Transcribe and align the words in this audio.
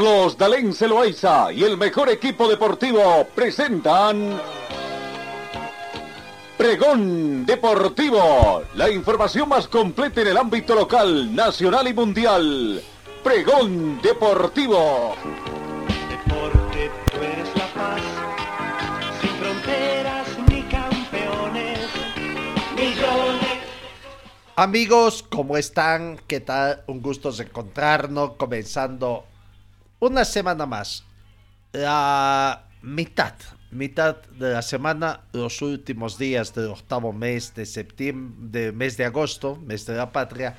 Carlos 0.00 0.38
Dalén 0.38 0.72
Celoaiza 0.72 1.52
y 1.52 1.62
el 1.62 1.76
mejor 1.76 2.08
equipo 2.08 2.48
deportivo 2.48 3.28
presentan 3.34 4.40
Pregón 6.56 7.44
Deportivo, 7.44 8.62
la 8.76 8.88
información 8.88 9.50
más 9.50 9.68
completa 9.68 10.22
en 10.22 10.28
el 10.28 10.38
ámbito 10.38 10.74
local, 10.74 11.36
nacional 11.36 11.86
y 11.86 11.92
mundial. 11.92 12.82
Pregón 13.22 14.00
Deportivo. 14.00 15.16
Deporte, 16.08 16.90
tú 17.12 17.18
eres 17.18 17.48
la 17.54 17.66
paz, 17.74 18.00
sin 19.20 19.30
fronteras 19.32 20.28
ni 20.48 20.62
campeones, 20.62 21.78
millones. 22.74 23.58
Amigos, 24.56 25.26
¿cómo 25.28 25.58
están? 25.58 26.18
¿Qué 26.26 26.40
tal? 26.40 26.84
Un 26.86 27.02
gusto 27.02 27.30
encontrarnos 27.38 28.36
comenzando 28.38 29.26
una 30.00 30.24
semana 30.24 30.66
más. 30.66 31.04
La 31.72 32.66
mitad, 32.82 33.34
mitad 33.70 34.16
de 34.38 34.52
la 34.52 34.62
semana, 34.62 35.20
los 35.32 35.62
últimos 35.62 36.18
días 36.18 36.54
del 36.54 36.66
octavo 36.66 37.12
mes 37.12 37.54
de 37.54 37.64
de 38.40 38.72
mes 38.72 38.96
de 38.96 39.04
agosto, 39.04 39.56
mes 39.56 39.86
de 39.86 39.94
la 39.94 40.10
patria. 40.10 40.56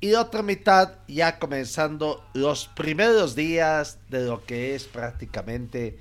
Y 0.00 0.14
otra 0.14 0.42
mitad 0.42 0.94
ya 1.08 1.38
comenzando 1.38 2.24
los 2.32 2.68
primeros 2.68 3.34
días 3.34 3.98
de 4.08 4.24
lo 4.24 4.46
que 4.46 4.74
es 4.74 4.84
prácticamente 4.84 5.98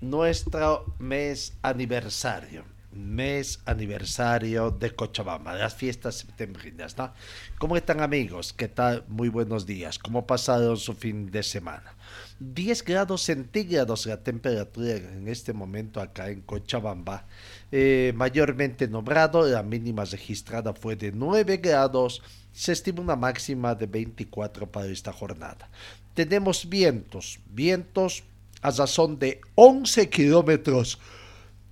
nuestro 0.00 0.86
mes 0.98 1.52
aniversario 1.60 2.71
mes 2.92 3.60
aniversario 3.64 4.70
de 4.70 4.90
Cochabamba, 4.90 5.54
las 5.54 5.74
fiestas 5.74 6.16
septembrinas, 6.16 6.96
¿no? 6.98 7.12
¿Cómo 7.58 7.76
están 7.76 8.00
amigos? 8.00 8.52
¿Qué 8.52 8.68
tal? 8.68 9.04
Muy 9.08 9.28
buenos 9.28 9.66
días. 9.66 9.98
¿Cómo 9.98 10.26
pasaron 10.26 10.76
su 10.76 10.94
fin 10.94 11.30
de 11.30 11.42
semana? 11.42 11.94
10 12.40 12.84
grados 12.84 13.22
centígrados 13.22 14.06
la 14.06 14.22
temperatura 14.22 14.96
en 14.96 15.28
este 15.28 15.52
momento 15.52 16.00
acá 16.00 16.28
en 16.28 16.42
Cochabamba. 16.42 17.26
Eh, 17.70 18.12
mayormente 18.14 18.88
nombrado, 18.88 19.46
la 19.46 19.62
mínima 19.62 20.04
registrada 20.04 20.74
fue 20.74 20.96
de 20.96 21.12
9 21.12 21.58
grados. 21.58 22.22
Se 22.52 22.72
estima 22.72 23.00
una 23.00 23.16
máxima 23.16 23.74
de 23.74 23.86
24 23.86 24.70
para 24.70 24.86
esta 24.86 25.12
jornada. 25.12 25.70
Tenemos 26.14 26.68
vientos, 26.68 27.38
vientos 27.50 28.24
a 28.60 28.70
razón 28.70 29.18
de 29.18 29.40
11 29.54 30.08
kilómetros 30.10 30.98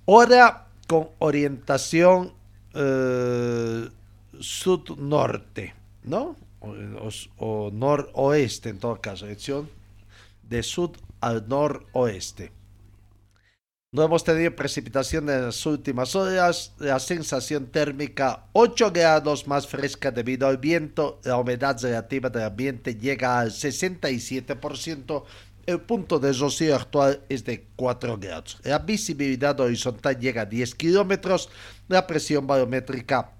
hora 0.05 0.67
con 0.91 1.07
orientación 1.19 2.33
eh, 2.73 3.87
sud-norte, 4.37 5.73
¿no? 6.03 6.35
O, 6.59 6.67
o, 6.67 7.09
o, 7.37 7.71
noroeste 7.71 8.67
en 8.67 8.77
todo 8.77 8.99
caso, 8.99 9.25
dirección 9.25 9.69
de 10.43 10.61
sud 10.63 10.91
al 11.21 11.47
noroeste. 11.47 12.51
No 13.93 14.03
hemos 14.03 14.25
tenido 14.25 14.53
precipitación 14.53 15.29
en 15.29 15.45
las 15.45 15.65
últimas 15.65 16.13
horas. 16.13 16.73
La 16.79 16.99
sensación 16.99 17.67
térmica 17.67 18.47
8 18.51 18.91
grados 18.91 19.47
más 19.47 19.67
fresca 19.67 20.11
debido 20.11 20.45
al 20.45 20.57
viento. 20.57 21.21
La 21.23 21.37
humedad 21.37 21.77
relativa 21.81 22.29
del 22.29 22.43
ambiente 22.43 22.95
llega 22.95 23.39
al 23.39 23.51
67%. 23.51 25.23
El 25.67 25.79
punto 25.81 26.19
de 26.19 26.33
rocío 26.33 26.75
actual 26.75 27.21
es 27.29 27.45
de 27.45 27.65
4 27.75 28.17
grados. 28.17 28.57
La 28.63 28.79
visibilidad 28.79 29.59
horizontal 29.59 30.17
llega 30.19 30.41
a 30.41 30.45
10 30.45 30.73
kilómetros. 30.73 31.49
La 31.87 32.07
presión 32.07 32.47
barométrica 32.47 33.31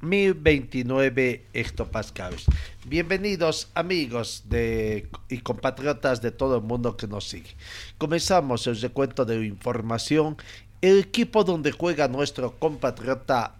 1029 0.00 1.46
hectopascales. 1.52 2.44
Bienvenidos 2.86 3.68
amigos 3.74 4.44
de, 4.48 5.08
y 5.28 5.38
compatriotas 5.38 6.22
de 6.22 6.30
todo 6.30 6.56
el 6.56 6.62
mundo 6.62 6.96
que 6.96 7.08
nos 7.08 7.28
sigue. 7.28 7.56
Comenzamos 7.98 8.66
el 8.68 8.80
recuento 8.80 9.24
de 9.24 9.44
información. 9.44 10.36
El 10.80 11.00
equipo 11.00 11.42
donde 11.42 11.72
juega 11.72 12.06
nuestro 12.06 12.52
compatriota 12.60 13.56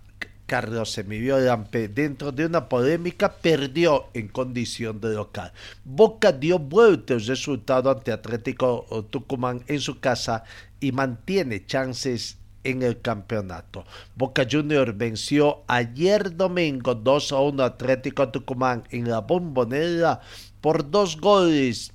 Carlos 0.47 0.97
Emilio 0.97 1.39
Lampe, 1.39 1.89
dentro 1.89 2.31
de 2.33 2.47
una 2.47 2.69
polémica, 2.69 3.33
perdió 3.33 4.07
en 4.15 4.29
condición 4.29 5.01
de 5.01 5.15
local. 5.15 5.53
Boca 5.84 6.33
dio 6.33 6.59
vuelta 6.59 7.15
el 7.15 7.27
resultado 7.27 7.91
ante 7.91 8.12
Atlético 8.12 8.87
Tucumán 9.11 9.65
en 9.67 9.81
su 9.81 9.99
casa 9.99 10.45
y 10.81 10.93
mantiene 10.93 11.67
chances 11.67 12.39
en 12.62 12.83
el 12.83 13.01
campeonato. 13.01 13.84
Boca 14.15 14.47
Junior 14.51 14.93
venció 14.93 15.62
ayer 15.67 16.37
domingo 16.37 16.95
2 16.95 17.33
a 17.33 17.41
1 17.41 17.63
Atlético 17.63 18.28
Tucumán 18.28 18.84
en 18.91 19.09
la 19.09 19.21
bombonera 19.21 20.21
por 20.61 20.91
dos 20.91 21.21
goles 21.21 21.93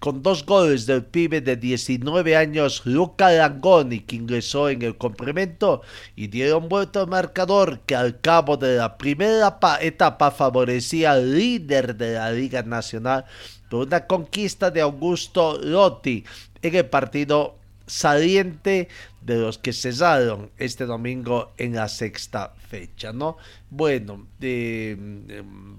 con 0.00 0.22
dos 0.22 0.44
goles 0.44 0.86
del 0.86 1.04
pibe 1.04 1.40
de 1.40 1.56
19 1.56 2.36
años 2.36 2.82
Luca 2.86 3.30
Langoni 3.30 4.00
que 4.00 4.16
ingresó 4.16 4.68
en 4.68 4.82
el 4.82 4.96
complemento 4.96 5.82
y 6.16 6.26
dieron 6.26 6.68
vuelta 6.68 7.00
al 7.00 7.06
marcador 7.06 7.80
que 7.80 7.94
al 7.94 8.20
cabo 8.20 8.56
de 8.56 8.76
la 8.76 8.98
primera 8.98 9.58
etapa 9.80 10.32
favorecía 10.32 11.12
al 11.12 11.36
líder 11.36 11.96
de 11.96 12.14
la 12.14 12.32
Liga 12.32 12.62
Nacional 12.62 13.26
por 13.68 13.86
una 13.86 14.06
conquista 14.06 14.72
de 14.72 14.80
Augusto 14.80 15.58
Lotti 15.62 16.24
en 16.62 16.74
el 16.74 16.86
partido 16.86 17.56
saliente 17.86 18.88
de 19.20 19.36
los 19.36 19.58
que 19.58 19.72
cesaron 19.72 20.50
este 20.58 20.86
domingo 20.86 21.52
en 21.58 21.74
la 21.74 21.88
sexta 21.88 22.54
fecha, 22.68 23.12
¿no? 23.12 23.36
Bueno, 23.68 24.26
eh, 24.40 24.96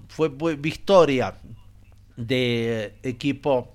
fue 0.08 0.28
victoria 0.56 1.34
de 2.16 2.94
equipo 3.02 3.72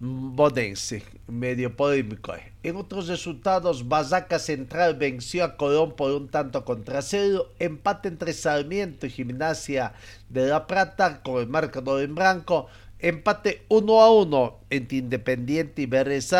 Bodense, 0.00 1.04
medio 1.28 1.76
polémico. 1.76 2.34
En 2.62 2.76
otros 2.76 3.06
resultados, 3.06 3.88
Bazaca 3.88 4.38
Central 4.38 4.96
venció 4.96 5.44
a 5.44 5.56
Colón 5.56 5.94
por 5.94 6.10
un 6.10 6.28
tanto 6.28 6.64
contra 6.64 7.00
cero. 7.00 7.52
Empate 7.60 8.08
entre 8.08 8.32
Sarmiento 8.32 9.06
y 9.06 9.10
Gimnasia 9.10 9.94
de 10.28 10.48
La 10.48 10.66
Plata 10.66 11.22
con 11.22 11.40
el 11.40 11.48
marcador 11.48 12.02
en 12.02 12.14
blanco. 12.14 12.66
Empate 12.98 13.66
1 13.68 14.00
a 14.00 14.12
1 14.12 14.60
entre 14.70 14.98
Independiente 14.98 15.82
y 15.82 15.86
Vélez 15.86 16.30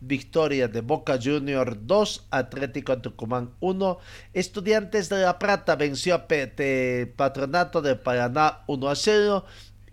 Victoria 0.00 0.68
de 0.68 0.80
Boca 0.80 1.18
Junior 1.22 1.86
2, 1.86 2.26
Atlético 2.30 2.98
Tucumán 2.98 3.52
1. 3.60 3.98
Estudiantes 4.34 5.08
de 5.08 5.22
La 5.22 5.38
Plata 5.38 5.76
venció 5.76 6.14
a 6.14 6.26
Patronato 7.16 7.80
de 7.80 7.96
Paraná 7.96 8.64
1 8.66 8.88
a 8.88 8.94
0. 8.94 9.44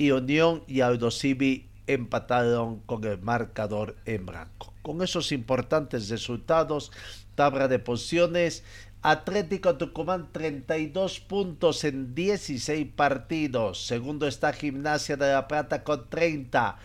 Y 0.02 0.12
Unión 0.12 0.64
y 0.66 0.80
Aldosivi 0.80 1.69
empataron 1.94 2.80
con 2.82 3.04
el 3.04 3.20
marcador 3.20 3.96
en 4.06 4.26
blanco. 4.26 4.74
Con 4.82 5.02
esos 5.02 5.32
importantes 5.32 6.10
resultados, 6.10 6.92
tabla 7.36 7.68
de 7.68 7.80
posiciones, 7.80 8.64
Atlético 9.02 9.78
Tucumán 9.78 10.30
32 10.32 11.20
puntos 11.22 11.84
en 11.86 12.14
16 12.14 12.88
partidos. 12.96 13.86
Segundo 13.86 14.28
está 14.28 14.54
Gimnasia 14.54 15.16
de 15.16 15.32
la 15.32 15.48
Plata 15.48 15.84
con 15.84 16.10
30. 16.10 16.78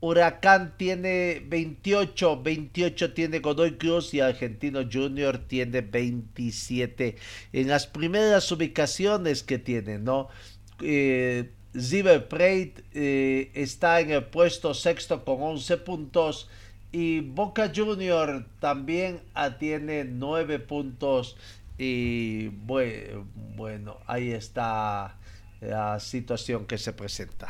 Huracán 0.00 0.74
tiene 0.76 1.42
28, 1.44 2.42
28 2.42 3.12
tiene 3.12 3.40
Godoy 3.40 3.76
Cruz 3.76 4.14
y 4.14 4.20
Argentino 4.20 4.80
Junior 4.90 5.38
tiene 5.38 5.80
27. 5.80 7.16
En 7.52 7.68
las 7.68 7.88
primeras 7.88 8.50
ubicaciones 8.52 9.42
que 9.42 9.58
tiene, 9.58 9.98
¿no? 9.98 10.28
Eh, 10.80 11.50
Ziver 11.76 12.26
eh, 12.94 13.50
está 13.54 14.00
en 14.00 14.10
el 14.10 14.24
puesto 14.24 14.74
sexto 14.74 15.24
con 15.24 15.42
11 15.42 15.76
puntos 15.78 16.48
y 16.92 17.20
Boca 17.20 17.70
Junior 17.74 18.46
también 18.60 19.20
tiene 19.58 20.04
9 20.04 20.58
puntos 20.60 21.36
y 21.76 22.48
bueno, 22.48 23.98
ahí 24.06 24.30
está 24.32 25.16
la 25.60 26.00
situación 26.00 26.66
que 26.66 26.78
se 26.78 26.92
presenta. 26.92 27.48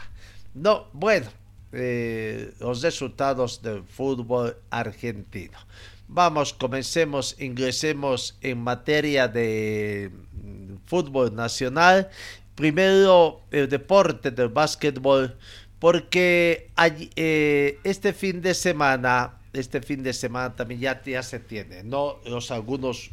No, 0.55 0.89
bueno, 0.93 1.29
eh, 1.73 2.53
los 2.61 2.83
resultados 2.83 3.63
del 3.63 3.85
fútbol 3.85 4.57
argentino. 4.71 5.59
Vamos, 6.09 6.55
comencemos, 6.55 7.37
ingresemos 7.39 8.39
en 8.41 8.59
materia 8.59 9.29
de 9.29 10.11
fútbol 10.87 11.35
nacional 11.35 12.09
Primero, 12.59 13.43
el 13.53 13.69
deporte 13.69 14.33
del 14.33 14.49
básquetbol. 14.49 15.37
porque 15.79 16.73
eh, 17.15 17.79
este 17.85 18.13
fin 18.13 18.43
de 18.43 18.53
semana, 18.53 19.39
este 19.53 19.81
fin 19.81 20.03
de 20.03 20.13
semana 20.13 20.57
también 20.57 20.81
ya, 20.81 21.23
se 21.23 21.39
tiene, 21.39 21.85
¿no? 21.85 22.19
Los 22.25 22.51
algunos 22.51 23.13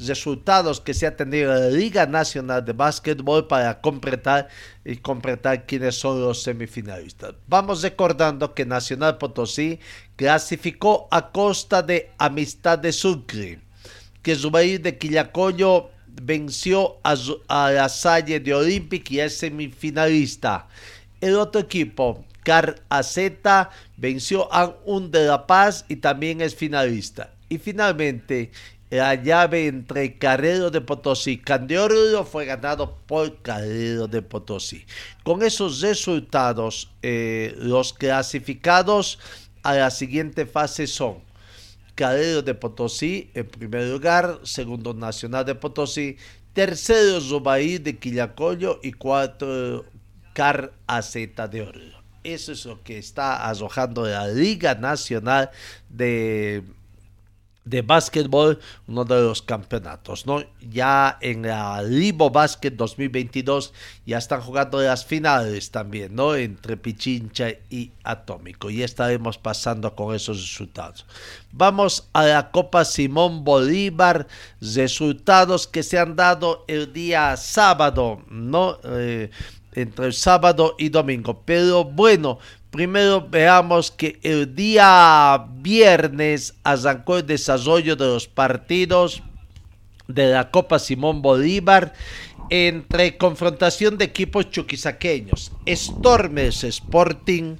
resultados 0.00 0.80
que 0.80 0.94
se 0.94 1.06
ha 1.06 1.14
tenido 1.14 1.52
la 1.52 1.68
Liga 1.68 2.06
Nacional 2.06 2.64
de 2.64 2.72
Básquetbol 2.72 3.46
para 3.46 3.78
completar 3.82 4.48
y 4.86 4.96
completar 4.96 5.66
quiénes 5.66 5.96
son 5.96 6.22
los 6.22 6.42
semifinalistas. 6.42 7.34
Vamos 7.46 7.82
recordando 7.82 8.54
que 8.54 8.64
Nacional 8.64 9.18
Potosí 9.18 9.80
clasificó 10.16 11.08
a 11.10 11.30
costa 11.30 11.82
de 11.82 12.10
Amistad 12.16 12.78
de 12.78 12.92
Sucre, 12.92 13.60
que 14.22 14.34
Zubair 14.34 14.80
de 14.80 14.96
Quillacoyo 14.96 15.90
venció 16.22 16.98
a, 17.02 17.14
la 17.70 17.88
Salle 17.88 18.40
de 18.40 18.54
Olympic 18.54 19.10
y 19.10 19.20
es 19.20 19.38
semifinalista. 19.38 20.68
El 21.20 21.36
otro 21.36 21.60
equipo, 21.60 22.24
Car 22.44 22.80
AZ, 22.88 23.18
venció 23.96 24.52
a 24.52 24.76
Un 24.84 25.10
de 25.10 25.26
La 25.26 25.46
Paz 25.46 25.84
y 25.88 25.96
también 25.96 26.40
es 26.40 26.54
finalista. 26.54 27.32
Y 27.48 27.58
finalmente, 27.58 28.50
la 28.90 29.14
llave 29.14 29.66
entre 29.66 30.16
Carrero 30.16 30.70
de 30.70 30.80
Potosí 30.80 31.32
y 31.32 31.38
Candioro 31.38 32.24
fue 32.24 32.46
ganado 32.46 32.96
por 33.06 33.42
Carrero 33.42 34.06
de 34.06 34.22
Potosí. 34.22 34.86
Con 35.24 35.42
esos 35.42 35.80
resultados, 35.80 36.90
eh, 37.02 37.54
los 37.58 37.92
clasificados 37.92 39.18
a 39.62 39.74
la 39.74 39.90
siguiente 39.90 40.46
fase 40.46 40.86
son 40.86 41.27
Carrero 41.98 42.42
de 42.42 42.54
Potosí 42.54 43.28
en 43.34 43.44
primer 43.48 43.88
lugar, 43.88 44.38
segundo 44.44 44.94
Nacional 44.94 45.44
de 45.44 45.56
Potosí, 45.56 46.16
tercero 46.52 47.20
Zubaí 47.20 47.78
de 47.78 47.98
Quillacollo 47.98 48.78
y 48.84 48.92
cuarto 48.92 49.84
Car 50.32 50.72
AZ 50.86 51.14
de 51.14 51.60
Oro. 51.60 51.80
Eso 52.22 52.52
es 52.52 52.64
lo 52.66 52.84
que 52.84 52.98
está 52.98 53.48
arrojando 53.48 54.06
la 54.06 54.28
Liga 54.28 54.76
Nacional 54.76 55.50
de 55.88 56.62
de 57.68 57.82
básquetbol, 57.82 58.58
uno 58.86 59.04
de 59.04 59.20
los 59.20 59.42
campeonatos, 59.42 60.26
¿no? 60.26 60.42
Ya 60.70 61.18
en 61.20 61.42
la 61.42 61.82
Libo 61.82 62.30
Basket 62.30 62.70
2022 62.70 63.72
ya 64.06 64.18
están 64.18 64.40
jugando 64.40 64.80
las 64.80 65.04
finales 65.04 65.70
también, 65.70 66.14
¿no? 66.14 66.34
Entre 66.34 66.76
Pichincha 66.76 67.50
y 67.68 67.92
Atómico. 68.04 68.70
Y 68.70 68.82
estaremos 68.82 69.38
pasando 69.38 69.94
con 69.94 70.14
esos 70.14 70.40
resultados. 70.40 71.04
Vamos 71.52 72.08
a 72.12 72.24
la 72.24 72.50
Copa 72.50 72.84
Simón 72.84 73.44
Bolívar, 73.44 74.26
resultados 74.60 75.66
que 75.66 75.82
se 75.82 75.98
han 75.98 76.16
dado 76.16 76.64
el 76.68 76.92
día 76.92 77.36
sábado, 77.36 78.22
¿no? 78.30 78.78
Eh, 78.84 79.30
entre 79.74 80.06
el 80.06 80.12
sábado 80.12 80.74
y 80.78 80.88
domingo. 80.88 81.42
Pero 81.44 81.84
bueno, 81.84 82.38
Primero 82.70 83.26
veamos 83.26 83.90
que 83.90 84.18
el 84.22 84.54
día 84.54 85.46
viernes 85.54 86.54
arrancó 86.64 87.18
el 87.18 87.26
desarrollo 87.26 87.96
de 87.96 88.06
los 88.06 88.28
partidos 88.28 89.22
de 90.06 90.26
la 90.26 90.50
Copa 90.50 90.78
Simón 90.78 91.22
Bolívar 91.22 91.94
entre 92.50 93.16
confrontación 93.16 93.96
de 93.96 94.04
equipos 94.04 94.50
chuquisaqueños. 94.50 95.52
Stormers 95.66 96.64
Sporting 96.64 97.56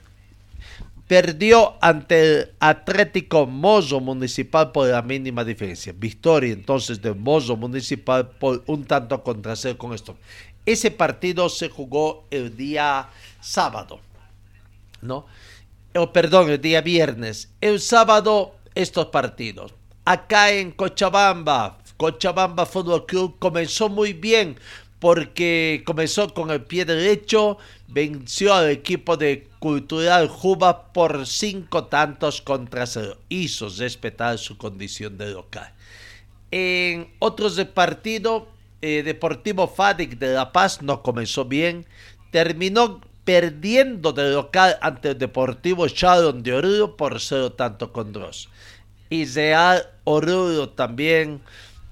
perdió 1.07 1.77
ante 1.81 2.21
el 2.21 2.51
Atlético 2.61 3.47
Mozo 3.47 4.01
Municipal 4.01 4.73
por 4.73 4.89
la 4.89 5.01
mínima 5.01 5.43
diferencia. 5.43 5.95
Victoria 5.97 6.53
entonces 6.53 7.01
de 7.01 7.15
Mozo 7.15 7.57
Municipal 7.57 8.29
por 8.29 8.63
un 8.67 8.85
tanto 8.85 9.23
contra 9.23 9.57
cero 9.57 9.79
con 9.79 9.95
esto. 9.95 10.17
Ese 10.67 10.91
partido 10.91 11.49
se 11.49 11.71
jugó 11.71 12.27
el 12.31 12.55
día 12.55 13.09
sábado. 13.41 14.01
¿No? 15.01 15.27
O 15.95 16.13
perdón, 16.13 16.51
el 16.51 16.61
día 16.61 16.81
viernes. 16.81 17.51
El 17.61 17.81
sábado, 17.81 18.55
estos 18.75 19.07
partidos. 19.07 19.75
Acá 20.05 20.53
en 20.53 20.71
Cochabamba, 20.71 21.79
Cochabamba 21.97 22.65
Fútbol 22.67 23.07
Club 23.07 23.37
comenzó 23.39 23.89
muy 23.89 24.13
bien 24.13 24.57
porque 24.99 25.83
comenzó 25.87 26.33
con 26.35 26.51
el 26.51 26.63
pie 26.63 26.85
derecho, 26.85 27.59
venció 27.87 28.55
al 28.55 28.71
equipo 28.71 29.17
de 29.17 29.49
Cultural 29.59 30.29
Juba 30.29 30.93
por 30.93 31.27
cinco 31.27 31.85
tantos 31.85 32.43
contra 32.43 32.87
cero. 32.87 33.17
Hizo 33.29 33.69
respetar 33.69 34.39
su 34.39 34.57
condición 34.57 35.19
de 35.19 35.31
local. 35.31 35.73
En 36.51 37.13
otros 37.19 37.57
de 37.57 37.67
partido, 37.67 38.49
eh, 38.81 39.03
Deportivo 39.05 39.69
Fadic 39.69 40.19
de 40.19 40.35
La 40.35 40.53
Paz 40.53 40.83
no 40.83 41.03
comenzó 41.03 41.45
bien. 41.45 41.87
Terminó 42.31 43.01
perdiendo 43.29 44.15
de 44.15 44.31
local 44.31 44.79
ante 44.81 45.11
el 45.11 45.19
Deportivo 45.19 45.87
Sharon 45.87 46.43
de 46.43 46.55
Oruro 46.55 46.97
por 46.97 47.21
cero 47.21 47.53
tanto 47.53 47.93
con 47.93 48.11
dos. 48.11 48.49
Y 49.11 49.27
Real 49.27 49.87
Oruro 50.05 50.71
también 50.71 51.43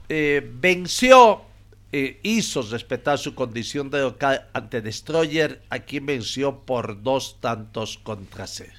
eh, 0.08 0.40
venció, 0.54 1.42
eh, 1.92 2.20
hizo 2.22 2.62
respetar 2.62 3.18
su 3.18 3.34
condición 3.34 3.90
de 3.90 4.00
local 4.00 4.46
ante 4.54 4.80
Destroyer, 4.80 5.60
a 5.68 5.80
quien 5.80 6.06
venció 6.06 6.60
por 6.60 7.02
dos 7.02 7.36
tantos 7.38 7.98
contra 7.98 8.46
cero. 8.46 8.72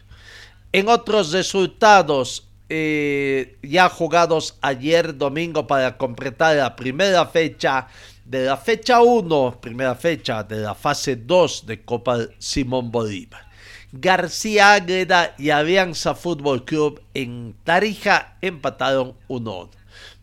En 0.72 0.88
otros 0.90 1.34
resultados, 1.34 2.48
eh, 2.70 3.60
ya 3.62 3.88
jugados 3.88 4.58
ayer 4.62 5.16
domingo 5.16 5.68
para 5.68 5.96
completar 5.96 6.56
la 6.56 6.76
primera 6.76 7.28
fecha, 7.28 7.88
de 8.28 8.46
la 8.46 8.58
fecha 8.58 9.02
1, 9.02 9.60
primera 9.62 9.96
fecha 9.96 10.44
de 10.44 10.58
la 10.58 10.76
fase 10.76 11.16
2 11.16 11.66
de 11.66 11.86
Copa 11.86 12.18
Simón 12.38 12.92
Bolívar. 12.92 13.48
García 13.94 14.74
Águeda 14.74 15.34
y 15.38 15.50
Alianza 15.50 16.14
Fútbol 16.14 16.66
Club 16.66 17.02
en 17.14 17.56
Tarija 17.64 18.38
empataron 18.42 19.16
1-1. 19.30 19.70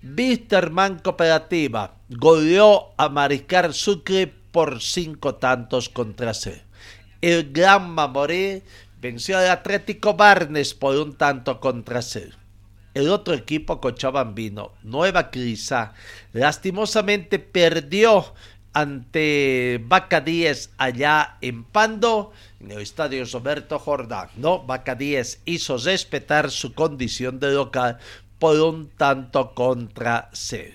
Wisterman 0.03 0.99
Cooperativa 0.99 1.95
goleó 2.11 2.93
a 2.99 3.09
Mariscar 3.09 3.73
Sucre 3.73 4.27
por 4.53 4.83
5 4.83 5.37
tantos 5.37 5.89
contra 5.89 6.35
0. 6.35 6.61
El 7.23 7.53
Gran 7.53 7.89
Mamoré 7.89 8.65
venció 9.01 9.39
al 9.39 9.49
Atlético 9.49 10.13
Barnes 10.13 10.75
por 10.75 10.95
un 10.97 11.17
tanto 11.17 11.59
contra 11.59 12.03
0 12.03 12.44
el 12.95 13.11
otro 13.11 13.35
equipo 13.35 13.81
cochabambino, 13.81 14.73
Nueva 14.83 15.31
Crisa, 15.31 15.93
lastimosamente 16.33 17.39
perdió 17.39 18.33
ante 18.73 19.81
Vaca 19.85 20.21
10 20.21 20.71
allá 20.79 21.39
en 21.41 21.65
Pando, 21.65 22.33
en 22.61 22.73
el 22.73 22.81
estadio 22.81 23.25
Roberto 23.25 23.79
Jordán. 23.79 24.29
No, 24.37 24.65
Vaca 24.65 24.95
10 24.95 25.43
hizo 25.45 25.77
respetar 25.79 26.51
su 26.51 26.75
condición 26.75 27.39
de 27.39 27.53
local 27.53 27.99
por 28.39 28.61
un 28.61 28.89
tanto 28.91 29.55
contra 29.55 30.29
cero. 30.33 30.75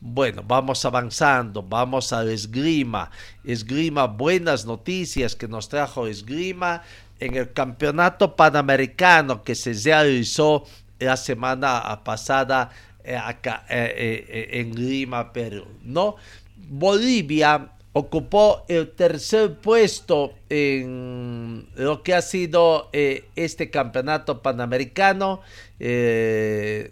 Bueno, 0.00 0.42
vamos 0.44 0.84
avanzando, 0.84 1.62
vamos 1.62 2.12
al 2.12 2.28
esgrima. 2.28 3.10
Esgrima, 3.44 4.06
buenas 4.06 4.66
noticias 4.66 5.36
que 5.36 5.46
nos 5.46 5.68
trajo 5.68 6.06
esgrima 6.08 6.82
en 7.20 7.36
el 7.36 7.52
campeonato 7.52 8.34
panamericano 8.34 9.44
que 9.44 9.54
se 9.54 9.74
realizó 9.74 10.64
la 11.04 11.16
semana 11.16 12.00
pasada 12.04 12.70
eh, 13.04 13.16
acá 13.16 13.64
eh, 13.68 14.24
eh, 14.28 14.60
en 14.60 14.76
Lima, 14.76 15.32
Perú, 15.32 15.66
¿no? 15.82 16.14
Bolivia 16.56 17.72
ocupó 17.92 18.64
el 18.68 18.92
tercer 18.92 19.58
puesto 19.58 20.34
en 20.48 21.66
lo 21.74 22.04
que 22.04 22.14
ha 22.14 22.22
sido 22.22 22.90
este 22.92 23.70
campeonato 23.70 24.40
panamericano, 24.40 25.40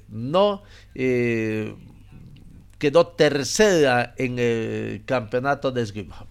¿no? 0.08 0.62
quedó 2.78 3.06
tercera 3.06 4.14
en 4.18 4.38
el 4.38 5.02
campeonato 5.06 5.70
de 5.70 5.82
esgrima. 5.82 6.26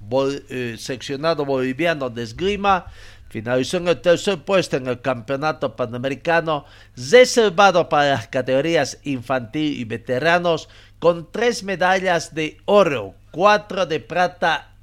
seccionado 0.77 1.45
boliviano 1.45 2.09
de 2.12 2.24
esgrima 2.24 2.86
Finalizó 3.29 3.77
en 3.77 3.88
el 3.88 4.01
tercer 4.01 4.39
puesto 4.39 4.77
en 4.77 4.88
el 4.88 5.01
campeonato 5.01 5.75
panamericano 5.75 6.65
reservado 6.98 7.88
para 7.88 8.09
las 8.09 8.27
categorías 8.27 8.98
infantil 9.03 9.79
y 9.79 9.83
veteranos 9.83 10.67
con 10.98 11.31
tres 11.31 11.63
medallas 11.63 12.33
de 12.33 12.57
oro, 12.65 13.13
cuatro 13.29 13.86
de 13.86 14.00
plata 14.00 14.74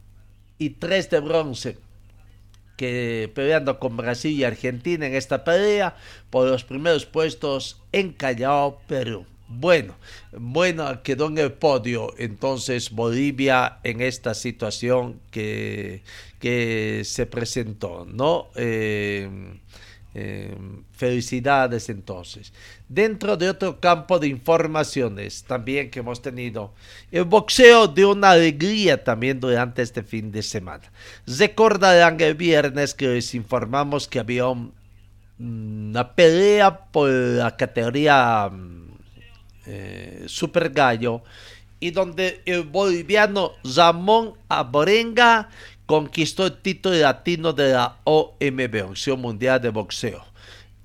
y 0.59 0.71
tres 0.71 1.11
de 1.11 1.19
bronce. 1.19 1.79
Que 2.77 3.33
peleando 3.35 3.81
con 3.81 3.97
Brasil 3.97 4.33
y 4.33 4.45
Argentina 4.45 5.07
en 5.07 5.15
esta 5.15 5.43
pelea 5.43 5.97
por 6.31 6.49
los 6.49 6.63
primeros 6.63 7.05
puestos 7.05 7.83
en 7.91 8.13
Callao, 8.13 8.81
Perú. 8.87 9.27
Bueno, 9.49 9.97
bueno, 10.33 11.03
quedó 11.05 11.29
en 11.29 11.39
el 11.39 11.53
podio 11.53 12.13
entonces 12.19 12.91
Bolivia 12.91 13.79
en 13.85 14.01
esta 14.01 14.35
situación 14.35 15.21
que, 15.31 16.03
que 16.41 17.03
se 17.05 17.27
presentó, 17.27 18.07
¿no? 18.07 18.51
Eh, 18.57 19.29
Eh, 20.19 20.57
felicidades 20.93 21.91
entonces. 21.91 22.53
Dentro 22.89 23.37
de 23.37 23.51
otro 23.51 23.81
campo 23.81 24.19
de 24.19 24.29
informaciones 24.29 25.45
también 25.45 25.91
que 25.91 25.99
hemos 26.01 26.23
tenido, 26.23 26.73
el 27.11 27.25
boxeo 27.25 27.87
de 27.89 28.07
una 28.07 28.31
alegría 28.31 29.05
también 29.05 29.39
durante 29.41 29.83
este 29.83 30.03
fin 30.03 30.33
de 30.33 30.43
semana. 30.43 30.91
Recordarán 31.27 32.19
el 32.21 32.35
viernes 32.35 32.95
que 32.95 33.09
les 33.09 33.35
informamos 33.35 34.09
que 34.09 34.19
había 34.19 34.47
una 35.39 36.15
pelea 36.15 36.87
por 36.91 37.11
la 37.11 37.57
categoría 37.57 38.49
mm, 38.51 38.86
eh, 39.67 40.25
Super 40.27 40.71
Gallo 40.71 41.23
y 41.81 41.91
donde 41.91 42.41
el 42.47 42.63
boliviano 42.63 43.53
Ramón 43.65 44.35
Aborenga 44.49 45.49
conquistó 45.85 46.47
el 46.47 46.59
título 46.59 46.97
latino 46.97 47.53
de 47.53 47.73
la 47.73 47.99
OMB, 48.05 48.91
Opción 48.91 49.21
Mundial 49.21 49.61
de 49.61 49.71
Boxeo. 49.71 50.25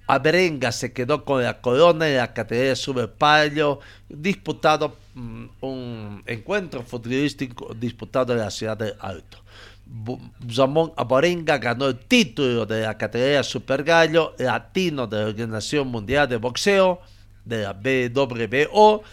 Aberenga 0.07 0.73
se 0.73 0.91
quedó 0.91 1.23
con 1.23 1.41
la 1.41 1.61
corona 1.61 2.09
en 2.09 2.17
la 2.17 2.33
categoría 2.33 2.75
Palio, 3.17 3.79
disputado 4.09 4.97
mm, 5.15 5.45
un 5.61 6.23
encuentro 6.25 6.83
futbolístico 6.83 7.73
disputado 7.73 8.33
en 8.33 8.39
la 8.39 8.51
ciudad 8.51 8.77
de 8.77 8.93
Alto. 9.00 9.38
Ramón 10.55 10.91
Aborenga 10.97 11.57
ganó 11.57 11.88
el 11.88 11.97
título 11.97 12.65
de 12.65 12.81
la 12.81 12.97
categoría 12.97 13.43
Super 13.43 13.83
Gallo 13.83 14.35
latino 14.38 15.07
de 15.07 15.17
la 15.17 15.27
Organización 15.27 15.88
Mundial 15.88 16.27
de 16.27 16.38
Boxeo 16.38 17.00
de 17.45 17.63
la 17.63 17.74
BWO 17.74 19.03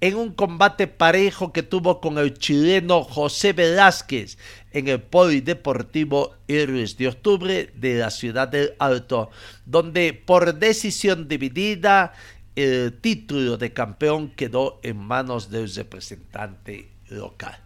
en 0.00 0.16
un 0.16 0.32
combate 0.32 0.86
parejo 0.86 1.52
que 1.52 1.62
tuvo 1.62 2.00
con 2.00 2.18
el 2.18 2.34
chileno 2.34 3.02
José 3.02 3.52
Velázquez 3.52 4.36
en 4.72 4.88
el 4.88 5.00
Polideportivo 5.00 6.34
Héroes 6.48 6.98
de 6.98 7.08
Octubre 7.08 7.70
de 7.74 7.94
la 7.94 8.10
ciudad 8.10 8.48
del 8.48 8.74
Alto, 8.78 9.30
donde 9.64 10.12
por 10.12 10.54
decisión 10.54 11.28
dividida 11.28 12.12
el 12.56 12.98
título 13.00 13.56
de 13.56 13.72
campeón 13.72 14.30
quedó 14.30 14.80
en 14.82 14.98
manos 14.98 15.50
del 15.50 15.72
representante 15.74 16.88
local. 17.08 17.58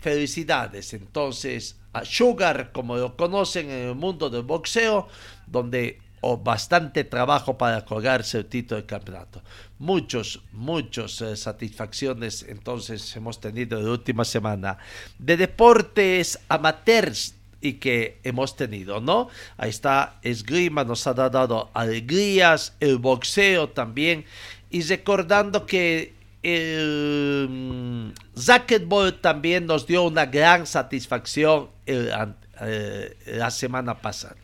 Felicidades 0.00 0.92
entonces 0.94 1.76
a 1.92 2.04
Sugar, 2.04 2.72
como 2.72 2.96
lo 2.96 3.16
conocen 3.16 3.70
en 3.70 3.88
el 3.88 3.94
mundo 3.94 4.30
del 4.30 4.42
boxeo, 4.42 5.08
donde 5.46 6.00
o 6.22 6.38
bastante 6.38 7.04
trabajo 7.04 7.58
para 7.58 7.84
colgarse 7.84 8.38
el 8.38 8.46
título 8.46 8.76
del 8.76 8.86
campeonato. 8.86 9.42
Muchos, 9.78 10.40
muchas 10.52 11.20
eh, 11.20 11.36
satisfacciones 11.36 12.46
entonces 12.48 13.14
hemos 13.16 13.40
tenido 13.40 13.78
en 13.78 13.84
la 13.84 13.90
última 13.90 14.24
semana 14.24 14.78
de 15.18 15.36
deportes 15.36 16.38
amateurs 16.48 17.34
y 17.60 17.74
que 17.74 18.20
hemos 18.22 18.56
tenido, 18.56 19.00
¿no? 19.00 19.28
Ahí 19.56 19.70
está 19.70 20.18
esgrima, 20.22 20.84
nos 20.84 21.06
ha 21.06 21.14
dado 21.14 21.70
alegrías, 21.74 22.74
el 22.80 22.98
boxeo 22.98 23.68
también, 23.70 24.24
y 24.70 24.82
recordando 24.82 25.66
que 25.66 26.14
el 26.42 27.46
um, 27.48 29.12
también 29.20 29.66
nos 29.66 29.86
dio 29.86 30.02
una 30.04 30.26
gran 30.26 30.66
satisfacción 30.66 31.68
eh, 31.86 33.16
la 33.26 33.50
semana 33.50 33.98
pasada 33.98 34.36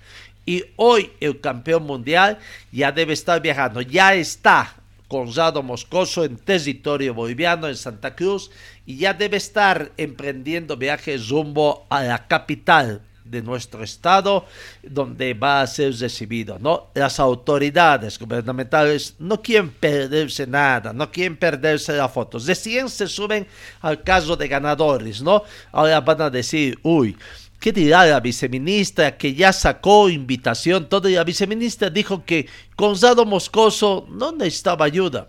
y 0.48 0.64
hoy 0.76 1.12
el 1.20 1.42
campeón 1.42 1.82
mundial 1.82 2.38
ya 2.72 2.90
debe 2.90 3.12
estar 3.12 3.42
viajando, 3.42 3.82
ya 3.82 4.14
está 4.14 4.76
con 5.06 5.30
Rado 5.34 5.62
Moscoso 5.62 6.24
en 6.24 6.38
territorio 6.38 7.12
boliviano, 7.12 7.68
en 7.68 7.76
Santa 7.76 8.16
Cruz, 8.16 8.50
y 8.86 8.96
ya 8.96 9.12
debe 9.12 9.36
estar 9.36 9.92
emprendiendo 9.98 10.78
viajes 10.78 11.28
rumbo 11.28 11.86
a 11.90 12.02
la 12.02 12.26
capital 12.26 13.02
de 13.26 13.42
nuestro 13.42 13.84
estado, 13.84 14.46
donde 14.82 15.34
va 15.34 15.60
a 15.60 15.66
ser 15.66 15.94
recibido, 15.94 16.58
¿no? 16.58 16.86
Las 16.94 17.20
autoridades 17.20 18.18
gubernamentales 18.18 19.16
no 19.18 19.42
quieren 19.42 19.68
perderse 19.68 20.46
nada, 20.46 20.94
no 20.94 21.10
quieren 21.10 21.36
perderse 21.36 21.92
las 21.92 22.10
fotos. 22.10 22.46
Recién 22.46 22.88
se 22.88 23.06
suben 23.06 23.46
al 23.82 24.02
caso 24.02 24.34
de 24.34 24.48
ganadores, 24.48 25.20
¿no? 25.20 25.42
Ahora 25.72 26.00
van 26.00 26.22
a 26.22 26.30
decir, 26.30 26.78
uy, 26.82 27.18
¿Qué 27.60 27.72
dirá 27.72 28.06
la 28.06 28.20
viceministra 28.20 29.16
que 29.16 29.34
ya 29.34 29.52
sacó 29.52 30.08
invitación? 30.08 30.88
Todo 30.88 31.08
y 31.08 31.14
la 31.14 31.24
viceministra 31.24 31.90
dijo 31.90 32.24
que 32.24 32.46
Gonzalo 32.76 33.24
Moscoso 33.24 34.06
no 34.10 34.30
necesitaba 34.32 34.84
ayuda. 34.84 35.28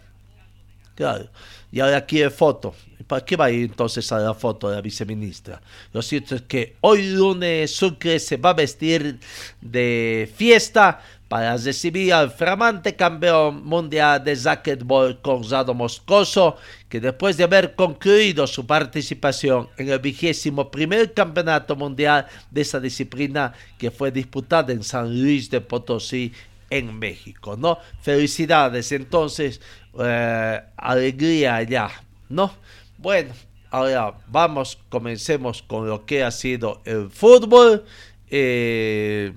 Claro. 0.96 1.30
Y 1.72 1.80
ahora 1.80 2.06
quiere 2.06 2.30
foto. 2.30 2.74
¿Para 3.08 3.26
qué 3.26 3.36
va 3.36 3.46
a 3.46 3.52
ir 3.52 3.70
entonces 3.72 4.12
a 4.12 4.20
la 4.20 4.36
foto 4.36 4.70
de 4.70 4.76
la 4.76 4.82
viceministra? 4.82 5.60
Lo 5.94 6.02
cierto 6.02 6.36
es 6.36 6.44
que 6.44 6.76
hoy 6.82 7.10
lunes 7.10 7.76
Sucre 7.76 8.20
se 8.20 8.38
va 8.38 8.52
a 8.52 8.54
vestir 8.54 9.20
de 9.62 10.32
fiesta 10.36 11.02
para 11.28 11.58
recibir 11.58 12.12
al 12.14 12.32
flamante 12.32 12.96
campeón 12.96 13.64
mundial 13.66 14.24
de 14.24 14.36
racquetball 14.36 15.20
Gonzalo 15.24 15.74
Moscoso, 15.74 16.58
que 16.90 17.00
después 17.00 17.38
de 17.38 17.44
haber 17.44 17.76
concluido 17.76 18.46
su 18.48 18.66
participación 18.66 19.70
en 19.78 19.90
el 19.90 20.00
vigésimo 20.00 20.70
primer 20.70 21.14
campeonato 21.14 21.76
mundial 21.76 22.28
de 22.50 22.62
esa 22.62 22.80
disciplina 22.80 23.54
que 23.78 23.92
fue 23.92 24.12
disputada 24.12 24.74
en 24.74 24.84
San 24.84 25.22
Luis 25.22 25.50
de 25.50 25.62
Potosí, 25.62 26.34
en 26.70 26.98
México, 26.98 27.58
¿no? 27.58 27.80
Felicidades, 28.02 28.92
entonces, 28.92 29.60
eh, 30.00 30.62
alegría 30.78 31.56
allá, 31.56 31.90
¿no? 32.28 32.54
Bueno, 32.98 33.34
ahora 33.72 34.14
vamos, 34.28 34.78
comencemos 34.90 35.62
con 35.62 35.88
lo 35.88 36.06
que 36.06 36.24
ha 36.24 36.32
sido 36.32 36.82
el 36.86 37.10
fútbol. 37.10 37.86
Eh, 38.30 39.34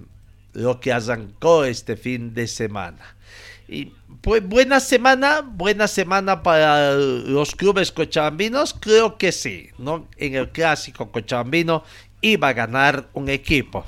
lo 0.52 0.80
que 0.80 0.92
arrancó 0.92 1.64
este 1.64 1.96
fin 1.96 2.34
de 2.34 2.46
semana. 2.46 3.16
Y 3.68 3.92
pues 4.20 4.46
buena 4.46 4.80
semana, 4.80 5.40
buena 5.40 5.88
semana 5.88 6.42
para 6.42 6.94
los 6.94 7.54
clubes 7.54 7.90
cochabambinos, 7.90 8.74
creo 8.78 9.16
que 9.16 9.32
sí, 9.32 9.70
¿no? 9.78 10.08
En 10.16 10.34
el 10.34 10.50
clásico 10.50 11.10
cochabambino 11.10 11.82
iba 12.20 12.48
a 12.48 12.52
ganar 12.52 13.08
un 13.14 13.28
equipo, 13.28 13.84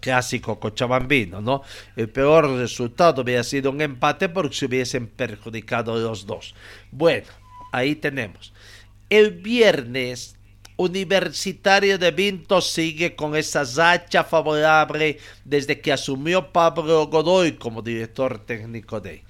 clásico 0.00 0.58
cochabambino, 0.58 1.40
¿no? 1.40 1.62
El 1.96 2.08
peor 2.08 2.48
resultado 2.56 3.22
hubiera 3.22 3.44
sido 3.44 3.70
un 3.70 3.80
empate 3.80 4.28
porque 4.28 4.56
se 4.56 4.66
hubiesen 4.66 5.06
perjudicado 5.06 5.98
los 5.98 6.26
dos. 6.26 6.54
Bueno, 6.90 7.26
ahí 7.72 7.96
tenemos. 7.96 8.52
El 9.08 9.32
viernes 9.32 10.36
Universitario 10.76 11.98
de 11.98 12.10
Vinto 12.10 12.62
sigue 12.62 13.14
con 13.14 13.36
esa 13.36 13.64
racha 13.64 14.24
favorable 14.24 15.18
desde 15.44 15.80
que 15.80 15.92
asumió 15.92 16.52
Pablo 16.52 17.06
Godoy 17.08 17.52
como 17.52 17.82
director 17.82 18.38
técnico 18.46 18.98
de 18.98 19.22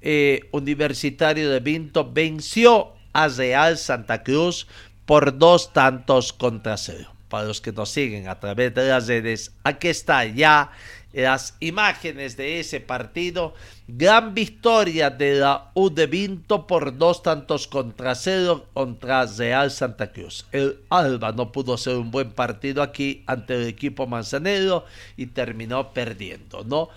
eh, 0.00 0.48
Universitario 0.52 1.50
de 1.50 1.60
Vinto 1.60 2.12
venció 2.12 2.92
a 3.12 3.28
Real 3.28 3.78
Santa 3.78 4.22
Cruz 4.22 4.66
por 5.06 5.38
dos 5.38 5.72
tantos 5.72 6.32
contra 6.32 6.76
cero. 6.76 7.17
Para 7.28 7.46
los 7.46 7.60
que 7.60 7.72
nos 7.72 7.90
siguen 7.90 8.28
a 8.28 8.40
través 8.40 8.74
de 8.74 8.88
las 8.88 9.06
redes, 9.06 9.52
aquí 9.62 9.88
está 9.88 10.24
ya 10.24 10.70
las 11.12 11.56
imágenes 11.60 12.36
de 12.36 12.60
ese 12.60 12.80
partido. 12.80 13.54
Gran 13.86 14.34
victoria 14.34 15.10
de 15.10 15.34
la 15.36 15.70
U 15.74 15.90
de 15.90 16.06
Vinto 16.06 16.66
por 16.66 16.96
dos 16.96 17.22
tantos 17.22 17.66
contra 17.66 18.14
cero 18.14 18.66
contra 18.72 19.26
Real 19.26 19.70
Santa 19.70 20.12
Cruz. 20.12 20.46
El 20.52 20.80
Alba 20.90 21.32
no 21.32 21.50
pudo 21.52 21.74
hacer 21.74 21.96
un 21.96 22.10
buen 22.10 22.30
partido 22.30 22.82
aquí 22.82 23.24
ante 23.26 23.54
el 23.56 23.66
equipo 23.66 24.06
manzanero 24.06 24.84
y 25.16 25.26
terminó 25.26 25.92
perdiendo, 25.92 26.64
¿no? 26.64 26.88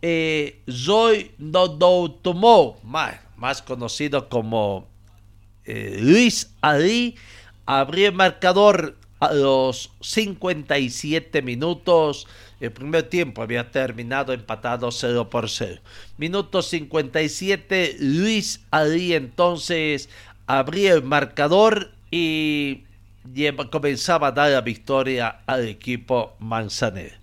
Eh, 0.00 0.62
Zoy 0.70 1.32
más 3.36 3.62
conocido 3.62 4.28
como 4.28 4.86
eh, 5.64 5.98
Luis 6.00 6.54
Ali, 6.60 7.16
abrió 7.66 8.08
el 8.08 8.14
marcador 8.14 8.97
a 9.20 9.32
los 9.32 9.90
57 10.00 11.42
minutos 11.42 12.26
el 12.60 12.72
primer 12.72 13.04
tiempo 13.04 13.42
había 13.42 13.70
terminado 13.70 14.32
empatado 14.32 14.90
0 14.90 15.30
por 15.30 15.48
0. 15.48 15.80
Minuto 16.16 16.62
57, 16.62 17.96
Luis 18.00 18.60
Ali 18.70 19.14
entonces 19.14 20.08
abría 20.46 20.94
el 20.94 21.02
marcador 21.04 21.92
y 22.10 22.82
comenzaba 23.70 24.28
a 24.28 24.32
dar 24.32 24.50
la 24.50 24.60
victoria 24.60 25.40
al 25.46 25.68
equipo 25.68 26.34
manzanero. 26.40 27.14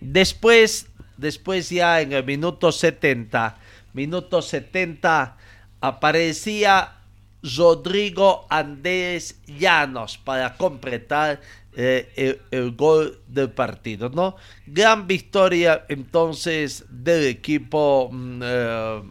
después, 0.00 0.88
después 1.16 1.70
ya 1.70 2.02
en 2.02 2.12
el 2.12 2.24
minuto 2.24 2.70
70, 2.70 3.56
minuto 3.94 4.42
70 4.42 5.36
aparecía 5.80 6.97
Rodrigo 7.42 8.46
Andrés 8.48 9.40
Llanos 9.46 10.18
para 10.18 10.56
completar 10.56 11.40
eh, 11.76 12.40
el, 12.50 12.72
gol 12.72 13.20
del 13.28 13.50
partido, 13.50 14.08
¿no? 14.08 14.36
Gran 14.66 15.06
victoria 15.06 15.84
entonces 15.88 16.84
del 16.88 17.26
equipo 17.26 18.08
mm, 18.10 18.40
eh, 18.42 19.02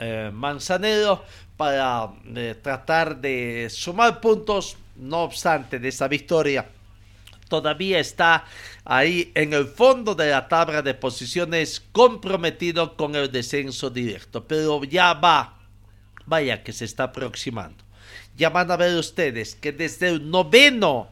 eh, 0.00 0.30
manzanero 0.32 1.24
para 1.56 2.10
tratar 2.62 3.20
de 3.20 3.68
sumar 3.70 4.20
puntos, 4.20 4.76
no 4.96 5.24
obstante 5.24 5.78
de 5.78 5.88
esa 5.88 6.08
victoria 6.08 6.66
todavía 7.50 7.98
está 7.98 8.44
ahí 8.84 9.30
en 9.34 9.52
el 9.52 9.66
fondo 9.66 10.14
de 10.14 10.30
la 10.30 10.48
tabla 10.48 10.80
de 10.80 10.94
posiciones 10.94 11.82
comprometido 11.92 12.96
con 12.96 13.14
el 13.14 13.30
descenso 13.30 13.90
directo, 13.90 14.42
pero 14.46 14.82
ya 14.84 15.12
va, 15.12 15.59
vaya 16.30 16.62
que 16.62 16.72
se 16.72 16.86
está 16.86 17.04
aproximando. 17.04 17.84
Ya 18.38 18.48
van 18.48 18.70
a 18.70 18.78
ver 18.78 18.96
ustedes 18.96 19.54
que 19.54 19.72
desde 19.72 20.08
el 20.08 20.30
noveno 20.30 21.10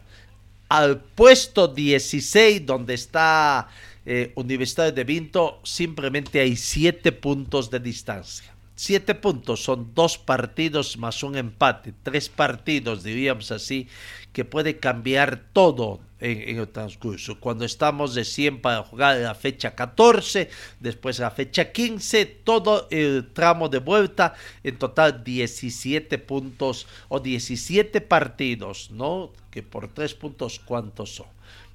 al 0.70 1.00
puesto 1.00 1.68
16 1.68 2.64
donde 2.64 2.94
está 2.94 3.68
eh, 4.06 4.32
Universidad 4.36 4.90
de 4.92 5.04
Vinto 5.04 5.60
simplemente 5.64 6.40
hay 6.40 6.56
siete 6.56 7.12
puntos 7.12 7.70
de 7.70 7.80
distancia. 7.80 8.54
Siete 8.74 9.14
puntos 9.14 9.62
son 9.62 9.92
dos 9.92 10.16
partidos 10.16 10.96
más 10.96 11.22
un 11.22 11.36
empate, 11.36 11.92
tres 12.02 12.28
partidos, 12.28 13.02
diríamos 13.02 13.50
así, 13.50 13.88
que 14.32 14.44
puede 14.44 14.78
cambiar 14.78 15.42
todo 15.52 16.00
en, 16.20 16.58
el 16.58 16.68
transcurso. 16.68 17.38
Cuando 17.40 17.64
estamos 17.64 18.14
de 18.14 18.24
100 18.24 18.60
para 18.60 18.82
jugar 18.82 19.18
la 19.18 19.34
fecha 19.34 19.74
14, 19.74 20.50
después 20.80 21.18
la 21.18 21.30
fecha 21.30 21.72
15, 21.72 22.26
todo 22.26 22.88
el 22.90 23.30
tramo 23.32 23.68
de 23.68 23.78
vuelta, 23.78 24.34
en 24.62 24.78
total 24.78 25.24
17 25.24 26.18
puntos 26.18 26.86
o 27.08 27.20
17 27.20 28.00
partidos, 28.00 28.90
¿no? 28.90 29.32
Que 29.50 29.62
por 29.62 29.88
tres 29.88 30.14
puntos, 30.14 30.60
¿cuántos 30.64 31.14
son? 31.14 31.26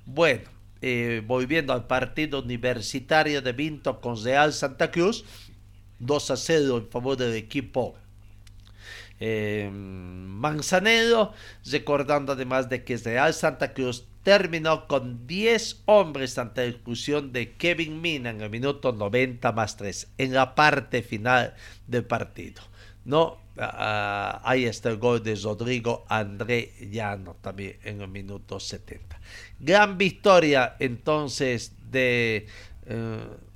Bueno, 0.05 0.43
eh, 0.81 1.21
volviendo 1.25 1.73
al 1.73 1.88
partido 1.88 2.41
universitario 2.41 3.41
de 3.41 3.53
Vinto 3.53 4.01
con 4.01 4.21
Real 4.21 4.51
Santa 4.53 4.91
Cruz, 4.91 5.23
2 6.00 6.31
a 6.31 6.38
0 6.38 6.77
en 6.77 6.89
favor 6.89 7.15
del 7.15 7.35
equipo 7.35 7.95
eh, 9.19 9.69
Manzanero, 9.71 11.31
recordando 11.65 12.33
además 12.33 12.67
de 12.67 12.83
que 12.83 12.97
Real 12.97 13.33
Santa 13.33 13.73
Cruz 13.73 14.03
terminó 14.23 14.87
con 14.87 15.27
10 15.27 15.83
hombres 15.85 16.37
ante 16.37 16.61
la 16.61 16.71
exclusión 16.71 17.31
de 17.31 17.53
Kevin 17.53 18.01
Mina 18.01 18.29
en 18.29 18.41
el 18.41 18.49
minuto 18.49 18.91
90 18.91 19.51
más 19.51 19.77
3 19.77 20.13
en 20.17 20.33
la 20.33 20.55
parte 20.55 21.03
final 21.03 21.53
del 21.87 22.05
partido. 22.05 22.63
No, 23.05 23.39
uh, 23.57 24.39
ahí 24.43 24.65
está 24.65 24.89
el 24.89 24.97
gol 24.97 25.21
de 25.21 25.35
Rodrigo 25.35 26.05
André 26.07 26.73
Llano 26.89 27.35
también 27.41 27.77
en 27.83 28.01
el 28.01 28.07
minuto 28.07 28.59
70. 28.59 29.19
Gran 29.59 29.97
victoria 29.97 30.75
entonces 30.79 31.73
de 31.91 32.47
Mm, 32.85 33.52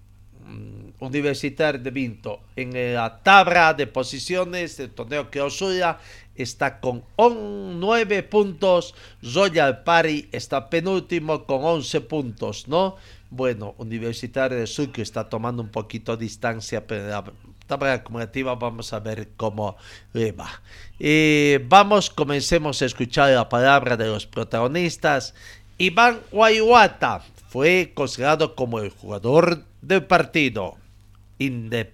Universitario 1.00 1.82
de 1.82 1.92
Vinto 1.92 2.39
en 2.56 2.94
la 2.94 3.20
tabla 3.22 3.74
de 3.74 3.88
posiciones 3.88 4.77
del 4.77 4.92
torneo 4.92 5.30
que 5.30 5.42
Osura 5.42 6.00
está 6.36 6.80
con 6.80 7.04
9 7.18 8.24
puntos, 8.24 8.96
Royal 9.22 9.84
Party 9.84 10.30
está 10.32 10.70
penúltimo 10.70 11.46
con 11.46 11.63
11 11.63 12.01
puntos, 12.01 12.68
¿no? 12.68 12.96
Bueno, 13.30 13.75
Universitario 13.77 14.58
de 14.58 14.68
Sucre 14.68 15.04
está 15.04 15.27
tomando 15.27 15.62
un 15.62 15.70
poquito 15.70 16.16
de 16.16 16.24
distancia, 16.24 16.86
pero 16.86 17.08
la 17.10 17.24
tabla 17.68 17.94
acumulativa 17.94 18.56
vamos 18.56 18.94
a 18.94 19.00
ver 19.00 19.30
cómo 19.36 19.75
le 20.13 20.32
va. 20.32 20.62
Eh, 21.00 21.63
vamos, 21.68 22.10
comencemos 22.10 22.82
a 22.82 22.86
escuchar 22.86 23.32
la 23.32 23.50
palabra 23.50 23.98
de 23.98 24.08
los 24.08 24.25
protagonistas. 24.25 25.34
Iván 25.77 26.22
Guayuata 26.32 27.24
fue 27.58 27.92
considerado 27.96 28.54
como 28.54 28.78
el 28.78 28.92
jugador 28.92 29.64
del 29.82 30.06
partido. 30.06 30.76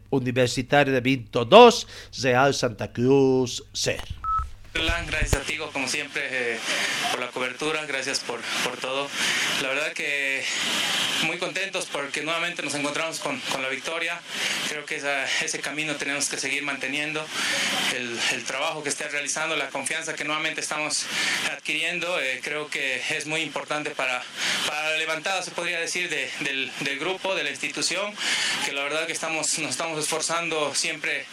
Universitario 0.10 0.94
de 0.94 1.00
Vinto 1.00 1.46
2, 1.46 1.88
Real 2.22 2.54
Santa 2.54 2.92
Cruz 2.92 3.64
0. 3.72 4.23
Gracias 4.74 5.34
a 5.36 5.42
ti, 5.42 5.58
como 5.58 5.88
siempre, 5.88 6.24
eh, 6.32 6.60
por 7.12 7.20
la 7.20 7.28
cobertura, 7.28 7.86
gracias 7.86 8.20
por, 8.22 8.42
por, 8.64 8.78
todo. 8.78 9.08
La 9.62 9.70
verdad 9.70 9.94
que 9.94 10.44
muy 11.28 11.38
contentos 11.38 11.88
porque 11.92 12.22
nuevamente 12.22 12.64
nos 12.64 12.74
encontramos 12.74 13.20
con, 13.20 13.40
con 13.40 13.62
la 13.62 13.70
victoria. 13.70 14.20
Creo 14.70 14.84
que 14.86 15.02
ese 15.42 15.60
camino 15.60 15.96
tenemos 15.96 16.28
que 16.30 16.38
seguir 16.38 16.64
manteniendo. 16.64 17.24
El, 17.96 18.44
trabajo 18.44 18.84
que 18.84 18.90
está 18.90 19.08
realizando, 19.08 19.56
la 19.56 19.70
confianza 19.70 20.16
que 20.16 20.26
nuevamente 20.26 20.60
estamos 20.60 21.06
adquiriendo, 21.52 22.20
eh, 22.20 22.42
creo 22.44 22.70
que 22.70 23.02
es 23.10 23.26
muy 23.26 23.42
importante 23.42 23.92
para, 23.92 24.22
para 24.68 24.92
la 24.92 24.98
levantada, 24.98 25.42
se 25.42 25.52
podría 25.52 25.80
decir, 25.80 26.10
de, 26.10 26.30
del, 26.42 26.72
del, 26.82 27.00
grupo, 27.00 27.34
de 27.34 27.44
la 27.44 27.50
institución, 27.50 28.14
que 28.66 28.74
la 28.74 28.84
verdad 28.84 29.08
que 29.08 29.14
estamos, 29.14 29.58
nos 29.60 29.72
estamos 29.72 29.98
esforzando 29.98 30.76
siempre 30.76 31.26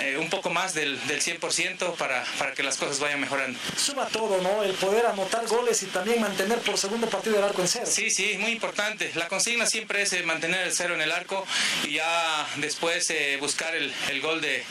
eh, 0.00 0.16
un 0.18 0.30
poco 0.30 0.50
más 0.50 0.74
del, 0.74 0.98
del 1.06 1.20
100% 1.20 1.94
para, 1.96 2.24
para 2.38 2.52
que 2.52 2.62
las 2.62 2.75
cosas 2.76 3.00
vayan 3.00 3.20
mejorando. 3.20 3.58
Suma 3.76 4.06
todo, 4.06 4.40
¿no? 4.42 4.62
El 4.62 4.72
poder 4.74 5.06
anotar 5.06 5.46
goles 5.46 5.82
y 5.82 5.86
también 5.86 6.20
mantener 6.20 6.58
por 6.58 6.78
segundo 6.78 7.08
partido 7.08 7.38
el 7.38 7.44
arco 7.44 7.62
en 7.62 7.68
cero. 7.68 7.86
Sí, 7.88 8.10
sí, 8.10 8.36
muy 8.38 8.52
importante. 8.52 9.10
La 9.14 9.28
consigna 9.28 9.66
siempre 9.66 10.02
es 10.02 10.12
eh, 10.12 10.22
mantener 10.22 10.66
el 10.66 10.72
cero 10.72 10.94
en 10.94 11.00
el 11.00 11.12
arco 11.12 11.46
y 11.84 11.94
ya 11.94 12.46
después 12.56 13.08
eh, 13.10 13.38
buscar 13.40 13.74
el, 13.74 13.92
el 14.10 14.20
gol 14.20 14.40
de, 14.40 14.64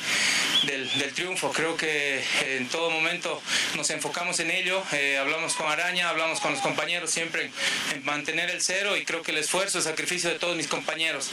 del, 0.63 0.99
del, 0.99 1.13
triunfo. 1.13 1.51
Creo 1.51 1.77
que 1.77 2.17
eh, 2.17 2.57
en 2.57 2.67
todo 2.69 2.89
momento 2.89 3.41
nos 3.75 3.89
enfocamos 3.89 4.39
en 4.39 4.51
ello. 4.51 4.81
Eh, 4.91 5.17
hablamos 5.17 5.53
con 5.53 5.67
Araña, 5.67 6.09
hablamos 6.09 6.39
con 6.39 6.51
los 6.51 6.61
compañeros 6.61 7.11
siempre 7.11 7.45
en, 7.45 7.97
en 7.97 8.05
mantener 8.05 8.49
el 8.49 8.61
cero 8.61 8.97
y 8.97 9.05
creo 9.05 9.21
que 9.21 9.31
el 9.31 9.37
esfuerzo, 9.37 9.77
el 9.79 9.83
sacrificio 9.83 10.29
de 10.29 10.39
todos 10.39 10.55
mis 10.55 10.67
compañeros 10.67 11.29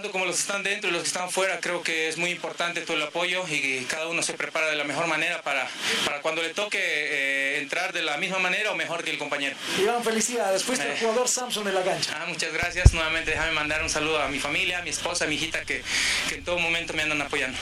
tanto 0.00 0.12
como 0.12 0.24
los 0.24 0.36
que 0.36 0.40
están 0.40 0.62
dentro 0.62 0.88
y 0.88 0.92
los 0.92 1.02
que 1.02 1.08
están 1.08 1.30
fuera, 1.30 1.60
creo 1.60 1.82
que 1.82 2.08
es 2.08 2.16
muy 2.16 2.30
importante 2.30 2.80
todo 2.80 2.96
el 2.96 3.02
apoyo 3.02 3.44
y 3.48 3.84
cada 3.84 4.08
uno 4.08 4.22
se 4.22 4.32
prepara 4.32 4.68
de 4.68 4.76
la 4.76 4.84
mejor 4.84 5.06
manera 5.08 5.42
para, 5.42 5.59
para 6.04 6.20
cuando 6.20 6.42
le 6.42 6.50
toque 6.50 6.78
eh, 6.80 7.58
entrar 7.60 7.92
de 7.92 8.02
la 8.02 8.16
misma 8.16 8.38
manera 8.38 8.72
o 8.72 8.74
mejor 8.74 9.02
que 9.04 9.10
el 9.10 9.18
compañero. 9.18 9.56
Iván, 9.80 10.02
felicidades. 10.02 10.64
Fuiste 10.64 10.86
eh. 10.86 10.92
el 10.92 10.98
jugador 10.98 11.28
Samson 11.28 11.64
de 11.64 11.72
la 11.72 11.82
cancha. 11.82 12.16
Ah, 12.20 12.26
muchas 12.26 12.52
gracias. 12.52 12.92
Nuevamente 12.92 13.30
déjame 13.32 13.52
mandar 13.52 13.82
un 13.82 13.90
saludo 13.90 14.20
a 14.22 14.28
mi 14.28 14.38
familia, 14.38 14.78
a 14.78 14.82
mi 14.82 14.90
esposa, 14.90 15.24
a 15.24 15.28
mi 15.28 15.34
hijita 15.34 15.64
que, 15.64 15.82
que 16.28 16.36
en 16.36 16.44
todo 16.44 16.58
momento 16.58 16.92
me 16.94 17.02
andan 17.02 17.22
apoyando. 17.22 17.58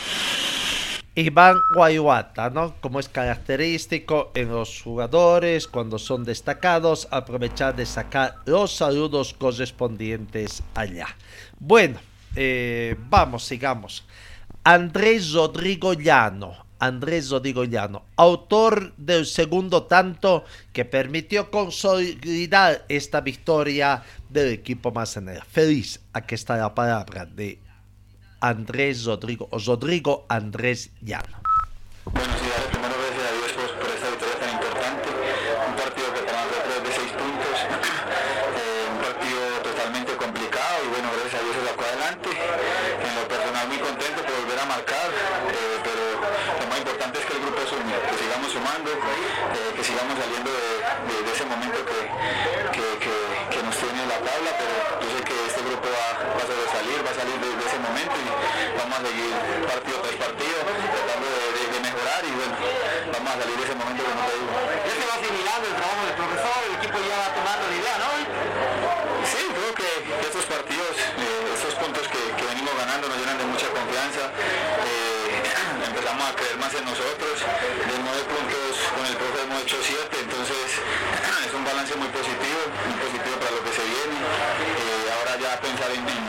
Iván 1.19 1.57
Guayuata, 1.75 2.49
¿no? 2.51 2.77
Como 2.81 3.01
es 3.01 3.09
característico 3.09 4.31
en 4.37 4.51
los 4.51 4.81
jugadores 4.83 5.67
cuando 5.67 5.99
son 5.99 6.25
destacados, 6.25 7.09
aprovechar 7.11 7.75
de 7.75 7.87
sacar 7.87 8.37
los 8.45 8.77
saludos 8.77 9.35
correspondientes 9.35 10.63
allá. 10.77 11.09
Bueno, 11.59 11.99
eh, 12.37 12.95
vamos, 13.09 13.45
sigamos. 13.45 14.05
Andrés 14.63 15.33
Rodrigo 15.33 15.93
Llano, 15.95 16.68
Andrés 16.79 17.31
Rodrigo 17.31 17.65
Llano, 17.65 18.05
autor 18.17 18.93
del 18.97 19.27
segundo 19.27 19.85
tanto 19.85 20.45
que 20.73 20.85
permitió 20.85 21.51
consolidar 21.51 22.85
esta 22.89 23.21
victoria 23.21 24.03
del 24.29 24.53
equipo 24.53 24.93
Mazanera. 24.93 25.45
Feliz, 25.45 26.01
aquí 26.13 26.35
está 26.35 26.57
la 26.57 26.75
palabra 26.75 27.27
de 27.27 27.59
Andrés 28.41 29.05
Rodrigo, 29.05 29.49
Rodrigo 29.51 30.27
Andrés 30.29 30.91
Llano. 31.03 31.39
Nosotros. 76.89 77.37
De 77.39 77.97
nueve 78.01 78.23
puntos 78.25 78.73
con 78.97 79.05
el 79.05 79.17
profe 79.17 79.39
hemos 79.45 79.63
hecho 79.63 79.77
siete, 79.85 80.17
entonces 80.25 80.81
es 81.47 81.53
un 81.53 81.65
balance 81.65 81.95
muy 81.97 82.09
positivo, 82.09 82.61
muy 82.89 82.97
positivo 82.97 83.37
para 83.37 83.53
lo 83.53 83.63
que 83.65 83.73
se 83.77 83.85
viene. 83.85 84.17
Eh, 84.17 85.13
ahora 85.13 85.33
ya 85.37 85.61
pensar 85.61 85.91
en, 85.93 86.05
en, 86.09 86.25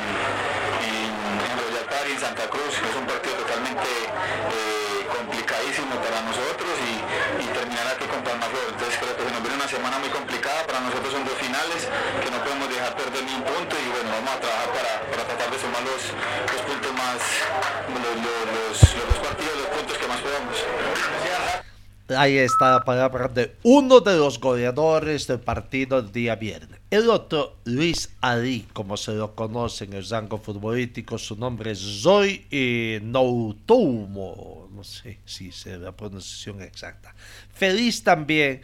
en, 0.83 1.11
en 1.47 1.55
Royal 1.63 1.87
en 2.11 2.19
Santa 2.19 2.45
Cruz, 2.51 2.75
es 2.75 2.95
un 2.95 3.05
partido 3.07 3.35
totalmente 3.39 3.87
eh, 3.87 4.99
complicadísimo 5.07 5.95
para 5.99 6.19
nosotros 6.27 6.71
y, 6.83 6.93
y, 7.43 7.47
terminar 7.55 7.87
aquí 7.95 8.05
con 8.07 8.19
Palmaflor. 8.23 8.75
Entonces 8.75 8.99
creo 8.99 9.15
que 9.15 9.23
se 9.23 9.31
nos 9.31 9.41
viene 9.41 9.55
una 9.55 9.67
semana 9.67 9.95
muy 9.99 10.11
complicada, 10.11 10.59
para 10.67 10.79
nosotros 10.83 11.11
son 11.13 11.23
dos 11.23 11.37
finales 11.39 11.87
que 12.19 12.29
no 12.31 12.39
podemos 12.43 12.67
dejar 12.67 12.95
perder 12.99 13.23
ni 13.23 13.33
un 13.33 13.43
punto 13.47 13.73
y 13.79 13.87
bueno, 13.95 14.11
vamos 14.11 14.31
a 14.35 14.39
trabajar 14.43 14.69
para, 14.75 14.91
para 15.07 15.23
tratar 15.23 15.49
de 15.51 15.57
sumar 15.59 15.83
los, 15.87 16.03
los 16.51 16.61
puntos 16.67 16.91
más, 16.99 17.19
los, 17.95 18.15
los, 18.19 18.39
los, 18.55 18.75
los, 18.95 19.05
dos 19.07 19.19
partidos, 19.23 19.55
los 19.55 19.69
puntos 19.71 19.87
que. 19.87 19.88
Ahí 22.17 22.37
está 22.37 22.71
la 22.71 22.83
palabra 22.83 23.27
de 23.27 23.55
uno 23.61 23.99
de 23.99 24.17
los 24.17 24.39
goleadores 24.39 25.27
del 25.27 25.39
partido 25.39 26.01
del 26.01 26.11
día 26.11 26.35
viernes. 26.35 26.79
El 26.89 27.07
otro, 27.07 27.57
Luis 27.65 28.09
Ali, 28.19 28.65
como 28.73 28.97
se 28.97 29.13
lo 29.13 29.35
conoce 29.35 29.85
en 29.85 29.93
el 29.93 30.09
rango 30.09 30.39
futbolístico, 30.39 31.19
su 31.19 31.35
nombre 31.35 31.71
es 31.71 32.01
Zoy 32.01 32.47
eh, 32.49 32.99
no 33.03 33.55
sé 34.83 35.19
si 35.25 35.49
es 35.49 35.65
la 35.65 35.91
pronunciación 35.91 36.63
exacta. 36.63 37.13
Feliz 37.53 38.03
también. 38.03 38.61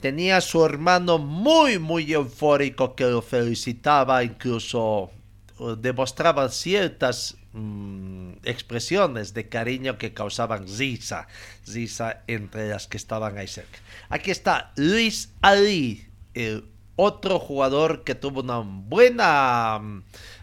Tenía 0.00 0.36
a 0.36 0.40
su 0.40 0.64
hermano 0.64 1.18
muy, 1.18 1.80
muy 1.80 2.12
eufórico 2.12 2.94
que 2.94 3.04
lo 3.04 3.20
felicitaba, 3.20 4.22
incluso 4.22 5.10
eh, 5.58 5.74
demostraba 5.78 6.48
ciertas 6.50 7.36
mm, 7.56 8.38
expresiones 8.44 9.34
de 9.34 9.48
cariño 9.48 9.98
que 9.98 10.12
causaban 10.12 10.66
risa, 10.78 11.26
risa 11.66 12.22
entre 12.26 12.68
las 12.68 12.86
que 12.86 12.96
estaban 12.96 13.38
ahí 13.38 13.48
cerca. 13.48 13.78
Aquí 14.08 14.30
está 14.30 14.72
Luis 14.76 15.32
Ali, 15.42 16.06
el 16.34 16.64
otro 16.96 17.38
jugador 17.38 18.04
que 18.04 18.14
tuvo 18.14 18.40
una 18.40 18.58
buena, 18.58 19.80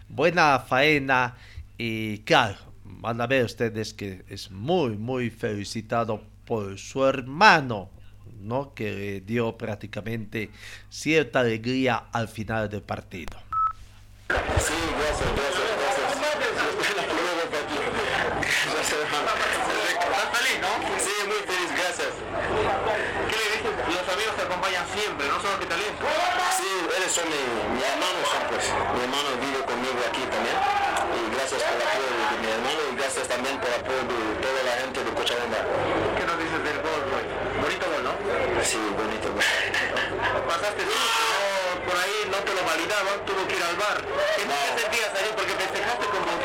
buena 0.08 0.58
faena 0.60 1.36
y 1.78 2.18
claro, 2.18 2.58
van 2.84 3.20
a 3.20 3.26
ver 3.26 3.44
ustedes 3.44 3.94
que 3.94 4.24
es 4.28 4.50
muy, 4.50 4.96
muy 4.96 5.30
felicitado 5.30 6.22
por 6.44 6.78
su 6.78 7.04
hermano, 7.04 7.90
¿no? 8.40 8.74
que 8.74 9.22
dio 9.24 9.56
prácticamente 9.56 10.50
cierta 10.90 11.40
alegría 11.40 12.04
al 12.12 12.28
final 12.28 12.68
del 12.68 12.82
partido 12.82 13.44
gracias, 14.28 15.28
gracias, 15.36 15.68
gracias. 15.78 16.04
¿Estás 20.04 20.28
feliz, 20.38 20.58
no? 20.60 20.72
Sí, 20.98 21.14
muy 21.26 21.40
feliz, 21.48 21.70
gracias. 21.76 22.12
¿Qué 23.28 23.36
le 23.36 23.46
dices? 23.56 23.74
Los 23.88 24.08
amigos 24.14 24.36
te 24.36 24.42
acompañan 24.42 24.86
siempre, 24.94 25.28
no 25.28 25.40
solo 25.40 25.58
que 25.60 25.66
te 25.66 25.74
alientan. 25.74 26.06
Sí, 26.56 26.68
eres 26.96 27.12
son 27.12 27.28
mi, 27.28 27.42
mi 27.74 27.82
hermano, 27.82 28.18
son 28.30 28.42
pues. 28.48 28.64
Mi 28.94 29.00
hermano 29.04 29.28
vive 29.40 29.60
conmigo 29.64 29.98
aquí 30.08 30.22
también. 30.30 30.56
Y 31.14 31.34
gracias 31.34 31.62
por 31.62 31.74
el 31.76 31.82
apoyo 31.82 32.08
de 32.08 32.36
mi 32.42 32.48
hermano 32.52 32.80
y 32.92 32.96
gracias 32.96 33.23
también 33.34 33.58
por 33.58 33.70
apoyo 33.70 34.02
de 34.06 34.36
toda 34.38 34.62
la 34.62 34.72
gente 34.78 35.02
de 35.02 35.10
Cochabamba. 35.10 35.58
¿Qué 36.16 36.24
nos 36.24 36.38
dices 36.38 36.60
del 36.62 36.78
gol, 36.86 37.02
güey? 37.10 37.26
Bonito 37.62 37.84
gol, 37.90 38.02
¿no? 38.06 38.14
Sí, 38.62 38.78
bonito 38.94 39.26
gol. 39.34 39.42
Pasaste 40.46 40.82
tú, 40.86 40.94
no, 40.94 41.84
por 41.86 41.96
ahí 41.98 42.18
no 42.30 42.38
te 42.46 42.54
lo 42.54 42.62
validaban, 42.62 43.18
tuvo 43.26 43.42
que 43.48 43.56
ir 43.56 43.64
al 43.64 43.76
bar. 43.76 43.98
¿Qué 44.36 44.44
no. 44.46 44.54
te 44.54 44.82
sentías 44.82 45.10
ahí 45.18 45.30
porque 45.34 45.52
festejaste 45.52 46.06
con 46.06 46.22
confianza? 46.22 46.44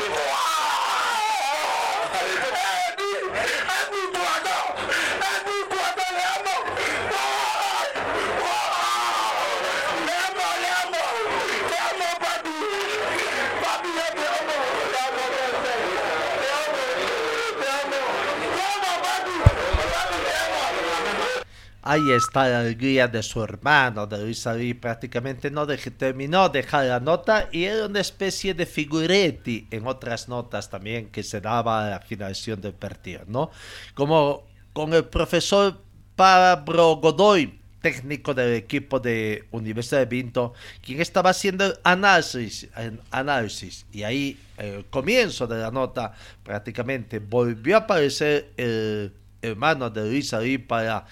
Ahí 21.90 22.12
está 22.12 22.48
la 22.48 22.60
alegría 22.60 23.08
de 23.08 23.20
su 23.20 23.42
hermano, 23.42 24.06
de 24.06 24.18
Luis 24.18 24.46
Ali, 24.46 24.74
prácticamente 24.74 25.50
no 25.50 25.66
de, 25.66 25.76
terminó 25.76 26.48
de 26.48 26.62
dejar 26.62 26.86
la 26.86 27.00
nota 27.00 27.48
y 27.50 27.64
era 27.64 27.86
una 27.86 27.98
especie 27.98 28.54
de 28.54 28.64
figuretti 28.64 29.66
en 29.72 29.88
otras 29.88 30.28
notas 30.28 30.70
también 30.70 31.08
que 31.08 31.24
se 31.24 31.40
daba 31.40 31.84
a 31.84 31.90
la 31.90 31.98
finalización 31.98 32.60
del 32.60 32.74
partido, 32.74 33.22
¿no? 33.26 33.50
Como 33.94 34.46
con 34.72 34.94
el 34.94 35.06
profesor 35.06 35.82
Pablo 36.14 36.94
Godoy, 36.98 37.58
técnico 37.82 38.34
del 38.34 38.54
equipo 38.54 39.00
de 39.00 39.48
Universidad 39.50 39.98
de 39.98 40.06
Vinto, 40.06 40.54
quien 40.80 41.00
estaba 41.00 41.30
haciendo 41.30 41.76
análisis, 41.82 42.68
análisis 43.10 43.84
y 43.90 44.04
ahí, 44.04 44.38
el 44.58 44.84
comienzo 44.84 45.48
de 45.48 45.58
la 45.58 45.72
nota, 45.72 46.14
prácticamente 46.44 47.18
volvió 47.18 47.74
a 47.74 47.80
aparecer 47.80 48.52
el 48.56 49.12
hermano 49.42 49.90
de 49.90 50.08
Luis 50.08 50.32
Ali 50.32 50.58
para 50.58 51.04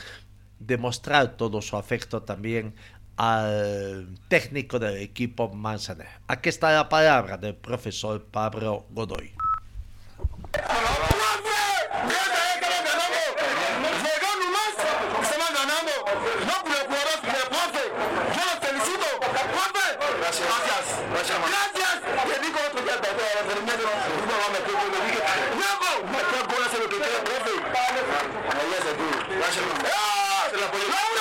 demostrar 0.58 1.36
todo 1.36 1.62
su 1.62 1.76
afecto 1.76 2.22
también 2.22 2.74
al 3.16 4.08
técnico 4.28 4.78
del 4.78 4.98
equipo 4.98 5.48
Manzanero. 5.52 6.10
Aquí 6.28 6.48
está 6.48 6.72
la 6.72 6.88
palabra 6.88 7.36
del 7.36 7.54
profesor 7.54 8.24
Pablo 8.24 8.86
Godoy. 8.90 9.34
Gracias. 29.40 30.07
Gracias. 30.58 30.88
Le 31.14 31.17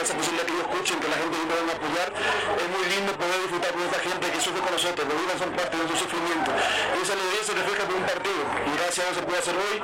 esa 0.00 0.14
posibilidad 0.16 0.46
que 0.46 0.52
ellos 0.52 0.66
escuchen, 0.70 0.96
que 1.00 1.08
la 1.08 1.18
gente 1.20 1.36
venga 1.36 1.72
a 1.72 1.76
apoyar. 1.76 2.08
Es 2.10 2.68
muy 2.72 2.84
lindo 2.88 3.10
poder 3.20 3.38
disfrutar 3.44 3.70
con 3.72 3.82
esta 3.84 4.00
gente 4.00 4.24
que 4.32 4.40
sufre 4.40 4.60
con 4.64 4.72
nosotros. 4.72 5.02
Los 5.04 5.16
vidas 5.20 5.36
son 5.36 5.50
parte 5.52 5.72
de 5.76 5.82
nuestro 5.84 5.98
sufrimiento. 6.00 6.50
Y 6.50 6.96
esa 7.02 7.12
alegría 7.12 7.42
se 7.44 7.52
refleja 7.52 7.82
por 7.84 7.96
un 8.00 8.06
partido. 8.08 8.40
Y 8.64 8.70
gracias 8.80 9.00
a 9.00 9.04
Dios 9.10 9.16
se 9.20 9.24
puede 9.28 9.38
hacer 9.44 9.56
hoy. 9.60 9.76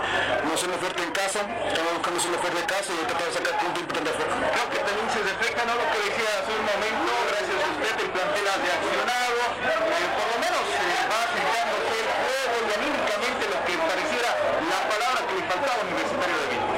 No 0.46 0.50
hacemos 0.56 0.76
fuerte 0.80 1.00
en 1.04 1.12
casa. 1.12 1.40
Estamos 1.44 1.90
buscando 2.00 2.16
hacerlo 2.16 2.38
fuerte 2.40 2.60
en 2.60 2.68
casa 2.68 2.90
y 2.96 2.98
tratar 3.04 3.26
de 3.28 3.34
sacar 3.36 3.54
puntos 3.60 3.80
importantes 3.84 4.12
afuera. 4.16 4.32
Creo 4.56 4.66
que 4.72 4.80
también 4.86 5.08
se 5.12 5.20
refleja 5.20 5.60
¿no? 5.68 5.72
lo 5.76 5.86
que 5.92 5.98
decía 6.06 6.30
hace 6.40 6.52
un 6.56 6.64
momento. 6.64 7.12
Gracias 7.28 7.58
a 7.60 7.68
usted 7.76 7.94
el 8.00 8.10
plantel 8.16 8.44
ha 8.46 8.56
reaccionado. 8.56 9.40
Eh, 9.66 10.08
por 10.16 10.26
lo 10.32 10.38
menos 10.40 10.64
eh, 10.64 11.02
va 11.12 11.18
asentándose 11.28 11.94
el 11.96 12.08
juego 12.08 12.56
y 12.56 12.70
anímicamente 12.72 13.42
lo 13.52 13.58
que 13.66 13.74
pareciera 13.84 14.30
la 14.64 14.80
palabra 14.88 15.18
que 15.28 15.34
le 15.36 15.44
faltaba 15.44 15.76
a 15.76 15.84
Universitario 15.84 16.36
de 16.40 16.46
Vinto. 16.56 16.72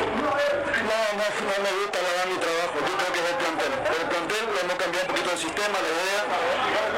No, 0.88 1.00
no, 1.18 1.26
no 1.28 1.56
me 1.60 1.72
gusta 1.78 1.98
la 2.00 2.08
verdad 2.08 2.26
mi 2.32 2.38
trabajo. 2.38 2.76
Yo 2.80 2.94
creo 2.96 3.10
que 3.12 3.20
es 3.20 3.28
el 3.28 3.36
plantel. 3.36 3.72
El 3.78 4.06
plantel 4.08 4.42
lo 4.48 4.58
hemos 4.62 4.76
cambiado 4.78 5.04
un 5.04 5.10
poquito 5.12 5.27
el 5.27 5.27
sistema, 5.38 5.78
la 5.78 5.86
idea. 5.86 6.22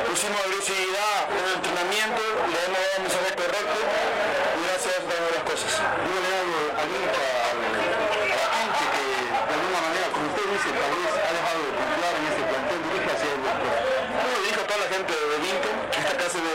Pusimos 0.08 0.40
agresividad 0.40 1.28
en 1.28 1.44
el 1.44 1.52
entrenamiento, 1.60 2.22
le 2.48 2.58
hemos 2.64 2.80
dado 2.80 2.96
el 2.96 3.02
mensaje 3.04 3.30
correcto 3.36 3.76
y 3.76 4.60
gracias 4.64 4.96
a 4.96 4.98
eso 5.04 5.28
las 5.36 5.44
cosas. 5.44 5.72
Yo 5.76 6.16
le 6.24 6.30
hago 6.40 6.58
al 6.80 6.88
hincha, 6.88 7.28
a 7.36 7.52
la 8.40 8.48
gente 8.56 8.82
que 8.96 9.04
de 9.28 9.52
alguna 9.60 9.80
manera, 9.84 10.06
como 10.08 10.24
usted 10.32 10.46
dice, 10.56 10.68
tal 10.72 10.88
vez 10.88 11.12
ha 11.20 11.30
dejado 11.36 11.60
de 11.68 11.72
confiar 11.76 12.12
en 12.16 12.24
este 12.32 12.42
plantel, 12.48 12.78
dirige 12.80 13.10
hacia 13.12 13.28
el 13.28 13.40
Yo 13.44 14.28
le 14.32 14.40
digo 14.48 14.60
a 14.60 14.66
toda 14.66 14.80
la 14.80 14.88
gente 14.88 15.12
de 15.12 15.36
Vinto 15.44 15.68
que 15.92 15.98
esta 16.00 16.14
clase 16.16 16.38
de 16.40 16.54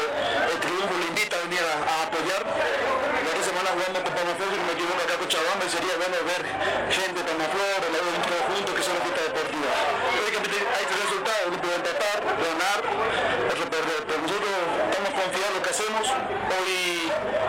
el 0.52 0.58
triunfo 0.66 0.94
le 0.98 1.06
invita 1.14 1.34
a 1.38 1.42
venir 1.46 1.64
a, 1.70 1.76
a 1.86 1.96
apoyar. 2.10 2.42
La 2.42 3.30
otra 3.30 3.46
semana 3.46 3.70
jugando 3.78 3.98
con 4.02 4.10
Palmaflor, 4.10 4.50
si 4.50 4.58
no 4.58 4.66
me 4.66 4.74
equivoco, 4.74 5.00
acá 5.06 5.16
con 5.22 5.30
y 5.30 5.70
sería 5.70 5.96
bueno 6.02 6.18
ver 6.26 6.42
gente 6.90 7.18
de 7.22 7.26
Palmaflor, 7.30 7.80
el 7.86 7.92
lado 7.94 8.10
Vinto 8.10 8.38
juntos, 8.50 8.74
que 8.74 8.84
son 8.84 8.94
las 8.98 9.04
fiestas 9.06 9.24
deportivas. 9.30 9.78
Lógicamente 10.18 10.58
hay 10.66 10.86
tres 10.86 11.00
resultados, 11.06 11.44
uno 11.50 11.58
puede 11.62 11.76
empatar, 11.76 12.18
ganar, 12.22 12.80
otro 13.50 13.66
perder, 13.70 14.02
pero 14.06 14.20
nosotros 14.22 14.54
estamos 14.90 15.12
confiados 15.16 15.50
en 15.50 15.56
lo 15.58 15.62
que 15.66 15.72
hacemos. 15.74 16.06
Hoy 16.56 16.74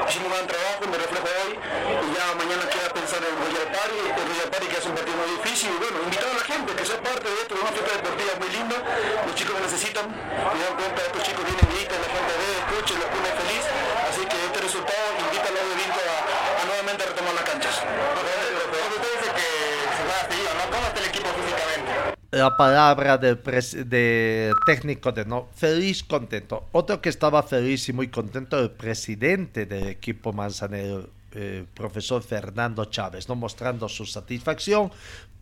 hicimos 0.08 0.25
un 0.25 0.25
gran 0.36 0.46
trabajo, 0.52 0.84
me 0.92 0.98
reflejo 1.00 1.28
hoy, 1.40 1.52
y 1.56 2.08
ya 2.12 2.24
mañana 2.36 2.68
queda 2.68 2.92
pensar 2.92 3.24
en 3.24 3.32
Royal 3.40 3.72
Party, 3.72 4.00
el 4.04 4.24
Royal 4.28 4.48
Party 4.52 4.66
que 4.68 4.76
hace 4.76 4.88
un 4.92 4.96
partido 4.96 5.16
muy 5.16 5.30
difícil, 5.40 5.72
y 5.72 5.78
bueno, 5.80 5.96
invitar 6.04 6.28
a 6.28 6.36
la 6.36 6.44
gente 6.44 6.76
que 6.76 6.84
sea 6.84 7.00
parte 7.00 7.24
de 7.24 7.36
esto, 7.40 7.56
una 7.56 7.72
fiesta 7.72 7.92
deportiva 7.96 8.32
muy 8.36 8.50
linda, 8.52 8.76
los 9.24 9.32
chicos 9.32 9.56
lo 9.56 9.60
necesitan, 9.64 10.04
me 10.12 10.60
dan 10.60 10.76
cuenta, 10.76 11.00
estos 11.08 11.22
chicos 11.24 11.40
vienen, 11.40 11.64
gritan, 11.72 11.98
la 12.04 12.10
gente 12.12 12.32
ve, 12.36 12.48
escucha, 12.52 12.92
los 13.00 13.08
pone 13.16 13.30
feliz, 13.32 13.64
así 14.12 14.22
que 14.28 14.36
este 14.36 14.60
resultado 14.60 15.04
invita 15.24 15.48
a 15.48 15.52
los 15.56 15.64
de 15.72 15.74
Vinto 15.80 16.00
a, 16.04 16.16
a 16.20 16.62
nuevamente 16.68 17.00
retomar 17.08 17.32
las 17.32 17.46
canchas. 17.48 17.74
Usted 17.80 19.08
dice 19.16 19.28
que 19.40 19.48
se 19.96 20.02
va 20.04 20.16
a 20.20 20.24
seguir, 20.28 20.52
¿no? 20.52 20.64
¿Cómo 20.68 20.84
está 20.84 21.00
el 21.00 21.08
equipo 21.08 21.28
físicamente? 21.32 22.25
La 22.38 22.56
palabra 22.56 23.18
del 23.18 23.40
de 23.88 24.52
técnico 24.64 25.12
de 25.12 25.24
no 25.24 25.48
feliz 25.54 26.02
contento. 26.02 26.64
Otro 26.72 27.00
que 27.00 27.08
estaba 27.08 27.42
feliz 27.42 27.88
y 27.88 27.92
muy 27.92 28.08
contento 28.08 28.58
el 28.58 28.70
presidente 28.70 29.66
del 29.66 29.88
equipo 29.88 30.32
manzanero 30.32 31.08
el 31.36 31.66
profesor 31.74 32.22
Fernando 32.22 32.86
Chávez 32.86 33.28
no 33.28 33.34
mostrando 33.34 33.88
su 33.88 34.06
satisfacción 34.06 34.90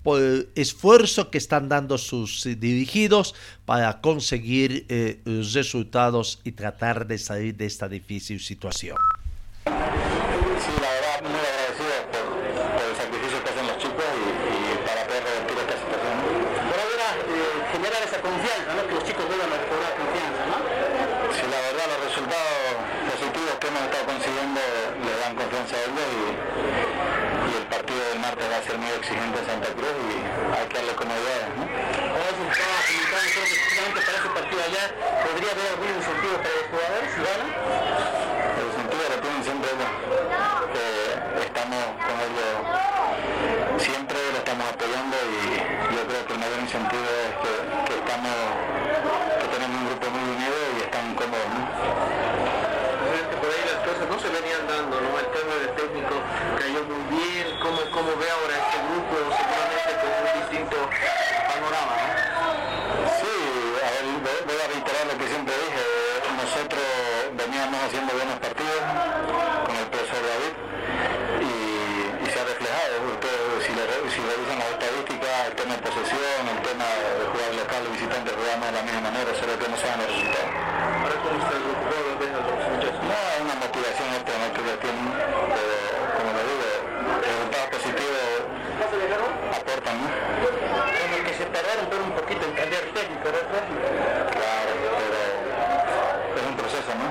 por 0.03 0.21
el 0.21 0.49
esfuerzo 0.55 1.31
que 1.31 1.39
están 1.39 1.69
dando 1.69 1.99
sus 1.99 2.45
eh, 2.47 2.57
dirigidos 2.57 3.35
para 3.65 4.01
conseguir 4.01 4.87
eh, 4.89 5.21
resultados 5.25 6.41
y 6.43 6.53
tratar 6.53 7.07
de 7.07 7.17
salir 7.19 7.57
de 7.57 7.67
esta 7.67 7.89
difícil 7.89 8.41
situación 8.41 8.97
Sí, 9.65 9.71
la 10.81 10.91
verdad, 10.93 11.23
muy 11.23 11.41
agradecido 11.41 11.95
por, 12.13 12.27
por 12.37 12.85
el 12.85 12.97
sacrificio 12.97 13.39
que 13.45 13.51
hacen 13.51 13.67
los 13.67 13.79
chicos 13.79 14.05
y, 14.05 14.25
y 14.45 14.77
para 14.85 15.07
poder 15.09 15.25
revertir 15.25 15.57
esta 15.57 15.77
situación. 15.79 16.15
Por 16.69 16.79
ahora, 16.85 17.09
eh, 17.25 17.65
generar 17.73 18.01
esa 18.05 18.21
confianza, 18.21 18.71
¿no? 18.77 18.83
Que 18.89 18.95
los 18.95 19.05
chicos 19.05 19.25
vuelvan 19.25 19.53
a 19.53 19.57
recobrar 19.57 19.93
confianza, 19.97 20.43
¿no? 20.53 20.59
Sí, 21.33 21.45
la 21.49 21.61
verdad, 21.65 21.87
los 21.97 22.01
resultados 22.13 22.85
positivos 23.09 23.55
que 23.61 23.67
hemos 23.69 23.83
estado 23.89 24.05
consiguiendo 24.05 24.61
le 25.05 25.13
dan 25.21 25.33
confianza 25.35 25.75
a 25.75 25.81
ellos 25.85 26.09
y, 26.13 26.25
y 27.45 27.53
el 27.57 27.67
partido 27.73 28.01
del 28.05 28.19
martes 28.21 28.47
va 28.53 28.57
a 28.59 28.65
ser 28.65 28.77
muy 28.79 28.93
exigente 29.01 29.37
en 29.41 29.47
Santa 29.49 29.71
Cruz 29.75 29.97
y 30.13 30.17
hay 30.55 30.65
que 30.69 30.77
darle 30.77 30.95
comodidades, 30.95 31.51
¿no? 31.57 31.65
Ahora 31.65 32.31
se 32.37 32.45
estaba 32.53 32.79
comunicando, 32.85 33.27
creo 33.33 33.47
que 33.49 33.57
precisamente 33.65 33.99
para 34.05 34.17
ese 34.21 34.31
partido 34.33 34.61
allá 34.65 34.85
podría 35.25 35.51
haber 35.57 35.67
algún 35.73 35.91
incentivo 35.95 36.37
para 36.45 36.55
los 36.55 36.67
jugadores, 36.69 37.09
si 37.15 37.21
ganan. 37.25 37.51
El 38.55 38.71
sentido 38.71 39.03
lo 39.11 39.17
tienen 39.21 39.43
siempre 39.45 39.69
ellos. 39.75 39.93
Eh, 40.75 41.45
estamos 41.45 41.83
con 42.07 42.17
ellos 42.25 42.55
siempre, 43.79 44.19
lo 44.33 44.39
estamos 44.39 44.65
apoyando 44.71 45.17
y 45.19 45.95
el 46.35 46.41
mayor 46.41 46.59
incentivo 46.59 47.03
es 47.07 47.35
que, 47.39 47.53
que 47.87 47.95
estamos, 47.95 48.35
que 49.39 49.47
tenemos 49.55 49.77
un 49.79 49.87
grupo 49.87 50.07
muy 50.11 50.25
unido 50.35 50.57
y 50.75 50.83
están 50.83 51.15
cómodos, 51.15 51.47
¿no? 51.55 51.63
Por 53.39 53.49
ahí 53.55 53.63
las 53.71 53.81
cosas 53.87 54.05
no 54.11 54.19
se 54.19 54.29
venían 54.35 54.67
dando, 54.67 54.99
¿no? 54.99 55.15
El 55.15 55.31
cambio 55.31 55.57
de 55.63 55.69
técnico 55.79 56.15
cayó 56.59 56.83
muy 56.91 57.03
bien. 57.15 57.47
¿Cómo, 57.63 57.79
cómo 57.95 58.11
ve 58.19 58.27
ahora 58.35 58.55
este 58.67 58.79
grupo? 58.83 59.15
Seguramente 59.31 59.91
con 60.03 60.11
un 60.11 60.27
distinto 60.43 60.77
el 76.05 76.11
tema 76.11 76.21
de 76.21 76.45
posesión, 76.45 76.49
el 76.53 76.61
tema 76.69 76.85
de 76.85 77.25
jugar 77.33 77.51
local 77.55 77.81
y 77.81 77.91
visitante, 77.97 78.29
jugamos 78.37 78.67
de 78.69 78.73
la 78.77 78.83
misma 78.85 79.01
manera, 79.09 79.31
solo 79.41 79.53
que 79.57 79.69
no 79.73 79.77
se 79.77 79.87
dan 79.89 79.99
los 80.05 80.09
resultados. 80.13 80.53
Ahora, 81.01 81.17
¿cómo 81.25 81.37
está 81.41 81.55
el 81.57 81.63
grupo? 81.65 81.83
¿Cómo 81.89 82.03
lo 82.05 82.15
ven 82.21 82.33
a 82.35 82.41
los 82.45 82.69
muchachos? 82.69 83.05
No, 83.09 83.19
una 83.41 83.57
motivación 83.57 84.09
extra 84.13 84.35
¿no? 84.37 84.47
que 84.53 84.63
tienen, 84.85 85.09
pero 85.49 85.75
como 86.13 86.29
le 86.37 86.43
digo, 86.45 86.69
resultados 87.25 87.69
positivos 87.73 88.25
aportan, 89.49 89.97
¿no? 89.97 90.09
Como 90.13 91.17
que 91.25 91.33
se 91.41 91.45
tardaron 91.49 91.85
pero 91.89 92.03
un 92.05 92.15
poquito 92.21 92.43
en 92.45 92.53
cambiar 92.53 92.85
técnico, 92.93 93.25
¿verdad? 93.25 93.65
Claro, 94.29 94.73
pero 94.77 95.19
es 96.37 96.45
un 96.45 96.57
proceso, 96.61 96.91
¿no? 97.01 97.09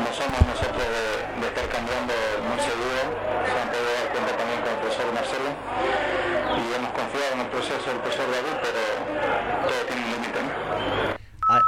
No 0.00 0.10
somos 0.16 0.40
nosotros 0.48 0.80
de, 0.80 1.04
de 1.44 1.46
estar 1.52 1.66
cambiando 1.68 2.14
muy 2.40 2.58
seguido, 2.64 3.04
se 3.44 3.52
han 3.52 3.68
podido 3.68 3.90
dar 4.00 4.08
cuenta 4.16 4.32
también 4.32 4.58
con 4.64 4.70
el 4.72 4.80
profesor 4.80 5.06
Marcelo 5.12 5.50
hemos 6.78 6.92
confiado 6.92 7.34
en 7.34 7.40
el 7.40 7.46
proceso 7.48 7.90
del 7.90 8.00
profesor 8.00 8.26
David, 8.30 8.56
pero 8.62 8.80
todo 9.62 9.86
tiene 9.86 10.18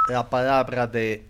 la 0.09 0.29
palabra 0.29 0.87
de, 0.87 1.25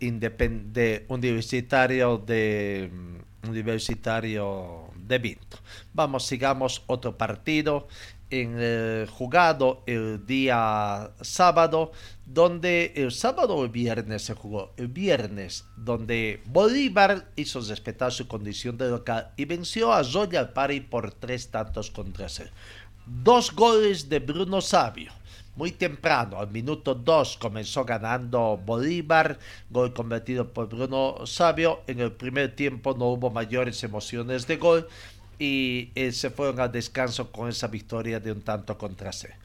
universitario 1.08 2.18
de 2.18 2.90
mm, 2.92 3.50
universitario 3.50 4.90
de 4.96 5.20
Vinto. 5.20 5.58
Vamos, 5.94 6.26
sigamos 6.26 6.84
otro 6.88 7.18
partido 7.18 7.88
en 8.30 9.08
jugado 9.08 9.84
el 9.86 10.26
día 10.26 11.12
sábado, 11.20 11.92
donde 12.26 12.94
el 12.96 13.12
sábado 13.12 13.68
viernes 13.68 14.24
se 14.24 14.34
jugó, 14.34 14.74
el 14.78 14.88
viernes, 14.88 15.66
donde 15.76 16.42
Bolívar 16.46 17.28
hizo 17.36 17.60
respetar 17.60 18.14
su 18.14 18.28
condición 18.30 18.78
de 18.78 18.90
local 18.90 19.34
y 19.36 19.46
venció 19.46 19.92
a 19.92 20.02
Royal 20.04 20.54
Party 20.54 20.80
por 20.80 21.12
tres 21.12 21.52
tantos 21.52 21.92
contra 21.92 22.30
cero. 22.30 22.52
Dos 23.14 23.52
goles 23.52 24.08
de 24.10 24.20
Bruno 24.20 24.62
Sabio. 24.62 25.12
Muy 25.58 25.74
temprano, 25.74 26.40
al 26.40 26.50
minuto 26.50 26.96
2 26.96 27.38
comenzó 27.38 27.84
ganando 27.84 28.58
Bolívar, 28.58 29.38
gol 29.70 29.94
convertido 29.94 30.48
por 30.48 30.70
Bruno 30.70 31.28
Sabio. 31.28 31.82
En 31.88 32.00
el 32.00 32.14
primer 32.14 32.56
tiempo 32.56 32.96
no 32.98 33.08
hubo 33.10 33.30
mayores 33.30 33.84
emociones 33.84 34.48
de 34.48 34.56
gol 34.56 34.88
y 35.38 35.92
eh, 35.94 36.14
se 36.14 36.32
fueron 36.32 36.62
al 36.62 36.72
descanso 36.72 37.32
con 37.32 37.50
esa 37.50 37.68
victoria 37.68 38.20
de 38.20 38.32
un 38.32 38.42
tanto 38.42 38.78
contra 38.78 39.12
cero. 39.12 39.36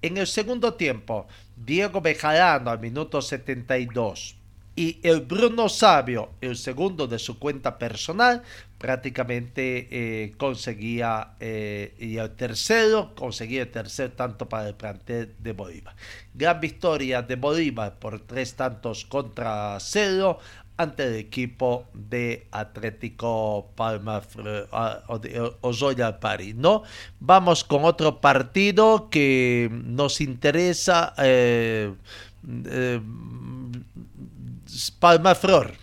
En 0.00 0.16
el 0.16 0.28
segundo 0.28 0.74
tiempo, 0.74 1.26
Diego 1.56 2.00
Bejarano 2.00 2.70
al 2.70 2.78
minuto 2.78 3.20
72 3.20 4.36
y 4.76 5.00
el 5.02 5.22
Bruno 5.22 5.68
Sabio, 5.68 6.30
el 6.42 6.56
segundo 6.56 7.06
de 7.06 7.18
su 7.18 7.38
cuenta 7.38 7.78
personal, 7.78 8.42
prácticamente 8.78 9.88
eh, 9.90 10.32
conseguía, 10.36 11.30
eh, 11.40 11.94
y 11.98 12.18
el 12.18 12.30
tercero, 12.36 13.14
conseguía 13.14 13.62
el 13.62 13.70
tercer 13.70 14.10
tanto 14.10 14.48
para 14.48 14.68
el 14.68 14.74
plantel 14.74 15.34
de 15.38 15.52
Bolívar. 15.52 15.94
Gran 16.34 16.60
victoria 16.60 17.22
de 17.22 17.36
Bolívar 17.36 17.98
por 17.98 18.20
tres 18.20 18.54
tantos 18.54 19.04
contra 19.06 19.78
cero 19.80 20.38
ante 20.78 21.04
el 21.04 21.14
equipo 21.16 21.86
de 21.94 22.48
Atlético 22.50 23.70
Palma 23.74 24.20
Fre- 24.20 24.66
ah, 24.72 25.02
o 25.08 25.18
de- 25.18 25.40
o 25.40 25.72
Royal 25.72 26.18
Party, 26.18 26.52
¿no? 26.52 26.82
Vamos 27.18 27.64
con 27.64 27.84
otro 27.84 28.20
partido 28.20 29.08
que 29.08 29.70
nos 29.72 30.20
interesa. 30.20 31.14
eh, 31.18 31.94
eh, 32.66 33.00
Palmaflor. 35.00 35.74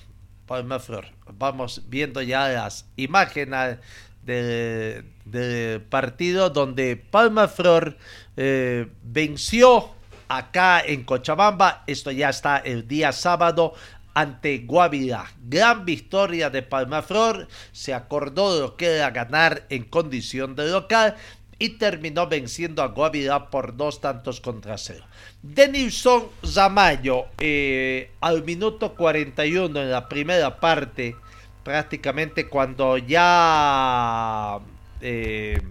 Palmaflor. 0.45 1.05
Vamos 1.37 1.83
viendo 1.87 2.21
ya 2.21 2.49
las 2.49 2.85
imágenes 2.95 3.79
del 4.25 5.81
partido 5.89 6.49
donde 6.49 6.95
Palmaflor 6.95 7.97
eh, 8.37 8.87
venció 9.03 9.91
acá 10.27 10.81
en 10.81 11.03
Cochabamba. 11.03 11.83
Esto 11.87 12.11
ya 12.11 12.29
está 12.29 12.57
el 12.57 12.87
día 12.87 13.11
sábado 13.11 13.73
ante 14.13 14.59
Guavirá. 14.59 15.25
Gran 15.41 15.85
victoria 15.85 16.49
de 16.49 16.61
Palmaflor. 16.61 17.47
Se 17.71 17.93
acordó 17.93 18.55
de 18.55 18.61
lo 18.61 18.77
que 18.77 18.95
era 18.95 19.11
ganar 19.11 19.65
en 19.69 19.83
condición 19.83 20.55
de 20.55 20.67
local 20.67 21.15
y 21.59 21.69
terminó 21.77 22.27
venciendo 22.27 22.81
a 22.81 22.87
Guavirá 22.87 23.49
por 23.49 23.75
dos 23.75 24.01
tantos 24.01 24.41
contra 24.41 24.77
cero. 24.77 25.05
Denilson 25.41 26.27
Zamayo 26.45 27.25
eh, 27.39 28.11
al 28.21 28.43
minuto 28.43 28.93
41 28.95 29.81
en 29.81 29.91
la 29.91 30.07
primera 30.09 30.59
parte, 30.59 31.15
prácticamente 31.63 32.47
cuando 32.47 32.97
ya 32.97 34.59
eh, 35.01 35.61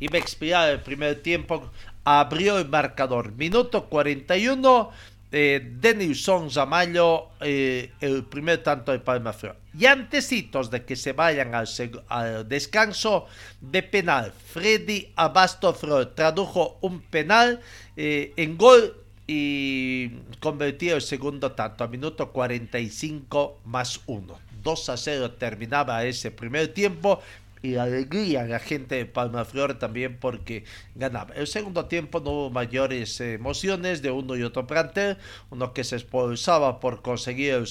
iba 0.00 0.16
a 0.16 0.20
expirar 0.20 0.70
el 0.70 0.80
primer 0.80 1.22
tiempo, 1.22 1.70
abrió 2.04 2.58
el 2.58 2.68
marcador. 2.68 3.32
Minuto 3.32 3.86
41, 3.86 4.90
eh, 5.30 5.60
Denilson 5.80 6.50
Zamayo, 6.50 7.28
eh, 7.40 7.92
el 8.00 8.24
primer 8.24 8.62
tanto 8.62 8.92
de 8.92 8.98
Palma 8.98 9.32
Flor. 9.32 9.56
Y 9.78 9.86
antecitos 9.86 10.70
de 10.70 10.84
que 10.84 10.96
se 10.96 11.12
vayan 11.12 11.54
al, 11.54 12.48
descanso 12.48 13.26
de 13.60 13.82
penal, 13.82 14.32
Freddy 14.32 15.12
Abasto 15.16 15.74
Flor 15.74 16.14
tradujo 16.14 16.78
un 16.80 17.00
penal 17.00 17.60
eh, 17.96 18.32
en 18.36 18.56
gol 18.56 18.96
y 19.26 20.08
convirtió 20.40 20.96
el 20.96 21.02
segundo 21.02 21.52
tanto 21.52 21.84
a 21.84 21.88
minuto 21.88 22.32
45 22.32 23.60
más 23.66 24.00
1. 24.06 24.38
2 24.62 24.88
a 24.88 24.96
0 24.96 25.30
terminaba 25.32 26.04
ese 26.04 26.30
primer 26.30 26.68
tiempo 26.68 27.20
y 27.62 27.72
la 27.72 27.84
alegría 27.84 28.44
de 28.44 28.50
la 28.50 28.58
gente 28.58 28.96
de 28.96 29.06
Palmaflor 29.06 29.78
también 29.78 30.18
porque 30.18 30.64
ganaba. 30.94 31.34
El 31.34 31.46
segundo 31.46 31.86
tiempo 31.86 32.20
no 32.20 32.30
hubo 32.30 32.50
mayores 32.50 33.20
emociones 33.20 34.02
de 34.02 34.10
uno 34.10 34.36
y 34.36 34.42
otro 34.42 34.66
plantel, 34.66 35.16
uno 35.50 35.72
que 35.72 35.84
se 35.84 35.96
esforzaba 35.96 36.80
por 36.80 37.02
conseguir 37.02 37.54
el 37.54 37.66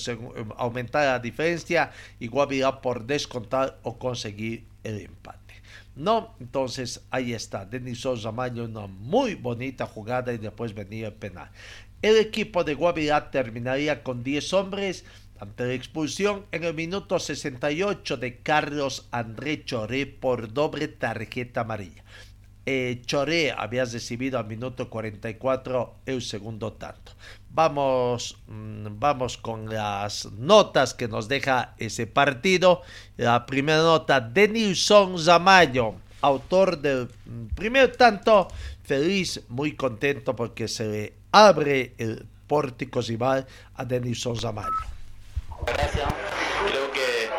aumentar 0.57 1.05
la 1.05 1.19
diferencia 1.19 1.91
y 2.19 2.27
Guavirá 2.27 2.81
por 2.81 3.05
descontar 3.05 3.79
o 3.83 3.97
conseguir 3.97 4.65
el 4.83 4.99
empate. 5.01 5.47
No, 5.95 6.35
entonces 6.39 7.01
ahí 7.09 7.33
está, 7.33 7.65
Denison 7.65 8.19
Zamayo, 8.19 8.65
una 8.65 8.85
muy 8.85 9.33
bonita 9.33 9.87
jugada 9.87 10.31
y 10.31 10.37
después 10.37 10.75
venía 10.75 11.07
el 11.07 11.13
penal. 11.13 11.49
El 12.03 12.17
equipo 12.17 12.63
de 12.63 12.75
Guavirá 12.75 13.31
terminaría 13.31 14.03
con 14.03 14.23
10 14.23 14.53
hombres 14.53 15.03
ante 15.39 15.65
la 15.67 15.73
expulsión 15.73 16.45
en 16.51 16.63
el 16.63 16.73
minuto 16.73 17.19
68 17.19 18.17
de 18.17 18.37
Carlos 18.41 19.07
André 19.11 19.63
Choré 19.65 20.05
por 20.05 20.53
doble 20.53 20.87
tarjeta 20.87 21.61
amarilla. 21.61 22.03
eh, 22.65 23.01
Choré 23.05 23.51
había 23.57 23.85
recibido 23.85 24.37
al 24.39 24.47
minuto 24.47 24.89
44 24.89 25.95
el 26.05 26.21
segundo 26.21 26.73
tanto. 26.73 27.13
Vamos, 27.49 28.37
mm, 28.47 28.87
vamos 28.99 29.37
con 29.37 29.69
las 29.69 30.25
notas 30.33 30.93
que 30.93 31.07
nos 31.07 31.27
deja 31.29 31.75
ese 31.77 32.07
partido. 32.07 32.81
La 33.15 33.45
primera 33.45 33.79
nota, 33.81 34.19
Denilson 34.19 35.17
Zamayo, 35.17 35.95
autor 36.21 36.77
del 36.79 37.07
mm, 37.25 37.55
primer 37.55 37.95
tanto, 37.95 38.47
feliz, 38.83 39.41
muy 39.49 39.75
contento 39.75 40.35
porque 40.35 40.67
se 40.67 40.87
le 40.87 41.13
abre 41.31 41.93
el 41.97 42.25
pórtico 42.47 43.01
rival 43.01 43.47
a 43.75 43.85
Denilson 43.85 44.35
Zamayo. 44.35 44.96
Gracias. 45.67 46.07
Creo 46.69 46.91
que 46.91 47.29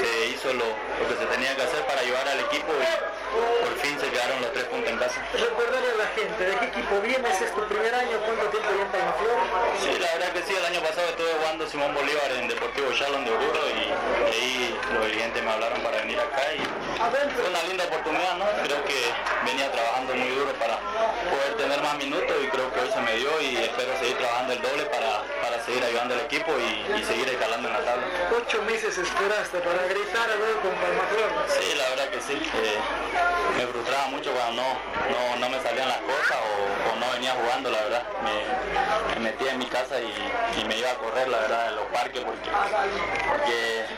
se 0.00 0.26
hizo 0.28 0.52
lo, 0.52 0.64
lo 0.64 1.08
que 1.08 1.16
se 1.18 1.26
tenía 1.26 1.54
que 1.54 1.62
hacer 1.62 1.84
para 1.86 2.00
ayudar 2.00 2.26
al 2.28 2.40
equipo 2.40 2.72
y 2.72 3.64
por 3.64 3.76
fin 3.78 3.98
se 4.00 4.10
quedaron 4.10 4.40
los 4.40 4.52
tres 4.52 4.64
puntos 4.64 4.90
en 4.90 4.98
casa. 4.98 5.20
Recordarle 5.32 5.90
a 5.92 5.96
la 5.96 6.06
gente, 6.16 6.44
¿de 6.44 6.56
qué 6.58 6.64
equipo 6.66 7.00
vienes? 7.00 7.40
¿Es 7.40 7.54
tu 7.54 7.62
primer 7.68 7.94
año? 7.94 8.18
¿Cuánto 8.24 8.48
tiempo 8.48 8.68
ya 8.76 8.82
en 8.82 8.88
Palmaflor? 8.88 9.38
Sí, 9.80 9.98
la 10.00 10.12
verdad 10.12 10.32
que 10.32 10.42
sí, 10.42 10.54
el 10.56 10.64
año 10.64 10.80
pasado 10.80 11.08
estuve 11.08 11.32
jugando 11.38 11.57
Simón 11.70 11.92
Bolívar 11.92 12.32
en 12.32 12.48
Deportivo 12.48 12.90
Shalom 12.92 13.24
de 13.24 13.30
Oruro 13.30 13.60
y 13.68 13.92
ahí 14.32 14.78
los 14.94 15.04
dirigentes 15.06 15.42
me 15.42 15.50
hablaron 15.50 15.80
para 15.82 15.98
venir 15.98 16.18
acá 16.18 16.40
y 16.54 16.60
fue 17.34 17.48
una 17.48 17.62
linda 17.64 17.84
oportunidad, 17.84 18.36
¿no? 18.38 18.46
Creo 18.64 18.82
que 18.84 18.96
venía 19.44 19.70
trabajando 19.70 20.14
muy 20.14 20.28
duro 20.30 20.52
para 20.54 20.78
poder 21.28 21.56
tener 21.58 21.82
más 21.82 21.94
minutos 21.98 22.32
y 22.42 22.46
creo 22.48 22.72
que 22.72 22.80
hoy 22.80 22.90
se 22.90 23.00
me 23.02 23.16
dio 23.16 23.40
y 23.42 23.56
espero 23.56 23.92
seguir 23.98 24.16
trabajando 24.16 24.52
el 24.54 24.62
doble 24.62 24.84
para, 24.86 25.22
para 25.42 25.62
seguir 25.64 25.84
ayudando 25.84 26.14
al 26.14 26.20
equipo 26.20 26.52
y, 26.58 27.00
y 27.00 27.04
seguir 27.04 27.28
escalando 27.28 27.68
en 27.68 27.74
la 27.74 27.80
tabla. 27.84 28.06
Ocho 28.34 28.62
meses 28.62 28.96
esperaste 28.96 29.58
para 29.60 29.82
gritar 29.84 30.30
a 30.30 30.36
ver 30.36 30.54
con 30.64 30.72
Palmaflor. 30.72 31.30
Sí, 31.48 31.74
la 31.76 31.88
verdad 31.90 32.08
que 32.08 32.20
sí. 32.22 32.40
me 33.56 33.66
frustraba 33.66 34.06
mucho 34.08 34.32
cuando 34.32 34.62
no, 34.62 34.68
no, 35.12 35.36
no 35.36 35.48
me 35.50 35.60
salían 35.62 35.88
las 35.88 35.98
cosas 36.00 36.38
o, 36.40 36.92
o 36.92 36.96
no 36.96 37.12
venía 37.12 37.32
jugando, 37.32 37.70
la 37.70 37.82
verdad. 37.82 38.02
Me, 38.24 39.14
me 39.14 39.30
metía 39.30 39.52
en 39.52 39.58
mi 39.58 39.66
casa 39.66 40.00
y, 40.00 40.12
y 40.60 40.64
me 40.64 40.78
iba 40.78 40.90
a 40.90 40.94
correr, 40.94 41.28
la 41.28 41.38
verdad, 41.38 41.57
en 41.66 41.76
los 41.76 41.86
parques 41.86 42.22
porque, 42.22 42.50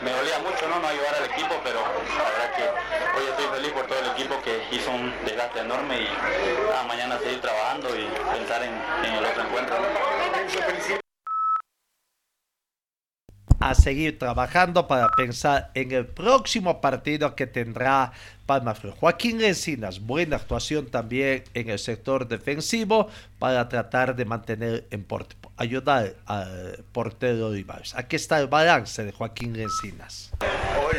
me 0.01 0.11
dolía 0.11 0.39
mucho 0.39 0.67
no, 0.67 0.79
no 0.79 0.87
ayudar 0.87 1.15
al 1.15 1.25
equipo, 1.25 1.55
pero 1.63 1.79
la 1.81 2.23
verdad 2.23 2.55
que 2.55 2.63
hoy 3.19 3.25
estoy 3.29 3.45
feliz 3.45 3.71
por 3.71 3.85
todo 3.87 3.99
el 3.99 4.07
equipo 4.11 4.41
que 4.41 4.63
hizo 4.71 4.91
un 4.91 5.13
desgaste 5.25 5.59
enorme 5.59 6.01
y 6.01 6.09
nada, 6.67 6.83
mañana 6.83 7.19
seguir 7.19 7.41
trabajando 7.41 7.89
y 7.95 8.05
pensar 8.33 8.63
en, 8.63 8.73
el 9.13 9.25
otro 9.25 9.43
encuentro. 9.43 9.75
A 13.61 13.75
seguir 13.75 14.17
trabajando 14.17 14.87
para 14.87 15.09
pensar 15.09 15.69
en 15.75 15.91
el 15.91 16.07
próximo 16.07 16.81
partido 16.81 17.35
que 17.35 17.45
tendrá 17.45 18.11
Palma 18.47 18.73
Flor. 18.73 18.95
Joaquín 18.99 19.39
Encinas, 19.41 20.01
buena 20.01 20.37
actuación 20.37 20.87
también 20.87 21.43
en 21.53 21.69
el 21.69 21.77
sector 21.77 22.27
defensivo 22.27 23.07
para 23.37 23.69
tratar 23.69 24.15
de 24.15 24.25
mantener 24.25 24.87
en 24.89 25.03
porte, 25.03 25.35
ayudar 25.57 26.15
al 26.25 26.83
portero 26.91 27.47
Olivares. 27.47 27.95
Aquí 27.95 28.15
está 28.15 28.39
el 28.39 28.47
balance 28.47 29.05
de 29.05 29.11
Joaquín 29.11 29.55
Encinas. 29.55 30.31
Hoy, 30.83 30.95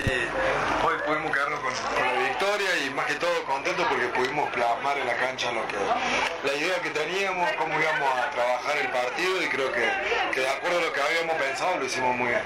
quedarnos 1.32 1.60
con, 1.60 1.72
con 1.96 2.06
la 2.06 2.28
victoria 2.28 2.86
y 2.86 2.94
más 2.94 3.06
que 3.06 3.14
todo 3.14 3.44
contentos 3.72 3.86
porque 3.88 4.06
pudimos 4.18 4.50
plasmar 4.50 4.98
en 4.98 5.06
la 5.06 5.16
cancha 5.16 5.50
lo 5.52 5.66
que 5.68 5.76
la 5.76 6.54
idea 6.54 6.80
que 6.82 6.90
teníamos, 6.90 7.50
cómo 7.52 7.78
íbamos 7.80 8.08
a 8.18 8.30
trabajar 8.30 8.76
el 8.78 8.88
partido 8.88 9.42
y 9.42 9.48
creo 9.48 9.72
que, 9.72 9.88
que 10.32 10.40
de 10.40 10.48
acuerdo 10.48 10.78
a 10.78 10.82
lo 10.82 10.92
que 10.92 11.00
habíamos 11.00 11.36
pensado 11.36 11.76
lo 11.78 11.84
hicimos 11.86 12.16
muy 12.16 12.28
bien. 12.28 12.40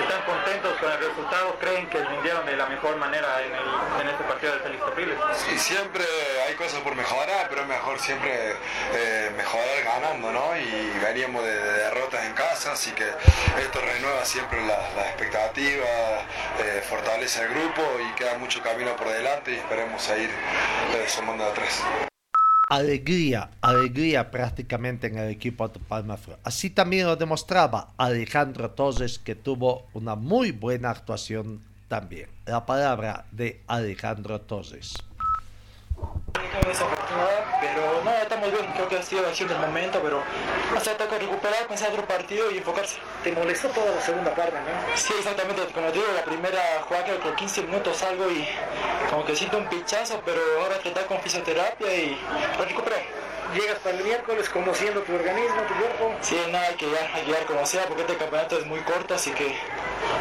¿Están 0.00 0.22
contentos 0.22 0.78
con 0.78 0.90
el 0.92 0.98
resultado? 0.98 1.58
¿Creen 1.60 1.88
que 1.90 2.04
rindieron 2.04 2.46
de 2.46 2.56
la 2.56 2.66
mejor 2.66 2.96
manera 2.96 3.42
en, 3.42 3.52
el- 3.52 4.02
en 4.02 4.08
este 4.08 4.24
partido 4.24 4.52
del 4.52 4.62
Félix 4.62 4.84
Capriles? 4.84 5.16
Sí, 5.46 5.58
siempre 5.58 6.04
hay 6.46 6.54
cosas 6.54 6.80
por 6.80 6.94
mejorar, 6.94 7.46
pero 7.48 7.62
es 7.62 7.68
mejor 7.68 7.98
siempre 8.00 8.54
eh, 8.94 9.30
mejorar 9.36 9.82
ganando, 9.84 10.32
¿no? 10.32 10.56
Y 10.56 10.92
veníamos 11.02 11.44
de, 11.44 11.54
de 11.54 11.72
derrotas 11.84 12.24
en 12.24 12.32
casa, 12.34 12.72
así 12.72 12.90
que 12.92 13.04
esto 13.60 13.80
renueva 13.80 14.24
siempre 14.24 14.60
las 14.66 14.78
la 14.96 15.06
expectativas, 15.08 15.88
eh, 16.60 16.82
fortalece 16.88 17.42
el 17.42 17.48
grupo 17.50 17.82
y 18.00 18.14
queda 18.14 18.34
mucho 18.38 18.62
camino 18.62 18.96
por 18.96 19.08
delante 19.08 19.52
y 19.52 19.56
esperemos 19.56 20.02
seguir 20.02 20.30
sumando 21.08 21.44
a 21.44 21.54
tres. 21.54 21.82
alegría, 22.68 23.50
alegría 23.62 24.30
prácticamente 24.30 25.06
en 25.06 25.18
el 25.18 25.30
equipo 25.30 25.68
de 25.68 25.80
Palma. 25.80 26.18
Así 26.44 26.70
también 26.70 27.06
lo 27.06 27.16
demostraba 27.16 27.94
Alejandro 27.96 28.70
Torres, 28.72 29.18
que 29.18 29.34
tuvo 29.34 29.86
una 29.94 30.14
muy 30.14 30.52
buena 30.52 30.90
actuación 30.90 31.62
también. 31.88 32.28
La 32.44 32.66
palabra 32.66 33.26
de 33.32 33.62
Alejandro 33.66 34.42
Torres. 34.42 34.94
Desafortunada, 36.66 37.58
pero 37.60 38.02
no, 38.04 38.10
estamos 38.10 38.50
bien, 38.52 38.66
creo 38.72 38.88
que 38.88 38.96
ha 38.98 39.02
sido 39.02 39.26
acción 39.26 39.48
del 39.48 39.58
momento, 39.58 40.00
pero 40.02 40.22
hasta 40.76 40.96
toca 40.96 41.18
recuperar, 41.18 41.66
pensar 41.66 41.90
otro 41.90 42.04
partido 42.06 42.50
y 42.50 42.58
enfocarse. 42.58 42.96
Te 43.24 43.32
molestó 43.32 43.68
toda 43.68 43.94
la 43.94 44.00
segunda 44.00 44.34
parte, 44.34 44.52
¿no? 44.52 44.96
Sí, 44.96 45.14
exactamente, 45.18 45.62
como 45.72 45.90
digo, 45.90 46.06
la 46.14 46.24
primera 46.24 46.60
jugada 46.86 47.04
creo 47.04 47.20
que 47.20 47.34
15 47.34 47.62
minutos 47.62 47.96
salgo 47.96 48.30
y 48.30 48.46
como 49.10 49.24
que 49.24 49.34
siento 49.34 49.58
un 49.58 49.68
pichazo, 49.68 50.20
pero 50.24 50.40
ahora 50.60 50.78
tratar 50.78 51.06
con 51.06 51.20
fisioterapia 51.20 51.94
y 51.94 52.18
recuperar. 52.58 53.02
Llegas 53.54 53.78
para 53.78 53.96
el 53.96 54.04
miércoles 54.04 54.48
conociendo 54.50 55.00
tu 55.00 55.14
organismo, 55.14 55.62
tu 55.62 55.74
cuerpo. 55.74 56.14
Sí, 56.20 56.36
nada, 56.50 56.66
hay 56.68 56.74
que 56.74 56.86
llegar, 56.86 57.10
hay 57.14 57.22
que 57.22 57.26
llegar 57.28 57.46
como 57.46 57.64
sea, 57.64 57.86
porque 57.86 58.02
este 58.02 58.16
campeonato 58.16 58.58
es 58.58 58.66
muy 58.66 58.80
corto, 58.80 59.14
así 59.14 59.30
que 59.30 59.56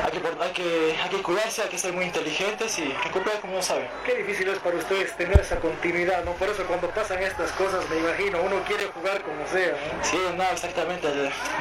hay 0.03 0.11
que, 0.11 0.21
hay 0.39 0.51
que, 0.51 0.97
hay 1.03 1.09
que 1.09 1.21
cuidarse, 1.21 1.61
hay 1.61 1.67
que 1.67 1.77
ser 1.77 1.91
muy 1.91 2.05
inteligentes 2.05 2.79
y 2.79 2.85
recuperar 3.03 3.41
como 3.41 3.53
uno 3.53 3.61
sabe. 3.61 3.89
Qué 4.05 4.15
difícil 4.15 4.47
es 4.47 4.59
para 4.59 4.77
ustedes 4.77 5.15
tener 5.17 5.39
esa 5.41 5.57
continuidad, 5.57 6.23
¿no? 6.23 6.31
Por 6.33 6.49
eso 6.49 6.63
cuando 6.65 6.89
pasan 6.91 7.21
estas 7.21 7.51
cosas, 7.51 7.87
me 7.89 7.97
imagino, 7.97 8.41
uno 8.41 8.63
quiere 8.65 8.85
jugar 8.85 9.21
como 9.23 9.45
sea, 9.47 9.71
¿no? 9.71 10.03
Sí, 10.03 10.17
nada, 10.35 10.53
exactamente. 10.53 11.07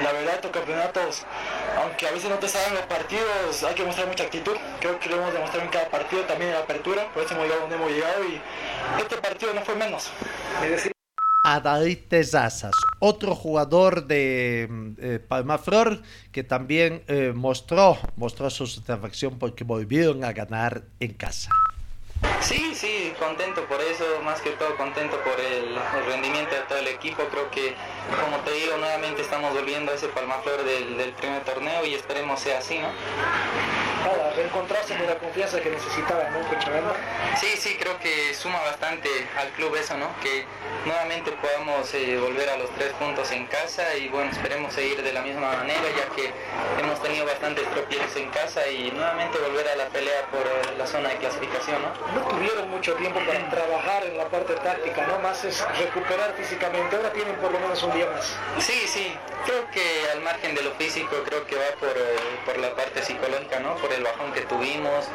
La 0.03 0.13
verdad, 0.13 0.35
estos 0.37 0.53
campeonatos, 0.53 1.25
aunque 1.83 2.07
a 2.07 2.13
veces 2.13 2.31
no 2.31 2.39
te 2.39 2.49
salen 2.49 2.75
los 2.75 2.87
partidos, 2.87 3.65
hay 3.65 3.75
que 3.75 3.83
mostrar 3.83 4.07
mucha 4.07 4.23
actitud. 4.23 4.57
Creo 4.81 5.01
que 5.01 5.09
lo 5.09 5.17
hemos 5.17 5.33
demostrado 5.33 5.65
en 5.65 5.71
cada 5.71 5.89
partido, 5.89 6.23
también 6.23 6.51
en 6.51 6.57
la 6.57 6.63
apertura, 6.63 7.09
por 7.13 7.25
eso 7.25 7.35
hemos 7.35 7.45
llegado 7.45 7.63
donde 7.63 7.77
hemos 7.77 7.91
llegado 7.91 8.25
y 8.25 8.41
este 9.01 9.17
partido 9.17 9.53
no 9.53 9.63
fue 9.63 9.75
menos. 9.75 10.11
Me 10.61 10.69
a 11.49 11.61
David 11.61 11.99
Tezazas, 12.09 12.75
otro 12.99 13.37
jugador 13.37 14.09
de 14.09 14.69
eh, 14.99 15.21
Palma 15.21 15.59
Flor 15.59 16.03
que 16.33 16.43
también 16.43 17.05
eh, 17.07 17.33
mostró, 17.33 17.97
mostró 18.17 18.51
su 18.51 18.67
satisfacción 18.67 19.39
porque 19.39 19.63
volvieron 19.63 20.25
a 20.25 20.33
ganar 20.33 20.83
en 20.99 21.13
casa. 21.15 21.51
Sí, 22.41 22.75
sí, 22.77 23.13
contento 23.19 23.65
por 23.65 23.81
eso, 23.81 24.05
más 24.23 24.41
que 24.41 24.51
todo 24.51 24.77
contento 24.77 25.19
por 25.23 25.41
el, 25.41 25.77
el 25.77 26.07
rendimiento 26.07 26.55
de 26.55 26.61
todo 26.63 26.79
el 26.79 26.89
equipo. 26.89 27.25
Creo 27.25 27.51
que, 27.51 27.75
como 28.23 28.37
te 28.45 28.53
digo, 28.53 28.77
nuevamente 28.77 29.23
estamos 29.23 29.53
volviendo 29.53 29.91
a 29.91 29.95
ese 29.97 30.07
palmaflor 30.09 30.63
del, 30.63 30.97
del 30.97 31.13
primer 31.13 31.43
torneo 31.43 31.85
y 31.85 31.95
esperemos 31.95 32.39
sea 32.39 32.59
así, 32.59 32.79
¿no? 32.79 32.89
Nada, 34.07 34.33
reencontrarse 34.37 34.97
con 34.97 35.07
la 35.07 35.17
confianza 35.19 35.61
que 35.61 35.71
necesitaba, 35.71 36.31
¿no, 36.31 36.49
Cochabamba? 36.49 36.95
Sí, 37.41 37.49
sí, 37.59 37.77
creo 37.81 37.99
que 37.99 38.33
suma 38.35 38.61
bastante 38.61 39.09
al 39.37 39.49
club 39.51 39.75
eso, 39.75 39.97
¿no? 39.97 40.09
Que 40.23 40.45
nuevamente 40.85 41.33
podamos 41.33 41.93
eh, 41.95 42.17
volver 42.17 42.49
a 42.51 42.57
los 42.57 42.71
tres 42.77 42.93
puntos 42.93 43.33
en 43.33 43.47
casa 43.47 43.97
y 43.97 44.09
bueno, 44.09 44.31
esperemos 44.31 44.73
seguir 44.73 45.03
de 45.03 45.13
la 45.13 45.23
misma 45.23 45.51
manera 45.51 45.83
ya 45.97 46.15
que 46.15 46.33
hemos 46.81 47.03
tenido 47.03 47.27
bastantes 47.27 47.69
tropiezos 47.71 48.15
en 48.15 48.31
casa 48.31 48.69
y 48.69 48.93
nuevamente 48.93 49.39
volver 49.39 49.67
a 49.69 49.75
la 49.75 49.87
pelea 49.87 50.27
por 50.31 50.43
eh, 50.43 50.77
la 50.79 50.87
zona 50.87 51.09
de 51.09 51.17
clasificación, 51.17 51.83
¿no? 51.83 51.91
No 52.15 52.23
tuvieron 52.29 52.71
mucho 52.71 52.95
tiempo 52.95 53.21
para 53.27 53.51
trabajar 53.51 54.05
en 54.05 54.17
la 54.17 54.29
parte 54.29 54.55
táctica, 54.55 55.07
¿no? 55.07 55.19
Más 55.19 55.45
es 55.45 55.65
recuperar 55.79 56.35
físicamente. 56.37 56.97
Ahora 56.97 57.13
tienen 57.13 57.35
por 57.37 57.53
lo 57.53 57.59
menos 57.61 57.83
un 57.83 57.93
día 57.93 58.07
más. 58.11 58.37
Sí, 58.59 58.87
sí, 58.87 59.17
creo 59.45 59.69
que 59.71 60.11
al 60.13 60.21
margen 60.21 60.55
de 60.55 60.63
lo 60.63 60.71
físico, 60.73 61.17
creo 61.25 61.47
que 61.47 61.57
va 61.57 61.67
por, 61.81 61.91
eh, 61.91 62.17
por 62.45 62.59
la 62.59 62.75
parte 62.75 63.03
psicológica, 63.03 63.61
¿no? 63.61 63.75
Por 63.77 63.93
el 63.93 64.03
bajón 64.03 64.33
que 64.33 64.43
tuvimos, 64.43 65.07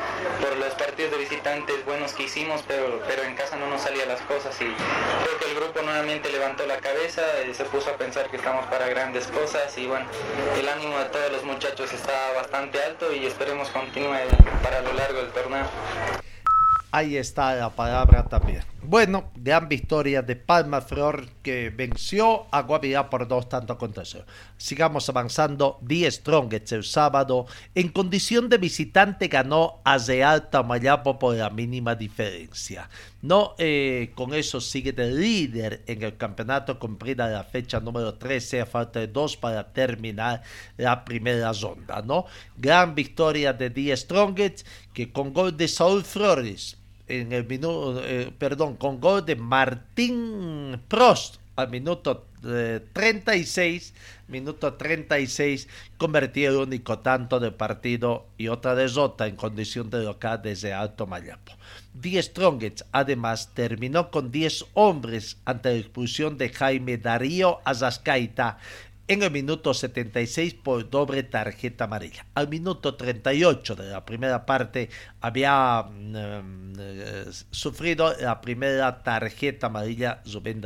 por 0.42 0.58
los 0.58 0.74
partidos 0.76 1.12
de 1.12 1.18
visitantes 1.18 1.86
buenos 1.86 2.14
que 2.14 2.24
hicimos, 2.24 2.64
pero, 2.68 3.02
pero 3.08 3.24
en 3.24 3.36
casa 3.36 3.56
no 3.56 3.68
nos 3.68 3.82
salían 3.82 4.08
las 4.08 4.22
cosas 4.22 4.56
y 4.62 4.66
creo 4.66 5.38
que 5.40 5.46
el 5.50 5.56
grupo 5.56 5.82
nuevamente 5.82 6.32
levantó 6.32 6.66
la 6.66 6.78
cabeza 6.78 7.22
y 7.50 7.54
se 7.54 7.66
puso 7.66 7.90
a 7.90 7.94
pensar 7.94 8.30
que 8.30 8.38
estamos 8.38 8.66
para 8.68 8.88
grandes 8.88 9.28
cosas 9.28 9.78
y 9.78 9.88
bueno, 9.88 10.06
el 10.60 10.68
ánimo 10.68 10.98
de 10.98 11.06
todos 11.06 11.32
los 11.32 11.44
muchachos 11.44 11.92
está 11.94 12.32
bastante 12.36 12.82
alto 12.82 13.12
y 13.14 13.26
esperemos 13.26 13.70
continúe 13.70 14.18
para 14.64 14.82
lo 14.82 14.94
largo 14.94 15.20
del 15.20 15.32
torneo. 15.32 15.66
Ahí 16.94 17.16
está 17.16 17.56
la 17.56 17.70
palabra 17.70 18.26
también. 18.28 18.64
Bueno, 18.84 19.32
gran 19.36 19.70
victoria 19.70 20.22
de 20.22 20.36
Palma 20.36 20.82
Flor 20.82 21.26
que 21.42 21.70
venció 21.70 22.48
a 22.52 22.64
Guavirá 22.64 23.10
por 23.10 23.26
dos 23.30 23.48
tantos 23.48 23.78
contra 23.78 24.04
cero. 24.04 24.26
Sigamos 24.58 25.08
avanzando. 25.08 25.78
Die 25.82 26.10
Strongest 26.12 26.74
el 26.74 26.84
sábado 26.84 27.46
en 27.76 27.88
condición 27.90 28.50
de 28.50 28.58
visitante 28.58 29.30
ganó 29.30 29.80
a 29.86 30.00
Real 30.00 30.50
Tamayapo 30.50 31.18
por 31.18 31.38
la 31.38 31.50
mínima 31.50 31.96
diferencia. 31.96 32.90
No, 33.22 33.56
eh, 33.58 34.12
con 34.14 34.34
eso 34.34 34.60
sigue 34.60 34.92
de 34.92 35.12
líder 35.12 35.84
en 35.88 36.04
el 36.04 36.18
campeonato 36.18 36.78
cumplida 36.78 37.30
la 37.30 37.46
fecha 37.46 37.80
número 37.80 38.16
13 38.16 38.62
a 38.62 38.66
falta 38.66 39.00
de 39.00 39.08
dos 39.08 39.38
para 39.38 39.72
terminar 39.72 40.42
la 40.76 41.06
primera 41.06 41.54
ronda, 41.54 42.02
¿no? 42.02 42.26
Gran 42.58 42.96
victoria 42.96 43.54
de 43.54 43.70
Die 43.70 43.96
Strongest 43.96 44.68
que 44.94 45.14
con 45.14 45.32
gol 45.32 45.56
de 45.56 45.70
Saúl 45.70 46.04
Flores 46.04 46.81
en 47.20 47.34
el 47.34 47.46
minuto, 47.46 48.02
eh, 48.06 48.32
perdón, 48.38 48.76
con 48.78 49.00
gol 49.00 49.26
de 49.26 49.36
Martín 49.36 50.82
Prost 50.88 51.38
al 51.56 51.70
minuto 51.70 52.26
eh, 52.44 52.80
36, 52.94 53.94
minuto 54.28 54.74
36, 54.74 55.68
convertía 55.98 56.50
el 56.50 56.56
único 56.56 57.00
tanto 57.00 57.40
del 57.40 57.54
partido 57.54 58.26
y 58.38 58.48
otra 58.48 58.74
derrota 58.74 59.28
en 59.28 59.36
condición 59.36 59.90
de 59.90 60.04
local 60.04 60.42
desde 60.42 60.74
Alto 60.74 61.06
Mayapo. 61.06 61.52
Die 61.94 62.22
Strongets 62.22 62.86
además 62.92 63.52
terminó 63.54 64.10
con 64.10 64.32
10 64.32 64.66
hombres 64.74 65.38
ante 65.46 65.70
la 65.74 65.80
expulsión 65.80 66.38
de 66.38 66.50
Jaime 66.50 66.98
Darío 66.98 67.60
Azascaita 67.66 68.58
en 69.08 69.24
el 69.24 69.32
minuto 69.32 69.74
76 69.74 70.54
por 70.56 70.90
doble 70.90 71.24
tarjeta 71.24 71.86
amarilla. 71.86 72.26
Al 72.34 72.48
minuto 72.48 72.96
38 72.96 73.76
de 73.76 73.90
la 73.90 74.06
primera 74.06 74.46
parte 74.46 74.90
había 75.20 75.84
mm, 75.84 76.74
eh, 76.80 77.26
sufrido 77.52 78.14
la 78.20 78.40
primera 78.42 79.04
tarjeta 79.04 79.68
amarilla 79.68 80.22
Rubén. 80.32 80.62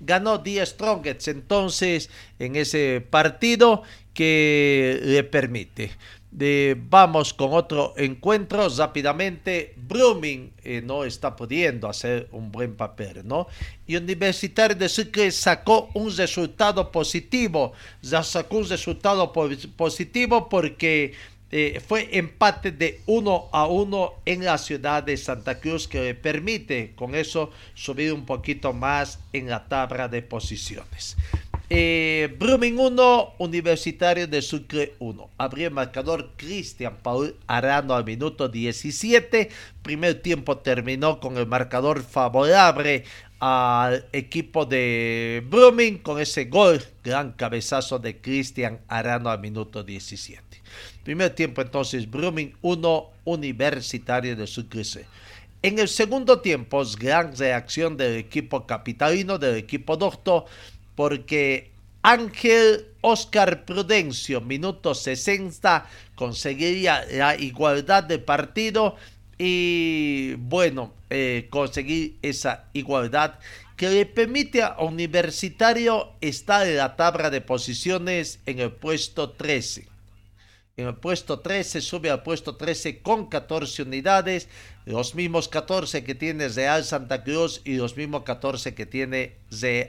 Ganó 0.00 0.38
10 0.38 0.68
Strongets 0.68 1.28
entonces 1.28 2.10
en 2.38 2.56
ese 2.56 3.06
partido 3.08 3.82
que 4.12 5.00
le 5.02 5.24
permite 5.24 5.92
vamos 6.32 7.34
con 7.34 7.52
otro 7.52 7.94
encuentro 7.96 8.68
rápidamente. 8.68 9.74
Blooming 9.76 10.52
eh, 10.62 10.80
no 10.84 11.04
está 11.04 11.34
pudiendo 11.34 11.88
hacer 11.88 12.28
un 12.32 12.52
buen 12.52 12.76
papel, 12.76 13.26
¿no? 13.26 13.48
Y 13.86 13.96
Universitario 13.96 14.76
de 14.76 14.88
Sucre 14.88 15.30
sacó 15.30 15.90
un 15.94 16.16
resultado 16.16 16.92
positivo. 16.92 17.72
Ya 18.02 18.22
sacó 18.22 18.58
un 18.58 18.68
resultado 18.68 19.32
po 19.32 19.48
positivo 19.76 20.48
porque 20.48 21.14
eh, 21.52 21.80
fue 21.84 22.08
empate 22.16 22.70
de 22.70 23.00
1 23.06 23.48
a 23.52 23.66
1 23.66 24.14
en 24.24 24.44
la 24.44 24.56
ciudad 24.56 25.02
de 25.02 25.16
Santa 25.16 25.58
Cruz 25.58 25.88
que 25.88 26.00
le 26.00 26.14
permite 26.14 26.92
con 26.94 27.16
eso 27.16 27.50
subir 27.74 28.12
un 28.12 28.24
poquito 28.24 28.72
más 28.72 29.18
en 29.32 29.48
la 29.48 29.66
tabla 29.66 30.06
de 30.06 30.22
posiciones. 30.22 31.16
Eh, 31.72 32.34
Brumming 32.36 32.80
1, 32.80 33.34
Universitario 33.38 34.26
de 34.26 34.42
Sucre 34.42 34.94
1. 34.98 35.30
Abrió 35.38 35.68
el 35.68 35.72
marcador 35.72 36.32
Cristian 36.36 36.96
Paul 37.00 37.36
Arano 37.46 37.94
al 37.94 38.04
minuto 38.04 38.48
17. 38.48 39.48
Primer 39.80 40.20
tiempo 40.20 40.58
terminó 40.58 41.20
con 41.20 41.36
el 41.36 41.46
marcador 41.46 42.02
favorable 42.02 43.04
al 43.38 44.04
equipo 44.12 44.66
de 44.66 45.44
Brumming 45.48 45.98
con 45.98 46.20
ese 46.20 46.46
gol, 46.46 46.82
gran 47.04 47.34
cabezazo 47.34 48.00
de 48.00 48.20
Cristian 48.20 48.80
Arano 48.88 49.30
al 49.30 49.38
minuto 49.38 49.84
17. 49.84 50.42
Primer 51.04 51.36
tiempo 51.36 51.62
entonces 51.62 52.10
Brumming 52.10 52.52
1, 52.62 53.10
Universitario 53.26 54.34
de 54.34 54.48
Sucre 54.48 54.82
0. 54.82 55.06
En 55.62 55.78
el 55.78 55.88
segundo 55.88 56.40
tiempo, 56.40 56.82
gran 56.98 57.36
reacción 57.36 57.96
del 57.98 58.16
equipo 58.16 58.66
capitalino, 58.66 59.36
del 59.36 59.56
equipo 59.56 59.96
doctor, 59.98 60.46
porque 61.00 61.70
Ángel 62.02 62.88
Oscar 63.00 63.64
Prudencio, 63.64 64.42
minuto 64.42 64.94
60, 64.94 65.86
conseguiría 66.14 67.06
la 67.10 67.36
igualdad 67.36 68.04
de 68.04 68.18
partido 68.18 68.96
y 69.38 70.34
bueno, 70.34 70.92
eh, 71.08 71.46
conseguir 71.48 72.18
esa 72.20 72.66
igualdad 72.74 73.38
que 73.78 73.88
le 73.88 74.04
permite 74.04 74.62
a 74.62 74.76
Universitario 74.80 76.10
estar 76.20 76.66
en 76.66 76.76
la 76.76 76.96
tabla 76.96 77.30
de 77.30 77.40
posiciones 77.40 78.40
en 78.44 78.58
el 78.58 78.70
puesto 78.70 79.30
13. 79.30 79.89
En 80.80 80.88
el 80.88 80.94
puesto 80.94 81.40
13 81.40 81.82
sube 81.82 82.10
al 82.10 82.22
puesto 82.22 82.56
13 82.56 83.02
con 83.02 83.26
14 83.26 83.82
unidades, 83.82 84.48
los 84.86 85.14
mismos 85.14 85.48
14 85.48 86.02
que 86.04 86.14
tiene 86.14 86.48
Real 86.48 86.84
Santa 86.84 87.22
Cruz 87.22 87.60
y 87.66 87.74
los 87.76 87.98
mismos 87.98 88.22
14 88.22 88.74
que 88.74 88.86
tiene 88.86 89.36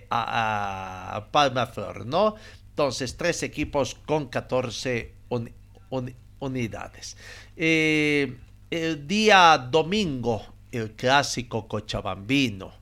a, 0.09 1.15
a 1.15 1.31
Palma 1.31 1.67
Flor, 1.67 2.05
¿no? 2.05 2.35
Entonces, 2.71 3.15
tres 3.15 3.41
equipos 3.41 3.95
con 4.05 4.27
14 4.27 5.13
un, 5.29 5.51
un, 5.91 6.13
unidades. 6.39 7.15
Eh, 7.55 8.35
el 8.69 9.07
día 9.07 9.57
domingo, 9.71 10.45
el 10.73 10.91
clásico 10.91 11.69
cochabambino. 11.69 12.73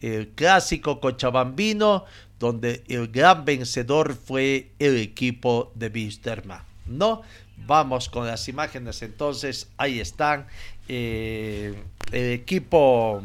El 0.00 0.30
clásico 0.30 0.98
cochabambino, 0.98 2.06
donde 2.40 2.82
el 2.88 3.06
gran 3.06 3.44
vencedor 3.44 4.16
fue 4.16 4.72
el 4.80 4.96
equipo 4.96 5.70
de 5.76 5.86
Wisterman, 5.88 6.64
¿no? 6.86 7.22
Vamos 7.66 8.08
con 8.08 8.26
las 8.26 8.48
imágenes 8.48 9.02
entonces, 9.02 9.68
ahí 9.76 10.00
están. 10.00 10.46
Eh, 10.88 11.74
el 12.10 12.32
equipo 12.32 13.22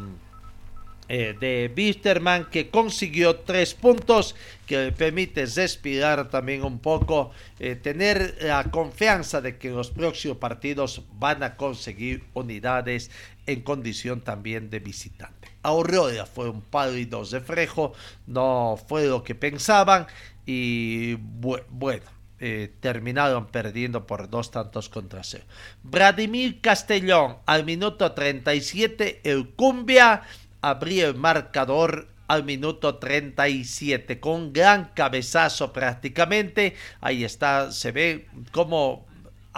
eh, 1.08 1.34
de 1.40 1.72
Bisterman 1.74 2.50
que 2.50 2.68
consiguió 2.68 3.36
tres 3.36 3.72
puntos 3.72 4.34
que 4.66 4.76
le 4.76 4.92
permite 4.92 5.46
respirar 5.46 6.28
también 6.28 6.62
un 6.62 6.78
poco, 6.78 7.30
eh, 7.58 7.76
tener 7.76 8.36
la 8.42 8.64
confianza 8.64 9.40
de 9.40 9.56
que 9.56 9.68
en 9.68 9.76
los 9.76 9.90
próximos 9.90 10.36
partidos 10.36 11.02
van 11.18 11.42
a 11.42 11.56
conseguir 11.56 12.24
unidades 12.34 13.10
en 13.46 13.62
condición 13.62 14.20
también 14.20 14.68
de 14.68 14.80
visitante. 14.80 15.48
Aurora 15.62 16.26
fue 16.26 16.50
un 16.50 16.60
pálido 16.60 17.24
reflejo, 17.24 17.94
no 18.26 18.78
fue 18.86 19.06
lo 19.06 19.22
que 19.22 19.34
pensaban 19.34 20.06
y 20.44 21.14
bu 21.14 21.56
bueno 21.70 22.17
eh, 22.40 22.72
terminaron 22.80 23.46
perdiendo 23.46 24.06
por 24.06 24.30
dos 24.30 24.50
tantos 24.50 24.88
contra 24.88 25.24
cero. 25.24 25.44
Vladimir 25.82 26.60
Castellón 26.60 27.38
al 27.46 27.64
minuto 27.64 28.12
37, 28.12 29.22
el 29.24 29.48
Cumbia 29.50 30.22
abrió 30.60 31.08
el 31.08 31.16
marcador 31.16 32.08
al 32.28 32.44
minuto 32.44 32.96
37 32.96 34.20
con 34.20 34.52
gran 34.52 34.90
cabezazo 34.94 35.72
prácticamente. 35.72 36.76
Ahí 37.00 37.24
está, 37.24 37.72
se 37.72 37.90
ve 37.90 38.28
como 38.52 39.07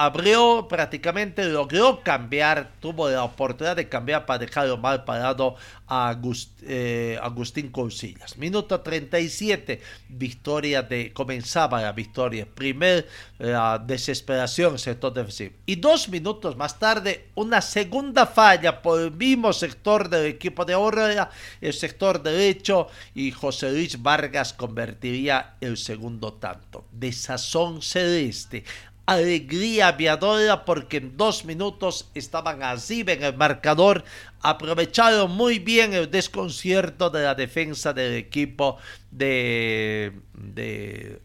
abrió 0.00 0.66
prácticamente, 0.66 1.44
logró 1.44 2.02
cambiar, 2.02 2.72
tuvo 2.80 3.10
la 3.10 3.22
oportunidad 3.22 3.76
de 3.76 3.90
cambiar 3.90 4.24
para 4.24 4.38
dejarlo 4.38 4.78
mal 4.78 5.04
parado 5.04 5.56
a 5.86 6.08
Agust, 6.08 6.62
eh, 6.62 7.18
Agustín 7.20 7.68
Cousillas. 7.68 8.38
Minuto 8.38 8.80
37, 8.80 9.82
victoria 10.08 10.80
de, 10.80 11.12
comenzaba 11.12 11.82
la 11.82 11.92
victoria, 11.92 12.46
primer 12.46 13.06
la 13.36 13.78
desesperación 13.78 14.78
sector 14.78 15.12
defensivo. 15.12 15.54
Y 15.66 15.76
dos 15.76 16.08
minutos 16.08 16.56
más 16.56 16.78
tarde, 16.78 17.28
una 17.34 17.60
segunda 17.60 18.24
falla 18.26 18.80
por 18.80 19.02
el 19.02 19.10
mismo 19.10 19.52
sector 19.52 20.08
del 20.08 20.24
equipo 20.24 20.64
de 20.64 20.72
Aurora, 20.72 21.30
el 21.60 21.74
sector 21.74 22.22
derecho, 22.22 22.86
y 23.14 23.32
José 23.32 23.70
Luis 23.70 24.00
Vargas 24.00 24.54
convertiría 24.54 25.56
el 25.60 25.76
segundo 25.76 26.32
tanto. 26.32 26.86
De 26.90 27.12
sazón 27.12 27.82
celeste 27.82 28.64
alegría 29.10 29.88
aviadora 29.88 30.64
porque 30.64 30.98
en 30.98 31.16
dos 31.16 31.44
minutos 31.44 32.08
estaban 32.14 32.62
así 32.62 33.04
en 33.06 33.24
el 33.24 33.36
marcador. 33.36 34.04
Aprovecharon 34.40 35.32
muy 35.32 35.58
bien 35.58 35.92
el 35.94 36.10
desconcierto 36.10 37.10
de 37.10 37.24
la 37.24 37.34
defensa 37.34 37.92
del 37.92 38.14
equipo 38.14 38.78
de, 39.10 40.12
de, 40.34 41.20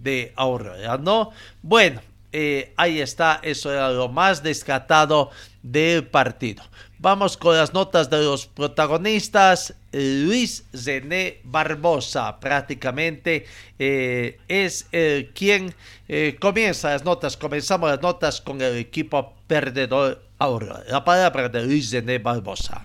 de 0.00 0.32
Aurora, 0.36 0.96
¿no? 0.98 1.32
Bueno, 1.60 2.00
eh, 2.32 2.72
ahí 2.76 3.00
está, 3.00 3.40
eso 3.42 3.72
era 3.72 3.90
lo 3.90 4.08
más 4.08 4.42
descatado 4.44 5.30
del 5.62 6.06
partido. 6.06 6.62
Vamos 6.98 7.36
con 7.36 7.54
las 7.56 7.74
notas 7.74 8.08
de 8.08 8.22
los 8.22 8.46
protagonistas. 8.46 9.74
Luis 9.92 10.64
Zené 10.74 11.40
Barbosa 11.44 12.40
prácticamente 12.40 13.46
eh, 13.78 14.38
es 14.48 14.86
el 14.92 15.30
quien 15.34 15.74
eh, 16.08 16.36
comienza 16.40 16.90
las 16.90 17.04
notas. 17.04 17.36
Comenzamos 17.36 17.90
las 17.90 18.00
notas 18.00 18.40
con 18.40 18.62
el 18.62 18.78
equipo 18.78 19.34
perdedor 19.46 20.22
ahora. 20.38 20.82
La 20.88 21.04
palabra 21.04 21.50
de 21.50 21.64
Luis 21.64 21.90
Zené 21.90 22.18
Barbosa. 22.18 22.80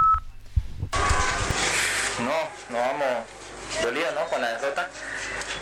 No, 2.20 2.76
no 2.76 2.78
vamos 2.78 3.26
dolidos 3.82 4.14
¿no? 4.14 4.26
con 4.26 4.42
la 4.42 4.50
derrota. 4.52 4.90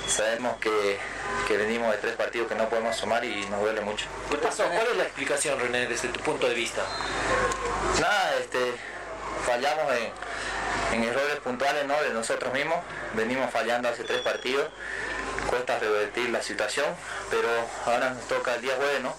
Sabemos 0.07 0.57
que, 0.57 0.97
que, 1.47 1.57
venimos 1.57 1.91
de 1.91 1.97
tres 1.99 2.15
partidos 2.15 2.47
que 2.47 2.55
no 2.55 2.67
podemos 2.67 2.95
sumar 2.95 3.23
y 3.23 3.45
nos 3.45 3.61
duele 3.61 3.81
mucho. 3.81 4.07
¿Qué 4.29 4.37
pasó? 4.37 4.63
¿Cuál 4.63 4.87
es 4.91 4.97
la 4.97 5.03
explicación, 5.03 5.59
René, 5.59 5.85
desde 5.87 6.07
tu 6.09 6.19
punto 6.21 6.47
de 6.47 6.55
vista? 6.55 6.81
Nada, 7.99 8.35
este, 8.39 8.73
fallamos 9.45 9.91
en, 9.93 10.11
en 10.93 11.03
errores 11.03 11.39
puntuales 11.39 11.85
¿no? 11.85 12.01
de 12.01 12.09
nosotros 12.11 12.53
mismos. 12.53 12.77
Venimos 13.13 13.51
fallando 13.51 13.89
hace 13.89 14.03
tres 14.03 14.21
partidos. 14.21 14.67
Cuesta 15.49 15.79
revertir 15.79 16.29
la 16.29 16.43
situación, 16.43 16.85
pero 17.31 17.47
ahora 17.85 18.11
nos 18.11 18.27
toca 18.27 18.53
el 18.55 18.61
día 18.61 18.75
jueves, 18.75 19.01
¿no? 19.01 19.15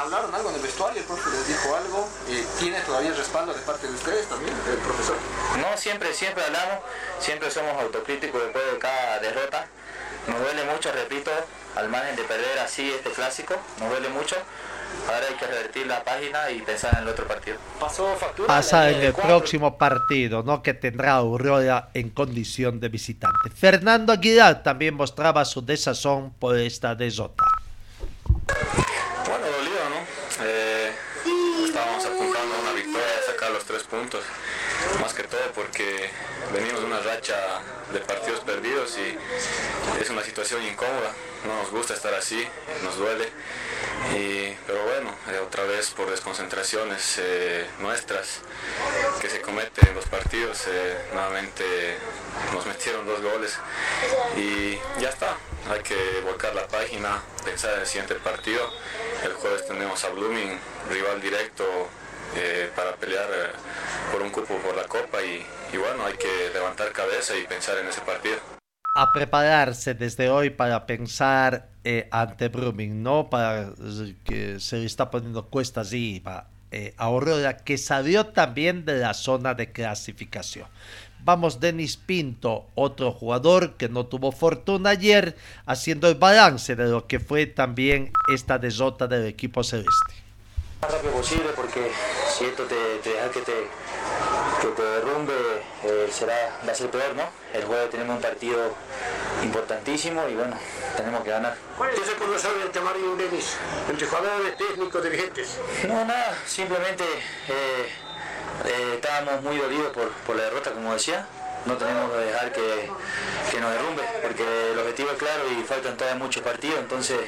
¿Hablaron 0.00 0.32
algo 0.32 0.50
en 0.50 0.56
el 0.56 0.62
vestuario? 0.62 1.00
¿El 1.00 1.06
profe 1.06 1.30
les 1.30 1.48
dijo 1.48 1.74
algo? 1.74 2.08
Eh, 2.28 2.46
¿Tiene 2.60 2.80
todavía 2.82 3.10
el 3.10 3.16
respaldo 3.16 3.54
de 3.54 3.60
parte 3.62 3.88
de 3.88 3.94
ustedes 3.94 4.28
también, 4.28 4.54
el 4.70 4.76
profesor? 4.76 5.16
No, 5.58 5.76
siempre, 5.76 6.14
siempre 6.14 6.44
hablamos, 6.44 6.78
siempre 7.18 7.50
somos 7.50 7.82
autocríticos 7.82 8.40
después 8.40 8.64
de 8.72 8.78
cada 8.78 9.18
derrota. 9.18 9.66
Nos 10.28 10.38
duele 10.40 10.64
mucho, 10.64 10.92
repito, 10.92 11.32
al 11.74 11.88
margen 11.88 12.14
de 12.14 12.22
perder 12.22 12.58
así 12.60 12.92
este 12.92 13.10
clásico, 13.10 13.56
nos 13.80 13.90
duele 13.90 14.10
mucho, 14.10 14.36
ahora 15.06 15.26
hay 15.28 15.34
que 15.34 15.46
revertir 15.46 15.86
la 15.86 16.02
página 16.02 16.50
y 16.50 16.60
pensar 16.62 16.94
en 16.94 17.02
el 17.02 17.08
otro 17.08 17.26
partido. 17.26 17.56
Pasó 17.78 18.14
factura. 18.16 18.46
Pasa 18.46 18.90
en 18.90 19.00
el 19.02 19.12
próximo 19.12 19.76
partido, 19.76 20.42
¿no? 20.42 20.62
Que 20.62 20.74
tendrá 20.74 21.12
Aurora 21.14 21.90
en 21.94 22.10
condición 22.10 22.80
de 22.80 22.88
visitante. 22.88 23.50
Fernando 23.54 24.12
Aguilar 24.12 24.62
también 24.62 24.94
mostraba 24.94 25.44
su 25.44 25.64
desazón 25.64 26.32
por 26.38 26.56
esta 26.58 26.94
desota. 26.94 27.44
Bueno, 29.26 29.46
dolido, 29.46 29.88
¿no? 29.90 30.44
Eh, 30.44 30.92
estábamos 31.64 32.04
apuntando 32.04 32.54
a 32.54 32.60
una 32.60 32.72
victoria, 32.72 33.06
a 33.22 33.32
sacar 33.32 33.50
los 33.50 33.64
tres 33.64 33.82
puntos. 33.84 34.22
Más 35.00 35.14
que 35.14 35.22
todo 35.24 35.40
porque 35.54 36.10
venimos 36.52 36.80
de 36.80 36.86
una 36.86 37.00
racha 37.00 37.36
de 37.92 38.00
partidos 38.00 38.40
perdidos 38.40 38.98
y 38.98 39.16
es 40.00 40.10
una 40.10 40.22
situación 40.22 40.62
incómoda. 40.62 41.12
No 41.46 41.56
nos 41.56 41.70
gusta 41.70 41.94
estar 41.94 42.14
así, 42.14 42.46
nos 42.82 42.96
duele. 42.96 43.30
Pero 44.66 44.82
bueno, 44.84 45.14
eh, 45.30 45.38
otra 45.40 45.64
vez 45.64 45.90
por 45.90 46.10
desconcentraciones 46.10 47.18
eh, 47.18 47.66
nuestras 47.80 48.40
que 49.20 49.28
se 49.28 49.42
cometen 49.42 49.88
en 49.88 49.94
los 49.94 50.06
partidos, 50.06 50.66
eh, 50.68 50.96
nuevamente 51.12 51.96
nos 52.52 52.64
metieron 52.64 53.06
dos 53.06 53.20
goles 53.20 53.58
y 54.36 54.78
ya 55.00 55.10
está. 55.10 55.36
Hay 55.70 55.80
que 55.80 56.20
volcar 56.24 56.54
la 56.54 56.66
página, 56.66 57.22
pensar 57.44 57.74
en 57.74 57.80
el 57.80 57.86
siguiente 57.86 58.14
partido. 58.16 58.70
El 59.22 59.34
jueves 59.34 59.66
tenemos 59.66 60.02
a 60.04 60.08
Blooming, 60.10 60.58
rival 60.88 61.20
directo 61.20 61.64
para 62.74 62.96
pelear 62.96 63.28
por 64.10 64.22
un 64.22 64.30
cupo 64.30 64.56
por 64.58 64.74
la 64.74 64.84
copa 64.84 65.22
y 65.22 65.46
bueno, 65.76 66.04
hay 66.06 66.14
que 66.14 66.50
levantar 66.52 66.90
cabeza 66.92 67.36
y 67.36 67.46
pensar 67.46 67.78
en 67.78 67.88
ese 67.88 68.00
partido. 68.00 68.53
A 68.96 69.12
prepararse 69.12 69.94
desde 69.94 70.30
hoy 70.30 70.50
para 70.50 70.86
pensar 70.86 71.66
eh, 71.82 72.06
ante 72.12 72.46
Brumming, 72.46 73.02
¿no? 73.02 73.28
Para 73.28 73.62
eh, 73.62 74.14
que 74.22 74.60
se 74.60 74.76
le 74.76 74.86
está 74.86 75.10
poniendo 75.10 75.46
cuestas 75.46 75.92
y 75.92 76.20
para 76.20 76.46
eh, 76.70 76.94
que 77.64 77.76
salió 77.76 78.26
también 78.26 78.84
de 78.84 78.98
la 78.98 79.12
zona 79.12 79.54
de 79.54 79.72
clasificación. 79.72 80.68
Vamos, 81.24 81.58
Denis 81.58 81.96
Pinto, 81.96 82.66
otro 82.76 83.10
jugador 83.10 83.74
que 83.74 83.88
no 83.88 84.06
tuvo 84.06 84.30
fortuna 84.30 84.90
ayer, 84.90 85.36
haciendo 85.66 86.08
el 86.08 86.14
balance 86.14 86.76
de 86.76 86.84
lo 86.86 87.08
que 87.08 87.18
fue 87.18 87.46
también 87.46 88.12
esta 88.32 88.58
desota 88.58 89.08
del 89.08 89.26
equipo 89.26 89.64
celeste. 89.64 90.14
Posible 91.12 91.48
porque 91.56 91.90
que 93.32 94.68
te 94.68 94.82
derrumbe, 94.82 95.32
eh, 95.84 96.08
será, 96.10 96.34
va 96.66 96.72
a 96.72 96.74
ser 96.74 96.90
peor, 96.90 97.14
¿no? 97.14 97.24
El 97.52 97.64
jueves 97.64 97.90
tenemos 97.90 98.16
un 98.16 98.22
partido 98.22 98.74
importantísimo 99.42 100.26
y 100.28 100.34
bueno, 100.34 100.56
tenemos 100.96 101.22
que 101.22 101.30
ganar. 101.30 101.56
¿Cuál 101.76 101.90
es 101.90 102.00
ese 102.00 102.14
conversar 102.14 102.52
entre 102.64 102.80
Mario 102.80 103.14
y 103.14 103.22
Denis? 103.22 103.56
Entre 103.88 104.06
jugadores, 104.06 104.56
técnicos, 104.56 105.02
dirigentes. 105.02 105.58
No, 105.86 106.04
nada, 106.04 106.36
simplemente 106.46 107.04
eh, 107.04 107.88
eh, 108.64 108.92
estábamos 108.94 109.42
muy 109.42 109.58
dolidos 109.58 109.92
por, 109.92 110.08
por 110.08 110.36
la 110.36 110.44
derrota, 110.44 110.72
como 110.72 110.92
decía. 110.92 111.26
No 111.66 111.78
tenemos 111.78 112.12
que 112.12 112.18
dejar 112.18 112.52
que, 112.52 112.90
que 113.50 113.58
nos 113.58 113.72
derrumbe, 113.72 114.02
porque 114.20 114.72
el 114.72 114.78
objetivo 114.78 115.12
es 115.12 115.16
claro 115.16 115.44
y 115.50 115.64
faltan 115.64 115.96
todavía 115.96 116.22
muchos 116.22 116.42
partidos, 116.42 116.78
entonces 116.78 117.18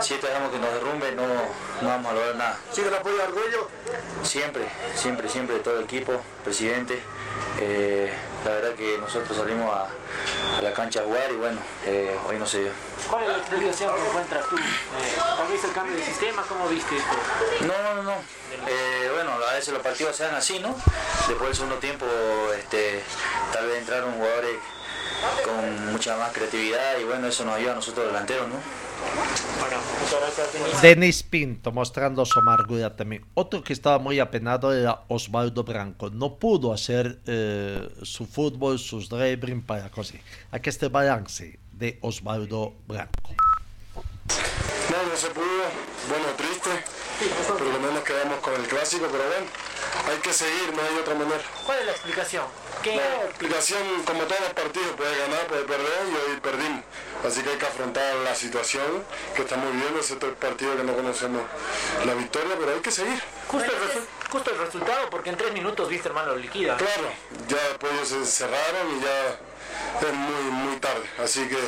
si 0.00 0.14
esto 0.14 0.26
dejamos 0.26 0.52
que 0.52 0.58
nos 0.58 0.72
derrumbe 0.72 1.12
no, 1.12 1.26
no 1.82 1.88
vamos 1.88 2.10
a 2.10 2.14
lograr 2.14 2.36
nada. 2.36 2.58
¿Sigue 2.72 2.88
el 2.88 2.94
apoyo 2.94 3.18
de 3.18 3.22
orgullo? 3.24 3.68
Siempre, 4.22 4.64
siempre, 4.94 5.28
siempre, 5.28 5.58
todo 5.58 5.80
el 5.80 5.84
equipo, 5.84 6.18
presidente. 6.42 7.02
Eh, 7.60 8.12
la 8.44 8.50
verdad 8.50 8.74
que 8.74 8.98
nosotros 8.98 9.36
salimos 9.36 9.72
a, 9.74 9.88
a 10.58 10.62
la 10.62 10.72
cancha 10.72 11.00
a 11.00 11.04
jugar 11.04 11.30
y 11.30 11.36
bueno, 11.36 11.58
eh, 11.86 12.16
hoy 12.28 12.38
no 12.38 12.46
se 12.46 12.60
dio. 12.60 12.72
¿Cuál 13.08 13.22
es 13.22 13.28
la 13.28 13.36
explicación 13.38 13.94
que 13.94 14.06
encuentras 14.06 14.48
tú? 14.48 14.56
Eh, 14.56 14.62
¿Tal 15.36 15.48
vez 15.48 15.64
el 15.64 15.72
cambio 15.72 15.96
de 15.96 16.04
sistema? 16.04 16.42
¿Cómo 16.48 16.68
viste 16.68 16.96
esto? 16.96 17.14
No, 17.60 17.94
no, 17.94 18.02
no. 18.02 18.12
Eh, 18.68 19.10
bueno, 19.14 19.32
a 19.32 19.54
veces 19.54 19.72
los 19.72 19.82
partidos 19.82 20.14
se 20.16 20.24
dan 20.24 20.34
así, 20.34 20.58
¿no? 20.58 20.74
Después 21.28 21.48
del 21.48 21.54
segundo 21.54 21.76
tiempo, 21.78 22.06
este, 22.56 23.02
tal 23.52 23.66
vez 23.66 23.78
entraron 23.78 24.14
jugadores 24.14 24.56
con 25.44 25.92
mucha 25.92 26.16
más 26.16 26.32
creatividad 26.32 26.98
y 26.98 27.04
bueno, 27.04 27.26
eso 27.28 27.44
nos 27.44 27.54
ayuda 27.56 27.72
a 27.72 27.76
nosotros 27.76 28.06
delanteros, 28.06 28.48
¿no? 28.48 28.56
Bueno, 29.60 29.76
muchas 30.00 30.20
gracias, 30.20 30.52
Denis. 30.52 30.82
Denis 30.82 31.22
Pinto 31.22 31.72
mostrando 31.72 32.24
su 32.24 32.38
amargura 32.38 32.94
también. 32.96 33.24
Otro 33.34 33.62
que 33.62 33.72
estaba 33.72 33.98
muy 33.98 34.18
apenado 34.20 34.72
era 34.72 35.02
Osvaldo 35.08 35.64
Branco. 35.64 36.10
No 36.10 36.36
pudo 36.36 36.72
hacer 36.72 37.20
eh, 37.26 37.88
su 38.02 38.26
fútbol, 38.26 38.78
sus 38.78 39.08
dribbling 39.08 39.62
para 39.62 39.90
conseguir. 39.90 40.22
Aquí 40.50 40.68
está 40.68 40.86
el 40.86 40.92
balance 40.92 41.58
de 41.72 41.98
Osvaldo 42.02 42.74
Branco. 42.86 43.34
No, 44.90 45.10
no 45.10 45.16
se 45.16 45.28
pudo. 45.30 45.64
Bueno, 46.08 46.26
triste. 46.36 46.70
Por 47.46 47.62
lo 47.62 47.78
menos 47.78 48.02
quedamos 48.02 48.38
con 48.40 48.54
el 48.54 48.66
clásico, 48.66 49.06
pero 49.10 49.24
bueno, 49.24 49.46
hay 50.08 50.18
que 50.18 50.32
seguir, 50.32 50.74
no 50.74 50.82
hay 50.82 50.96
otra 51.00 51.14
manera. 51.14 51.40
¿Cuál 51.64 51.78
es 51.78 51.86
la 51.86 51.92
explicación? 51.92 52.44
¿Qué? 52.82 52.96
La 52.96 53.24
explicación, 53.24 53.82
como 54.04 54.24
todos 54.24 54.40
los 54.40 54.52
partidos, 54.52 54.92
puede 54.96 55.16
ganar, 55.18 55.46
puede 55.46 55.64
perder 55.64 56.02
y 56.10 56.14
hoy 56.14 56.40
perdimos. 56.40 56.82
Así 57.24 57.42
que 57.42 57.50
hay 57.50 57.56
que 57.56 57.66
afrontar 57.66 58.14
la 58.16 58.34
situación 58.34 59.02
que 59.34 59.42
estamos 59.42 59.72
viviendo, 59.72 59.98
ese 60.00 60.16
tres 60.16 60.32
partidos 60.38 60.76
que 60.76 60.84
no 60.84 60.94
conocemos 60.94 61.42
la 62.04 62.14
victoria, 62.14 62.54
pero 62.58 62.72
hay 62.74 62.80
que 62.80 62.90
seguir. 62.90 63.20
Justo 63.48 63.72
el, 63.72 63.78
resu- 63.78 64.06
justo 64.30 64.50
el 64.50 64.58
resultado, 64.58 65.08
porque 65.10 65.30
en 65.30 65.36
tres 65.36 65.52
minutos 65.52 65.88
viste, 65.88 66.08
hermano, 66.08 66.32
lo 66.32 66.36
liquida. 66.36 66.76
Claro, 66.76 67.08
ya 67.48 67.56
después 67.68 67.92
ellos 67.94 68.08
se 68.08 68.26
cerraron 68.26 68.98
y 68.98 69.00
ya 69.02 69.28
es 70.06 70.12
muy, 70.14 70.42
muy 70.50 70.76
tarde. 70.76 71.04
Así 71.22 71.48
que 71.48 71.58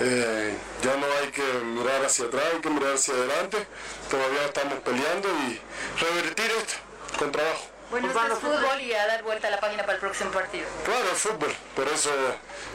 eh, 0.00 0.54
ya 0.82 0.96
no 0.96 1.06
hay 1.20 1.28
que 1.30 1.42
mirar 1.64 2.04
hacia 2.04 2.26
atrás, 2.26 2.44
hay 2.54 2.60
que 2.60 2.70
mirar 2.70 2.94
hacia 2.94 3.14
adelante. 3.14 3.66
Todavía 4.10 4.44
estamos 4.44 4.78
peleando 4.80 5.28
y 5.48 5.60
revertir 6.00 6.50
esto 6.50 6.74
con 7.18 7.32
trabajo. 7.32 7.66
Bueno, 7.90 8.08
esto 8.08 8.26
es 8.26 8.38
fútbol 8.38 8.80
y 8.80 8.92
a 8.94 9.06
dar 9.06 9.22
vuelta 9.22 9.48
a 9.48 9.50
la 9.50 9.60
página 9.60 9.82
para 9.82 9.94
el 9.94 10.00
próximo 10.00 10.30
partido. 10.30 10.66
Claro, 10.84 11.10
el 11.10 11.16
fútbol, 11.16 11.54
por 11.76 11.88
eso 11.88 12.10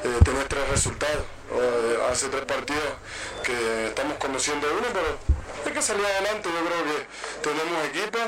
eh, 0.03 0.19
tenés 0.23 0.47
tres 0.47 0.67
resultados. 0.69 1.25
Eh, 1.49 1.97
hace 2.11 2.27
tres 2.27 2.45
partidos 2.45 2.83
que 3.43 3.87
estamos 3.87 4.17
conociendo 4.17 4.67
uno, 4.71 4.87
pero 4.91 5.17
hay 5.65 5.71
que 5.71 5.81
salir 5.81 6.05
adelante. 6.05 6.49
Yo 6.49 6.65
creo 6.65 6.83
que 6.83 7.07
tenemos 7.41 7.85
equipo. 7.85 8.19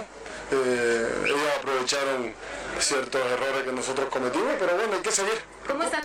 Eh, 0.51 1.23
ellos 1.25 1.39
aprovecharon 1.59 2.33
ciertos 2.79 3.21
errores 3.25 3.63
que 3.63 3.71
nosotros 3.71 4.09
cometimos, 4.09 4.53
pero 4.59 4.75
bueno, 4.75 4.95
hay 4.95 5.01
que 5.01 5.11
seguir. 5.11 5.39
¿Cómo 5.67 5.83
están? 5.83 6.03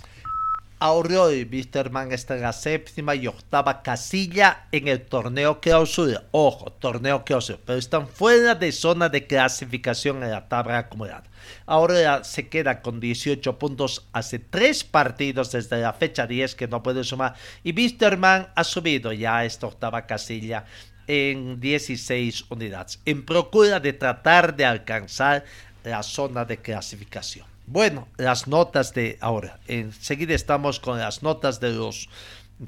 Aurora 0.81 1.33
y 1.35 1.45
Wisterman 1.45 2.13
está 2.13 2.35
en 2.35 2.43
la 2.43 2.53
séptima 2.53 3.15
y 3.15 3.27
octava 3.27 3.83
casilla 3.83 4.67
en 4.73 4.89
el 4.89 5.03
torneo 5.03 5.61
clausura. 5.61 6.25
Ojo, 6.33 6.73
torneo 6.73 7.25
clausura, 7.25 7.59
pero 7.65 7.79
están 7.79 8.09
fuera 8.09 8.55
de 8.55 8.73
zona 8.73 9.09
de 9.09 9.27
clasificación 9.27 10.23
en 10.23 10.31
la 10.31 10.49
tabla 10.49 10.79
acumulada. 10.79 11.25
Aurora 11.67 12.25
se 12.25 12.49
queda 12.49 12.83
con 12.83 13.01
18 13.01 13.59
puntos 13.59 14.07
hace 14.13 14.39
tres 14.39 14.85
partidos 14.85 15.53
desde 15.53 15.81
la 15.81 15.93
fecha 15.93 16.27
10 16.27 16.55
que 16.55 16.69
no 16.69 16.83
puede 16.83 17.05
sumar. 17.05 17.35
Y 17.63 17.73
Wisterman 17.73 18.49
ha 18.55 18.65
subido 18.65 19.13
ya 19.13 19.39
a 19.39 19.45
esta 19.45 19.67
octava 19.67 20.07
casilla 20.07 20.65
en 21.07 21.61
16 21.61 22.47
unidades, 22.51 23.01
en 23.05 23.25
procura 23.25 23.81
de 23.81 23.93
tratar 23.93 24.57
de 24.57 24.65
alcanzar 24.65 25.45
la 25.85 26.03
zona 26.03 26.45
de 26.45 26.59
clasificación. 26.59 27.54
Bueno, 27.67 28.09
las 28.17 28.47
notas 28.47 28.93
de 28.95 29.19
ahora. 29.21 29.59
Enseguida 29.67 30.35
estamos 30.35 30.81
con 30.81 30.99
las 30.99 31.23
notas 31.23 31.61
de 31.61 31.73
los 31.73 32.09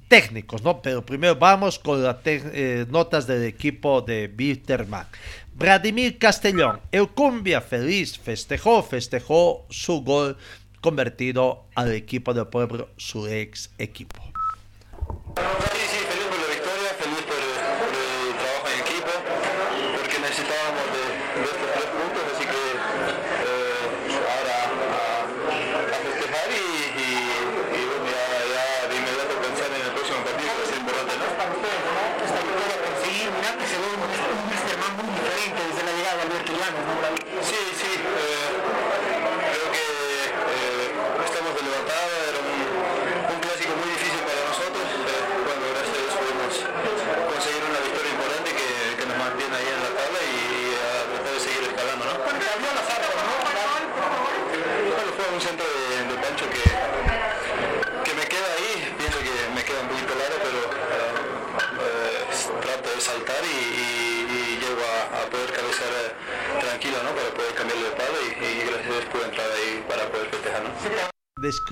técnicos, 0.08 0.62
¿no? 0.62 0.80
Pero 0.82 1.04
primero 1.04 1.36
vamos 1.36 1.78
con 1.78 2.02
las 2.02 2.16
eh, 2.24 2.86
notas 2.88 3.26
del 3.26 3.44
equipo 3.44 4.00
de 4.00 4.28
Bitterman. 4.28 5.06
Vladimir 5.54 6.18
Castellón, 6.18 6.80
el 6.92 7.08
cumbia 7.08 7.60
feliz, 7.60 8.18
festejó, 8.18 8.82
festejó 8.82 9.66
su 9.70 10.02
gol 10.02 10.36
convertido 10.80 11.64
al 11.74 11.92
equipo 11.92 12.34
del 12.34 12.46
pueblo, 12.46 12.88
su 12.96 13.26
ex 13.26 13.70
equipo. 13.78 14.22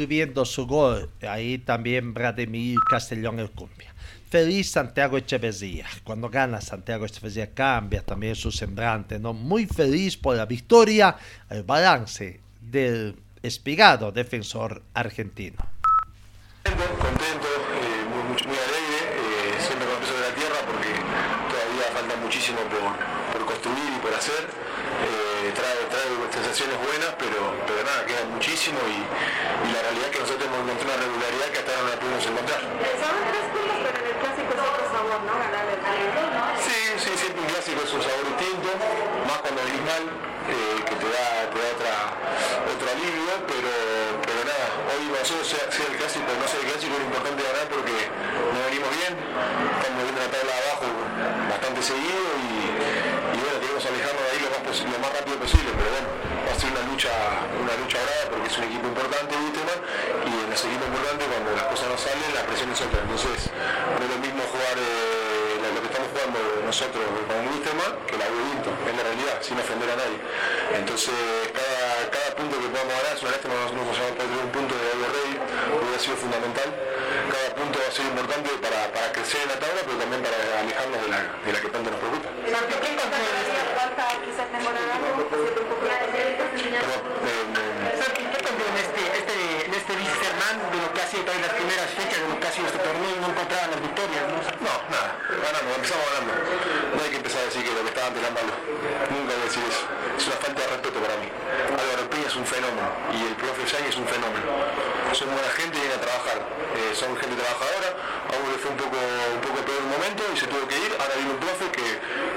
Describiendo 0.05 0.45
su 0.45 0.67
gol, 0.67 1.09
ahí 1.27 1.57
también 1.57 2.13
Vladimir 2.13 2.77
Castellón 2.91 3.39
el 3.39 3.51
cumbia. 3.51 3.95
Feliz 4.29 4.71
Santiago 4.71 5.17
Echeverría. 5.17 5.87
Cuando 6.05 6.29
gana 6.29 6.61
Santiago 6.61 7.07
Echeverría 7.07 7.55
cambia 7.55 8.03
también 8.03 8.37
su 8.37 8.53
semblante, 8.53 9.19
¿no? 9.19 9.33
Muy 9.33 9.65
feliz 9.65 10.19
por 10.19 10.37
la 10.37 10.45
victoria, 10.45 11.17
el 11.49 11.63
balance 11.63 12.39
del 12.61 13.17
espigado 13.43 14.13
defensor 14.13 14.83
argentino. 14.93 15.57
Contento, 16.65 17.49
eh, 17.73 18.05
muy, 18.11 18.25
muy, 18.25 18.43
muy 18.47 18.59
alegre, 18.59 19.01
eh, 19.09 19.57
siempre 19.59 19.89
con 19.89 20.01
peso 20.01 20.15
de 20.17 20.21
la 20.21 20.35
tierra 20.35 20.57
porque 20.67 20.91
todavía 21.49 21.87
falta 21.95 22.17
muchísimo 22.23 22.59
por, 22.69 23.39
por 23.39 23.47
construir 23.55 23.97
y 23.97 24.01
por 24.03 24.13
hacer. 24.13 24.64
Buenas, 26.55 27.19
pero, 27.19 27.51
pero 27.67 27.83
nada, 27.83 28.07
queda 28.07 28.23
muchísimo 28.31 28.79
y, 28.87 28.95
y 29.03 29.69
la 29.75 29.83
realidad 29.91 30.07
es 30.07 30.13
que 30.15 30.23
nosotros 30.23 30.47
hemos 30.47 30.63
encontrado 30.63 30.95
una 30.95 31.03
regularidad 31.03 31.51
que 31.51 31.59
hasta 31.59 31.71
ahora 31.75 31.83
no 31.83 31.91
la 31.91 31.99
pudimos 31.99 32.25
encontrar. 32.31 32.63
Son 32.95 33.17
tres 33.27 33.47
puntos, 33.51 33.79
pero 33.83 33.97
en 33.99 34.07
el 34.07 34.19
clásico 34.23 34.51
es 34.55 34.63
otro 34.63 34.85
sabor, 34.87 35.19
¿no? 35.27 35.35
Ganar 35.35 35.67
el 35.67 35.83
¿no? 35.83 36.43
Sí, 36.63 36.79
sí, 36.95 37.11
siempre 37.19 37.43
un 37.43 37.51
clásico 37.51 37.79
es 37.83 37.91
un 37.91 38.03
sabor 38.07 38.23
distinto, 38.39 38.71
más 38.71 39.39
cuando 39.43 39.59
venís 39.67 39.83
mal, 39.83 40.05
eh, 40.07 40.79
que 40.87 40.95
te 40.95 41.09
da, 41.11 41.27
te 41.51 41.59
da 41.59 41.69
otra, 41.75 41.95
otro 42.71 42.87
alivio, 42.87 43.35
pero, 43.51 43.73
pero 44.23 44.41
nada, 44.47 44.67
hoy 44.95 45.11
nosotros 45.11 45.51
sea, 45.51 45.67
sea 45.75 45.91
el 45.91 45.99
clásico 45.99 46.31
no 46.39 46.47
sea 46.47 46.63
el 46.63 46.71
clásico, 46.71 46.95
es 46.95 47.03
importante 47.03 47.41
ganar 47.51 47.67
porque 47.67 47.99
no 48.55 48.59
venimos 48.71 48.91
bien, 48.95 49.11
estamos 49.19 50.07
viendo 50.07 50.23
la 50.23 50.31
tabla 50.31 50.55
abajo 50.55 50.87
bastante 51.51 51.83
seguido 51.83 52.23
y, 52.47 52.79
y 53.35 53.39
bueno, 53.43 53.59
queremos 53.59 53.83
alejarnos 53.83 54.23
de 54.23 54.31
ahí 54.31 54.39
lo 54.83 54.99
más, 54.99 55.13
rápido 55.15 55.39
posible, 55.39 55.71
pero 55.79 55.87
bueno, 55.87 56.09
va 56.43 56.51
a 56.51 56.59
ser 56.59 56.71
una 56.75 56.83
lucha, 56.91 57.15
una 57.55 57.75
lucha 57.79 57.99
brava 58.03 58.25
porque 58.31 58.49
es 58.51 58.59
un 58.59 58.65
equipo 58.65 58.87
importante, 58.91 59.31
Wisterman, 59.39 59.81
y 60.27 60.33
en 60.35 60.51
ese 60.51 60.67
equipo 60.67 60.85
importante 60.91 61.23
cuando 61.31 61.51
las 61.55 61.67
cosas 61.71 61.87
no 61.95 61.99
salen, 61.99 62.29
la 62.35 62.43
presión 62.43 62.69
es 62.75 62.81
otra, 62.83 62.99
entonces 63.07 63.39
no 63.55 64.03
es 64.03 64.11
lo 64.11 64.19
mismo 64.19 64.43
jugar 64.51 64.75
eh, 64.75 65.63
lo 65.63 65.81
que 65.81 65.89
estamos 65.89 66.09
jugando 66.11 66.39
nosotros 66.67 67.03
con 67.31 67.39
Wisterman 67.55 67.93
que 68.07 68.17
la 68.19 68.27
Ubinto, 68.35 68.71
es 68.75 68.95
la 68.99 69.03
realidad, 69.03 69.37
sin 69.41 69.57
ofender 69.59 69.89
a 69.91 69.97
nadie. 69.97 70.19
Entonces 70.75 71.15
cada, 71.55 72.35
punto 72.35 72.59
que 72.59 72.67
podamos 72.67 72.91
ganar, 72.99 73.15
es 73.15 73.23
una 73.23 73.31
lástima 73.31 73.55
nosotros 73.55 73.87
nos 73.87 73.99
hemos 73.99 74.17
perdido 74.19 74.41
un 74.43 74.51
punto 74.51 74.75
de 74.75 74.91
Rey, 75.07 75.31
hubiera 75.71 75.99
sido 76.03 76.17
fundamental. 76.19 76.69
Punto 77.65 77.81
va 77.81 77.89
a 77.89 77.97
ser 77.97 78.05
importante 78.05 78.51
para, 78.61 78.93
para 78.93 79.09
crecer 79.09 79.41
en 79.41 79.49
la 79.49 79.57
tabla, 79.57 79.81
pero 79.89 79.97
también 79.97 80.21
para 80.21 80.37
alejarnos 80.37 81.01
de 81.01 81.09
la, 81.09 81.21
de 81.33 81.49
la 81.49 81.61
que 81.65 81.69
tanto 81.73 81.89
nos 81.89 81.97
preocupa. 81.97 82.29
¿qué 82.29 82.45
eh, 82.45 83.01
eh, 86.85 87.97
Santi, 87.97 88.21
¿qué 88.21 88.37
encontró 88.37 88.69
en 88.69 88.77
este, 88.85 89.03
este, 89.17 89.37
en 89.65 89.73
este 89.81 89.93
Wisterman 89.97 90.57
de 90.61 90.77
lo 90.77 90.93
que 90.93 91.01
ha 91.01 91.09
sido 91.09 91.25
también 91.25 91.49
las 91.49 91.57
primeras 91.57 91.89
fechas 91.89 92.21
de 92.21 92.29
lo 92.29 92.37
que 92.37 92.45
ha 92.45 92.53
sido 92.53 92.69
este 92.69 92.81
torneo 92.85 93.13
y 93.17 93.21
no 93.25 93.33
encontraban 93.33 93.73
las 93.73 93.81
victorias, 93.81 94.23
¿no? 94.29 94.45
No, 94.61 94.75
nada, 94.93 95.17
ganamos, 95.25 95.73
empezamos 95.81 96.05
ganando. 96.05 96.37
No 96.37 97.01
hay 97.01 97.11
que 97.17 97.21
empezar 97.25 97.41
a 97.41 97.49
decir 97.49 97.65
que 97.65 97.73
lo 97.73 97.81
que 97.81 97.93
estaba 97.97 98.13
antes 98.13 98.21
era 98.21 98.29
malo. 98.29 98.53
Nunca 99.09 99.33
voy 99.33 99.41
a 99.41 99.49
decir 99.49 99.65
eso. 99.65 99.89
Es 100.21 100.25
una 100.29 100.37
falta 100.37 100.61
de 100.61 100.69
respeto 100.69 101.01
para 101.01 101.17
mí. 101.17 101.33
Álvaro 101.81 102.13
Peña 102.13 102.29
es 102.29 102.37
un 102.37 102.45
fenómeno 102.45 102.93
y 103.09 103.25
el 103.25 103.35
profe 103.41 103.65
Yang 103.65 103.89
es 103.89 103.97
un 103.97 104.05
fenómeno. 104.05 104.53
Son 105.15 105.31
buena 105.31 105.49
gente 105.55 105.79
y 105.79 105.81
vienen 105.81 105.99
a 105.99 106.01
trabajar. 106.03 106.43
Eh, 106.75 106.91
son 106.93 107.15
gente 107.17 107.37
trabajadora. 107.39 107.89
A 108.27 108.35
uno 108.35 108.51
le 108.51 108.59
fue 108.59 108.71
un 108.73 108.77
poco, 108.77 108.99
un 108.99 109.41
poco 109.47 109.63
peor 109.63 109.81
un 109.87 109.93
momento 109.95 110.23
y 110.35 110.37
se 110.37 110.47
tuvo 110.51 110.67
que 110.67 110.75
ir. 110.75 110.91
Ahora 110.99 111.15
viene 111.15 111.31
un 111.31 111.39
profe 111.39 111.71
que, 111.71 111.87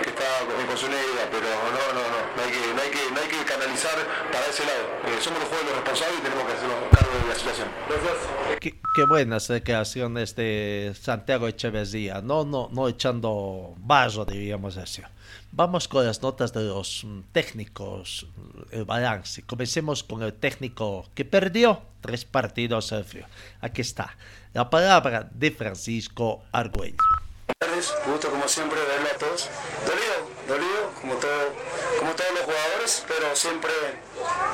que 0.05 0.09
está 0.13 0.45
con, 0.45 0.61
con 0.61 0.77
su 0.77 0.85
idea, 0.85 1.25
pero 1.33 1.49
no, 1.73 1.83
no, 1.97 2.03
no. 2.05 2.19
No 2.37 2.39
hay 2.45 2.51
que, 2.53 2.61
no 2.77 2.81
hay 2.81 2.91
que, 2.93 3.03
no 3.09 3.17
hay 3.17 3.29
que 3.33 3.41
canalizar 3.49 3.97
para 4.31 4.45
ese 4.45 4.61
lado. 4.61 4.85
Eh, 5.09 5.17
somos 5.19 5.39
los 5.41 5.49
jugadores 5.49 5.73
los 5.73 5.77
responsables 5.81 6.19
y 6.19 6.21
tenemos 6.21 6.43
que 6.45 6.53
hacernos 6.53 6.77
cargo 6.93 7.13
de 7.17 7.27
la 7.27 7.35
situación. 7.35 7.67
Qué, 8.61 8.69
qué 8.93 9.03
buenas 9.09 9.47
declaraciones 9.47 10.35
de 10.35 10.93
Santiago 11.01 11.47
Echeverría, 11.47 12.21
no, 12.21 12.45
no, 12.45 12.69
no 12.71 12.87
echando 12.87 13.73
barro, 13.77 14.25
diríamos 14.25 14.77
así. 14.77 15.01
Vamos 15.51 15.87
con 15.87 16.05
las 16.05 16.21
notas 16.21 16.53
de 16.53 16.63
los 16.63 17.03
mm, 17.03 17.21
técnicos, 17.31 18.27
el 18.71 18.85
balance. 18.85 19.43
Comencemos 19.43 20.03
con 20.03 20.23
el 20.23 20.33
técnico 20.33 21.07
que 21.15 21.25
perdió 21.25 21.81
tres 22.01 22.25
partidos 22.25 22.91
al 22.91 23.05
frío. 23.05 23.25
Aquí 23.61 23.81
está 23.81 24.15
la 24.53 24.69
palabra 24.69 25.29
de 25.31 25.51
Francisco 25.51 26.43
Argüello. 26.51 26.97
gusto 28.07 28.29
como 28.29 28.47
siempre 28.47 28.79
verlo 28.79 29.07
a 29.07 29.17
todos. 29.17 29.49
Dolido, 29.85 30.27
dolido, 30.47 30.91
como, 30.99 31.13
todo, 31.15 31.53
como 31.99 32.11
todos 32.13 32.31
los 32.33 32.43
jugadores, 32.43 33.05
pero 33.07 33.35
siempre 33.35 33.71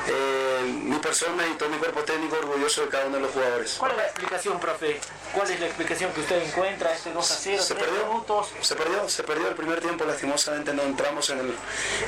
eh, 0.08 0.53
mi 0.72 0.96
persona 0.98 1.46
y 1.46 1.54
todo 1.54 1.68
mi 1.68 1.78
cuerpo 1.78 2.00
técnico 2.02 2.36
orgulloso 2.36 2.82
de 2.82 2.88
cada 2.88 3.06
uno 3.06 3.16
de 3.16 3.22
los 3.22 3.32
jugadores. 3.32 3.76
¿Cuál 3.78 3.92
es 3.92 3.96
la 3.98 4.04
explicación, 4.04 4.60
profe? 4.60 5.00
¿Cuál 5.32 5.50
es 5.50 5.60
la 5.60 5.66
explicación 5.66 6.12
que 6.12 6.20
usted 6.20 6.42
encuentra 6.42 6.92
este 6.92 7.12
2 7.12 7.30
a 7.30 7.34
0? 7.34 7.62
Se 7.62 7.74
perdió, 7.74 8.06
minutos? 8.06 8.48
se 8.60 8.74
perdió, 8.76 9.08
se 9.08 9.22
perdió 9.22 9.48
el 9.48 9.54
primer 9.54 9.80
tiempo, 9.80 10.04
lastimosamente 10.04 10.72
no 10.74 10.82
entramos 10.82 11.28
en 11.30 11.40
el, 11.40 11.54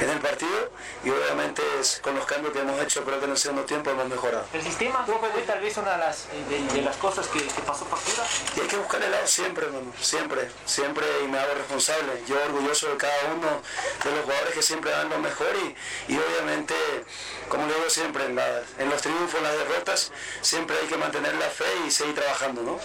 en 0.00 0.11
el 0.11 0.18
partido 0.20 0.70
y 1.04 1.11
obviamente 1.11 1.62
es- 1.80 2.00
con 2.02 2.14
los 2.16 2.24
cambios 2.26 2.52
que 2.52 2.61
hemos 2.61 2.80
hecho 2.80 3.04
creo 3.04 3.18
que 3.18 3.24
en 3.26 3.30
el 3.32 3.38
segundo 3.38 3.64
tiempo 3.64 3.90
hemos 3.90 4.09
mejorado. 4.09 4.44
¿El 4.52 4.62
sistema, 4.62 5.04
profe, 5.07 5.28
fue 5.32 5.42
tal 5.42 5.61
vez 5.61 5.76
una 5.76 5.92
de 5.92 5.98
las, 5.98 6.24
eh, 6.26 6.44
de, 6.48 6.74
de 6.74 6.82
las 6.82 6.96
cosas 6.96 7.26
que, 7.28 7.40
que 7.42 7.62
pasó 7.62 7.84
factura? 7.86 8.24
Y 8.57 8.61
hay 8.61 8.66
que 8.68 8.76
buscar 8.76 9.02
el 9.02 9.11
lado 9.11 9.26
siempre, 9.26 9.66
hermano, 9.66 9.92
siempre, 10.00 10.48
siempre 10.64 11.07
y 11.24 11.28
me 11.28 11.38
hago 11.38 11.54
responsable. 11.54 12.22
Yo 12.28 12.36
orgulloso 12.44 12.88
de 12.90 12.96
cada 12.96 13.34
uno 13.34 13.61
de 14.04 14.11
los 14.11 14.24
jugadores 14.24 14.54
que 14.54 14.62
siempre 14.62 14.90
dan 14.90 15.09
lo 15.09 15.18
mejor 15.18 15.48
y, 15.57 16.12
y 16.12 16.18
obviamente, 16.18 16.74
como 17.48 17.66
le 17.66 17.74
digo 17.74 17.90
siempre, 17.90 18.24
en, 18.26 18.36
la- 18.36 18.45
en 18.78 18.90
los 18.90 19.01
triunfos, 19.03 19.34
en 19.34 19.44
las 19.44 19.59
derrotas, 19.59 20.12
siempre 20.40 20.76
hay 20.80 20.86
que 20.86 20.97
mantener 20.97 21.34
la 21.34 21.49
fe 21.49 21.64
y 21.86 21.90
seguir 21.90 22.14
trabajando, 22.14 22.62
¿no? 22.62 22.78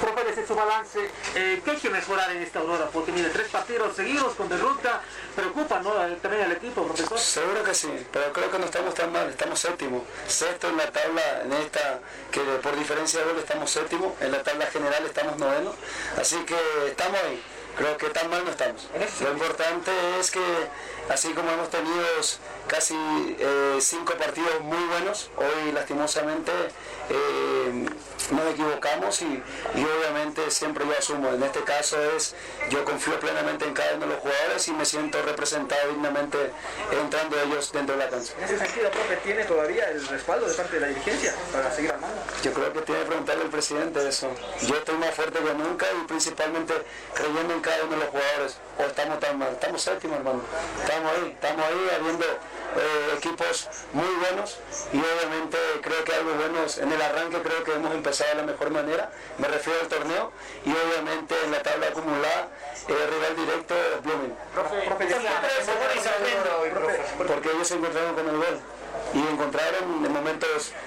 Profe, 0.00 0.24
desde 0.24 0.46
su 0.46 0.54
balance, 0.54 1.10
eh, 1.34 1.60
¿qué 1.64 1.70
hay 1.70 1.76
que 1.76 1.90
mejorar 1.90 2.30
en 2.32 2.42
esta 2.42 2.60
Aurora? 2.60 2.88
Porque 2.92 3.12
mire, 3.12 3.28
tres 3.30 3.48
partidos 3.48 3.94
seguidos 3.94 4.34
con 4.34 4.48
derrota, 4.48 5.00
preocupa 5.34 5.80
¿no? 5.80 5.92
También 6.16 6.44
al 6.44 6.52
equipo, 6.52 6.86
profesor. 6.86 7.18
Seguro 7.18 7.62
que 7.62 7.74
sí, 7.74 8.06
pero 8.12 8.32
creo 8.32 8.50
que 8.50 8.58
no 8.58 8.64
estamos 8.64 8.94
tan 8.94 9.12
mal, 9.12 9.28
estamos 9.28 9.58
séptimo, 9.58 10.04
sexto 10.26 10.68
en 10.68 10.76
la 10.76 10.90
tabla, 10.90 11.42
en 11.44 11.52
esta, 11.52 12.00
que 12.30 12.40
por 12.62 12.76
diferencia 12.76 13.20
de 13.20 13.26
gol 13.26 13.38
estamos 13.38 13.70
séptimo, 13.70 14.16
en 14.20 14.32
la 14.32 14.42
tabla 14.42 14.66
general 14.66 15.04
estamos 15.04 15.36
noveno, 15.38 15.74
así 16.18 16.36
que 16.44 16.56
estamos 16.88 17.20
ahí, 17.22 17.42
creo 17.76 17.96
que 17.96 18.10
tan 18.10 18.28
mal 18.30 18.44
no 18.44 18.50
estamos. 18.50 18.88
Lo 19.20 19.32
importante 19.32 19.90
es 20.18 20.30
que 20.30 20.40
así 21.12 21.32
como 21.32 21.50
hemos 21.50 21.70
tenido 21.70 22.04
casi 22.66 22.94
eh, 23.38 23.78
cinco 23.80 24.14
partidos 24.14 24.60
muy 24.60 24.82
buenos, 24.84 25.30
hoy 25.36 25.72
lastimosamente 25.72 26.52
eh, 27.10 27.86
nos 28.30 28.46
equivocamos 28.52 29.20
y, 29.22 29.42
y 29.74 29.84
obviamente 29.84 30.50
siempre 30.50 30.86
yo 30.86 30.92
asumo, 30.96 31.28
en 31.30 31.42
este 31.42 31.60
caso 31.62 32.00
es, 32.16 32.34
yo 32.70 32.84
confío 32.84 33.18
plenamente 33.20 33.64
en 33.66 33.74
cada 33.74 33.94
uno 33.96 34.06
de 34.06 34.12
los 34.14 34.20
jugadores 34.20 34.68
y 34.68 34.72
me 34.72 34.84
siento 34.84 35.20
representado 35.22 35.90
dignamente 35.90 36.38
entrando 36.92 37.40
ellos 37.40 37.72
dentro 37.72 37.96
de 37.96 38.04
la 38.04 38.10
cancha. 38.10 38.32
En 38.38 38.44
ese 38.44 38.58
sentido, 38.58 38.90
profe, 38.90 39.16
¿tiene 39.16 39.44
todavía 39.44 39.90
el 39.90 40.06
respaldo 40.06 40.46
de 40.46 40.54
parte 40.54 40.74
de 40.76 40.80
la 40.80 40.86
dirigencia 40.88 41.34
para 41.52 41.70
seguir 41.72 41.92
armando? 41.92 42.22
Yo 42.42 42.52
creo 42.52 42.72
que 42.72 42.80
tiene 42.82 43.00
que 43.00 43.06
preguntarle 43.06 43.42
al 43.42 43.50
presidente 43.50 44.08
eso. 44.08 44.30
Yo 44.62 44.76
estoy 44.76 44.96
más 44.96 45.14
fuerte 45.14 45.38
que 45.38 45.54
nunca 45.54 45.86
y 46.00 46.06
principalmente 46.06 46.74
creyendo 47.14 47.54
en 47.54 47.60
cada 47.60 47.84
uno 47.84 47.96
de 47.96 47.98
los 47.98 48.08
jugadores. 48.08 48.56
O 48.78 48.84
estamos 48.84 49.20
tan 49.20 49.38
mal, 49.38 49.52
estamos 49.52 49.82
séptimo 49.82 50.16
hermano. 50.16 50.40
Estamos 50.82 51.01
ahí, 51.10 51.32
estamos 51.34 51.66
ahí 51.66 51.88
habiendo 51.98 52.24
eh, 52.24 53.14
equipos 53.18 53.68
muy 53.92 54.14
buenos 54.20 54.58
y 54.92 54.98
obviamente 54.98 55.58
creo 55.82 56.04
que 56.04 56.14
algo 56.14 56.34
buenos 56.34 56.78
en 56.78 56.92
el 56.92 57.02
arranque 57.02 57.42
creo 57.42 57.64
que 57.64 57.72
hemos 57.72 57.92
empezado 57.94 58.30
de 58.30 58.36
la 58.36 58.42
mejor 58.44 58.70
manera. 58.70 59.10
Me 59.38 59.48
refiero 59.48 59.80
al 59.80 59.88
torneo 59.88 60.32
y 60.64 60.70
obviamente 60.70 61.34
en 61.44 61.52
la 61.52 61.62
tabla 61.62 61.88
acumulada 61.88 62.48
el 62.88 63.08
rival 63.10 63.36
directo 63.36 63.74
es 63.74 64.02
Blooming. 64.02 64.34
Porque 67.26 67.50
ellos 67.50 67.68
se 67.68 67.74
encontraron 67.74 68.14
con 68.14 68.28
el 68.28 68.36
gol 68.36 68.60
y 69.14 69.18
encontraron 69.18 70.04
en 70.04 70.11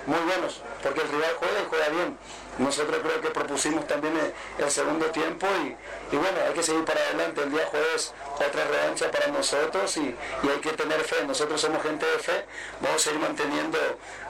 muy 0.06 0.20
buenos, 0.20 0.62
porque 0.84 1.02
el 1.02 1.10
rival 1.10 1.36
juega 1.40 1.60
y 1.62 1.66
juega 1.70 1.90
bien. 1.90 2.18
Nosotros 2.58 3.02
creo 3.04 3.20
que 3.20 3.30
propusimos 3.32 3.86
también 3.86 4.14
el, 4.18 4.64
el 4.64 4.72
segundo 4.72 5.08
tiempo 5.08 5.46
y, 5.64 6.16
y 6.16 6.18
bueno, 6.18 6.38
hay 6.48 6.54
que 6.54 6.64
seguir 6.64 6.86
para 6.86 7.02
adelante. 7.02 7.44
El 7.44 7.52
día 7.52 7.66
jueves 7.68 8.14
otra 8.34 8.64
revancha 8.64 9.12
para 9.12 9.28
nosotros 9.28 9.98
y, 9.98 10.16
y 10.44 10.50
hay 10.50 10.60
que 10.62 10.72
tener 10.72 11.02
fe. 11.02 11.26
Nosotros 11.28 11.60
somos 11.60 11.84
gente 11.84 12.06
de 12.06 12.20
fe, 12.20 12.46
vamos 12.80 13.02
a 13.02 13.04
seguir 13.04 13.20
manteniendo 13.20 13.78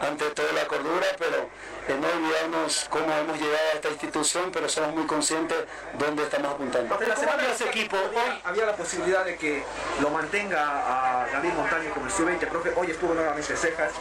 ante 0.01 0.25
todo 0.31 0.47
la 0.53 0.67
cordura, 0.67 1.05
pero 1.19 1.49
eh, 1.87 1.97
no 2.01 2.07
olvidarnos 2.07 2.87
cómo 2.89 3.11
hemos 3.13 3.37
llegado 3.39 3.67
a 3.71 3.75
esta 3.75 3.89
institución, 3.89 4.49
pero 4.51 4.67
somos 4.69 4.93
muy 4.95 5.05
conscientes 5.05 5.57
dónde 5.99 6.23
estamos 6.23 6.53
apuntando. 6.53 6.97
La 7.07 7.15
semana 7.15 7.43
de 7.43 7.51
ese 7.51 7.65
equipo, 7.65 7.95
hoy 7.97 8.41
había 8.43 8.65
la 8.65 8.75
posibilidad 8.75 9.23
de 9.25 9.35
que 9.37 9.63
lo 10.01 10.09
mantenga 10.09 11.21
a 11.23 11.27
David 11.31 11.53
Montaño 11.53 11.91
como 11.93 12.05
el 12.07 12.11
sub-20, 12.11 12.47
profe. 12.47 12.73
Hoy 12.75 12.91
estuvo 12.91 13.13
nuevamente 13.13 13.55
Cejas. 13.55 13.91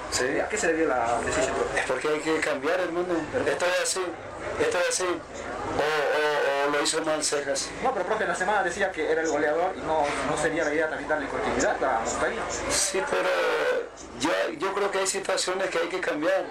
¿A 0.45 0.49
qué 0.49 0.57
se 0.57 0.69
debió 0.69 0.87
la 0.89 1.21
decisión, 1.25 1.55
profe? 1.55 1.81
Es 1.81 1.87
porque 1.87 2.09
hay 2.09 2.21
que 2.21 2.41
cambiar 2.41 2.81
el 2.81 2.93
mundo. 2.93 3.15
Esto 3.47 3.67
es 3.67 3.81
así, 3.83 4.05
esto 4.61 4.79
es 4.79 4.89
así. 4.89 5.05
O, 5.05 5.77
o- 5.77 6.69
o 6.69 6.71
lo 6.71 6.83
hizo 6.83 7.03
mal 7.03 7.23
Cejas. 7.25 7.69
No, 7.83 7.93
pero 7.93 8.07
profe, 8.07 8.23
en 8.25 8.29
la 8.31 8.35
semana 8.37 8.63
decía 8.63 8.91
que 8.93 9.11
era 9.11 9.23
el 9.23 9.29
goleador 9.29 9.73
y 9.77 9.81
no, 9.81 10.05
no 10.31 10.37
sería 10.41 10.65
la 10.65 10.73
idea 10.73 10.89
también 10.89 11.09
darle 11.09 11.27
continuidad 11.29 11.83
a 11.83 12.01
Montaño. 12.01 12.41
Sí, 12.71 13.03
pero 13.11 13.29
yo, 14.21 14.31
yo 14.59 14.73
creo 14.73 14.91
que 14.91 14.99
hay 14.99 15.07
situaciones 15.07 15.69
que 15.71 15.79
hay 15.79 15.89
que 15.89 16.01
cambiar. 16.01 16.45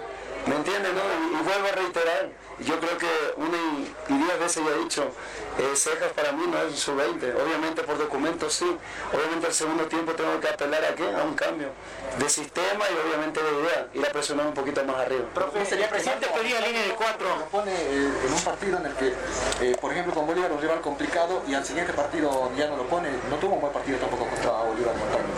¿Me 0.45 0.55
entiendes? 0.55 0.91
No? 0.93 1.01
Y, 1.01 1.41
y 1.41 1.43
vuelvo 1.43 1.67
a 1.67 1.71
reiterar, 1.71 2.29
yo 2.59 2.79
creo 2.79 2.97
que 2.97 3.07
una 3.37 3.57
y, 3.57 3.95
y 4.09 4.17
diez 4.17 4.39
veces 4.39 4.63
ya 4.63 4.71
he 4.71 4.79
dicho, 4.79 5.11
eh, 5.57 5.75
Cejas 5.75 6.11
para 6.13 6.31
mí 6.31 6.45
no 6.47 6.57
es 6.63 6.79
su 6.79 6.95
20. 6.95 7.33
Obviamente 7.35 7.83
por 7.83 7.97
documentos 7.97 8.53
sí. 8.53 8.77
Obviamente 9.13 9.47
al 9.47 9.53
segundo 9.53 9.85
tiempo 9.85 10.13
tengo 10.13 10.39
que 10.39 10.47
apelar 10.49 10.83
a 10.83 10.95
qué? 10.95 11.03
A 11.03 11.23
un 11.23 11.35
cambio 11.35 11.69
de 12.17 12.29
sistema 12.29 12.85
y 12.89 13.07
obviamente 13.07 13.41
de 13.41 13.51
idea. 13.51 13.87
Ir 13.93 14.05
a 14.05 14.11
presionar 14.11 14.47
un 14.47 14.53
poquito 14.53 14.83
más 14.83 14.97
arriba. 14.97 15.25
Profe, 15.33 15.65
sería 15.65 15.89
presidente 15.89 16.27
pedía 16.27 16.59
línea 16.61 16.83
de 16.83 16.93
cuatro. 16.95 17.27
Lo 17.37 17.45
pone 17.45 17.71
eh, 17.71 18.11
en 18.25 18.33
un 18.33 18.41
partido 18.41 18.77
en 18.77 18.85
el 18.87 18.93
que, 18.93 19.13
eh, 19.61 19.77
por 19.79 19.91
ejemplo, 19.91 20.13
con 20.13 20.25
Bolívar 20.25 20.51
un 20.51 20.61
rival 20.61 20.81
complicado 20.81 21.43
y 21.47 21.53
al 21.53 21.65
siguiente 21.65 21.93
partido 21.93 22.51
ya 22.57 22.67
no 22.67 22.77
lo 22.77 22.87
pone. 22.87 23.09
No 23.29 23.35
tuvo 23.37 23.55
un 23.55 23.61
buen 23.61 23.73
partido 23.73 23.99
tampoco 23.99 24.25
contra 24.25 24.51
Bolívar. 24.51 24.95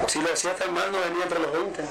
Si 0.08 0.22
lo 0.22 0.32
hacía 0.32 0.56
tan 0.56 0.74
mal 0.74 0.92
no 0.92 1.00
venía 1.00 1.24
entre 1.24 1.40
los 1.40 1.52
20. 1.52 1.84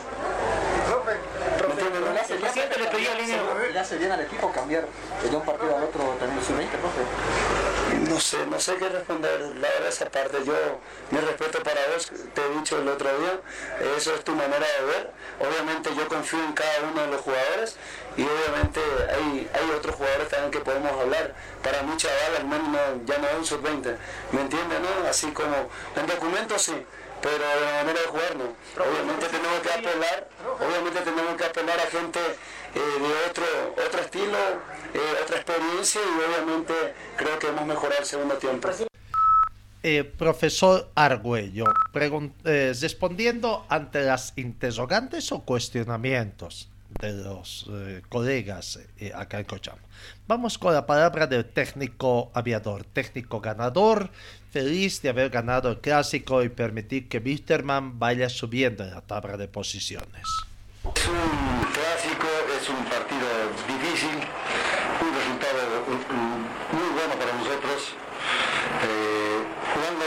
Profe, 0.88 1.12
profe, 1.58 1.82
pero 1.92 2.12
le 2.12 2.20
hace, 2.20 2.34
presidente 2.34 2.73
le 2.84 2.90
pedía 2.90 3.14
línea. 3.14 3.42
le 3.72 3.78
hace 3.78 3.96
bien 3.98 4.12
al 4.12 4.20
equipo 4.20 4.50
cambiar 4.52 4.84
de 5.22 5.36
un 5.36 5.44
partido 5.44 5.76
al 5.76 5.84
otro 5.84 6.02
también 6.18 6.44
sub-20, 6.44 6.68
profe. 6.68 7.00
No 8.10 8.20
sé, 8.20 8.46
no 8.46 8.58
sé 8.60 8.76
qué 8.76 8.88
responder. 8.88 9.40
La 9.40 9.68
verdad 9.68 9.88
esa 9.88 10.10
parte, 10.10 10.38
yo, 10.44 10.54
mi 11.10 11.18
respeto 11.20 11.62
para 11.62 11.80
vos, 11.94 12.10
te 12.34 12.40
he 12.44 12.48
dicho 12.58 12.78
el 12.78 12.88
otro 12.88 13.08
día, 13.18 13.40
eso 13.96 14.14
es 14.14 14.24
tu 14.24 14.32
manera 14.34 14.66
de 14.78 14.84
ver. 14.86 15.10
Obviamente 15.40 15.90
yo 15.96 16.08
confío 16.08 16.38
en 16.44 16.52
cada 16.52 16.80
uno 16.92 17.00
de 17.02 17.06
los 17.08 17.20
jugadores 17.20 17.76
y 18.16 18.22
obviamente 18.22 18.80
hay, 19.10 19.50
hay 19.54 19.70
otros 19.70 19.94
jugadores 19.96 20.28
también 20.28 20.50
que 20.50 20.60
podemos 20.60 20.92
hablar. 20.92 21.34
Para 21.62 21.82
mí 21.82 21.96
Chaval 21.96 22.36
al 22.40 22.46
menos 22.46 22.68
no- 22.68 23.04
ya 23.06 23.18
no 23.18 23.28
es 23.28 23.34
un 23.38 23.44
sub-20, 23.46 23.96
¿me 24.32 24.40
entiendes? 24.42 24.80
No? 24.80 25.08
Así 25.08 25.30
como 25.32 25.54
en 25.96 26.06
documentos 26.06 26.62
sí, 26.62 26.86
pero 27.22 27.38
de 27.38 27.60
la 27.60 27.72
manera 27.84 28.00
de 28.00 28.06
jugar 28.06 28.36
no. 28.36 28.44
Obviamente 28.84 29.26
tenemos 29.28 29.60
que 29.60 29.72
apelar, 29.72 30.28
obviamente 30.60 31.00
tenemos 31.00 31.36
que 31.36 31.44
apelar 31.44 31.78
a 31.80 31.86
gente 31.86 32.20
eh, 32.74 33.00
de 33.00 33.30
otro, 33.30 33.44
otro 33.86 34.00
estilo, 34.00 34.38
eh, 34.94 34.98
otra 35.22 35.36
experiencia 35.36 36.00
y 36.00 36.18
obviamente 36.28 36.74
creo 37.16 37.38
que 37.38 37.48
hemos 37.48 37.66
mejorado 37.66 38.00
el 38.00 38.06
segundo 38.06 38.34
tiempo. 38.36 38.68
Eh, 39.82 40.02
profesor 40.04 40.88
Argüello, 40.94 41.66
eh, 42.44 42.72
respondiendo 42.80 43.66
ante 43.68 44.02
las 44.02 44.32
interrogantes 44.36 45.30
o 45.30 45.40
cuestionamientos 45.40 46.68
de 47.00 47.12
los 47.12 47.66
eh, 47.70 48.00
colegas 48.08 48.78
eh, 48.98 49.12
acá 49.14 49.40
en 49.40 49.44
Cochabamba. 49.44 49.84
Vamos 50.26 50.56
con 50.56 50.72
la 50.72 50.86
palabra 50.86 51.26
del 51.26 51.44
técnico 51.44 52.30
aviador, 52.32 52.84
técnico 52.84 53.40
ganador, 53.40 54.08
feliz 54.52 55.02
de 55.02 55.10
haber 55.10 55.28
ganado 55.28 55.68
el 55.68 55.80
clásico 55.80 56.42
y 56.42 56.48
permitir 56.48 57.08
que 57.08 57.18
Wisterman 57.18 57.98
vaya 57.98 58.28
subiendo 58.30 58.84
en 58.84 58.90
la 58.92 59.02
tabla 59.02 59.36
de 59.36 59.48
posiciones. 59.48 60.24
Es 60.84 61.08
un 61.08 61.64
clásico, 61.72 62.28
es 62.58 62.68
un 62.70 62.84
partido 62.84 63.28
difícil, 63.68 64.16
un 64.16 65.14
resultado 65.14 65.84
mm, 65.88 66.76
muy 66.76 66.88
bueno 66.94 67.14
para 67.18 67.32
nosotros. 67.36 67.94
Eh, 68.84 69.44
jugando 69.74 70.04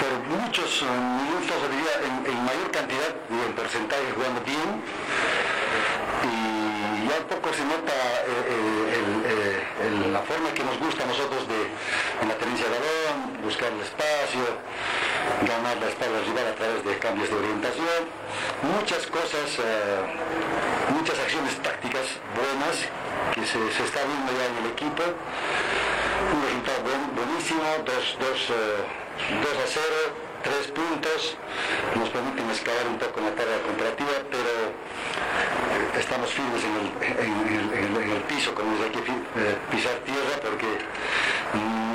por 0.00 0.40
muchos 0.40 0.82
eh, 0.82 0.86
minutos, 0.86 1.56
yo 1.60 1.68
diría, 1.68 1.94
en, 2.06 2.32
en 2.32 2.44
mayor 2.44 2.70
cantidad 2.70 3.14
y 3.28 3.46
en 3.48 3.52
porcentaje 3.54 4.12
jugando 4.14 4.40
bien. 4.42 4.82
Y 6.22 7.08
ya 7.08 7.16
un 7.20 7.26
poco 7.28 7.52
se 7.54 7.64
nota 7.64 7.92
eh, 7.92 8.44
eh, 8.50 8.94
el- 8.96 9.22
eh, 9.24 9.62
el- 9.86 10.12
la 10.12 10.20
forma 10.20 10.52
que 10.52 10.62
nos 10.64 10.78
gusta 10.78 11.04
a 11.04 11.06
nosotros 11.06 11.46
de 11.48 11.60
en 12.22 12.28
la 12.28 12.34
tenencia 12.34 12.66
de 12.66 12.72
balón, 12.78 13.42
buscar 13.42 13.72
el 13.72 13.80
espacio, 13.80 14.44
ganar 15.46 15.76
la 15.78 15.88
espalda 15.88 16.20
rival 16.26 16.46
a 16.48 16.54
través 16.54 16.84
de 16.84 16.98
cambios 17.10 17.28
de 17.28 17.36
orientación, 17.42 18.02
muchas 18.62 19.02
cosas, 19.10 19.48
eh, 19.58 20.94
muchas 20.94 21.18
acciones 21.18 21.58
tácticas 21.58 22.06
buenas 22.38 22.86
que 23.34 23.42
se, 23.42 23.58
se 23.74 23.82
está 23.82 23.98
viendo 24.06 24.30
ya 24.30 24.46
en 24.46 24.56
el 24.62 24.66
equipo. 24.70 25.02
Un 25.02 26.38
resultado 26.46 26.78
buen- 26.86 27.10
buenísimo, 27.18 27.62
2 29.42 29.56
a 29.58 29.66
0, 29.66 29.98
3 30.46 30.66
puntos, 30.70 31.34
nos 31.98 32.08
permiten 32.10 32.46
excavar 32.48 32.86
un 32.86 32.98
poco 33.02 33.18
en 33.18 33.26
la 33.26 33.34
tabla 33.34 33.58
comparativa, 33.66 34.14
pero 34.30 34.52
eh, 34.70 35.98
estamos 35.98 36.30
firmes 36.30 36.62
en 36.62 36.74
el, 36.78 36.86
en 37.26 37.34
el- 37.58 37.70
en 37.74 37.96
el- 37.96 38.12
el 38.18 38.22
piso, 38.30 38.54
eh, 38.54 39.56
pisar 39.72 39.96
tierra, 40.06 40.34
porque 40.46 40.68
de 41.58 41.89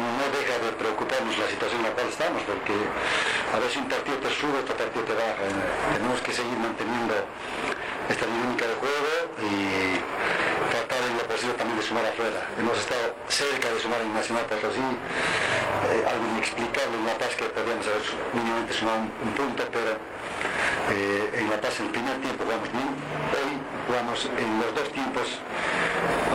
preocuparnos 0.77 1.37
la 1.37 1.47
situación 1.47 1.79
en 1.81 1.87
la 1.89 1.93
cual 1.95 2.07
estamos, 2.09 2.41
porque 2.43 2.75
a 2.75 3.57
veces 3.59 3.77
un 3.77 3.87
partido 3.89 4.17
te 4.17 4.29
sube, 4.29 4.59
otro 4.59 4.75
partido 4.75 5.03
te 5.05 5.13
baja. 5.13 5.41
Eh, 5.43 5.95
Tenemos 5.97 6.19
que 6.21 6.31
seguir 6.33 6.57
manteniendo 6.59 7.15
esta 8.09 8.25
dinámica 8.25 8.65
de 8.69 8.75
juego 8.77 9.13
y 9.41 9.97
tratar 10.69 11.01
en 11.09 11.17
lo 11.17 11.23
posible 11.25 11.53
también 11.55 11.77
de 11.79 11.85
sumar 11.85 12.05
afuera. 12.05 12.39
Hemos 12.59 12.77
estado 12.77 13.15
cerca 13.29 13.67
de 13.73 13.79
sumar 13.79 14.01
en 14.01 14.13
Nacional 14.13 14.45
Potosí, 14.45 14.79
eh, 14.81 16.03
algo 16.05 16.23
inexplicable 16.37 16.93
en 16.99 17.05
La 17.05 17.15
Paz 17.17 17.33
que 17.35 17.45
podríamos 17.49 17.85
haber 17.87 18.03
mínimamente 18.33 18.73
sumado 18.73 18.99
un, 18.99 19.09
un 19.25 19.31
punto, 19.33 19.63
pero 19.71 19.91
eh, 20.93 21.39
en 21.41 21.49
La 21.49 21.57
Paz 21.61 21.79
en 21.79 21.85
el 21.87 21.91
primer 21.91 22.15
tiempo 22.21 22.43
jugamos 22.45 22.69
bien, 22.71 22.89
hoy 23.33 23.51
jugamos 23.87 24.17
en 24.25 24.49
los 24.61 24.69
dos 24.75 24.87
tiempos 24.93 25.27
bastante 25.31 25.33
bien. 25.35 26.33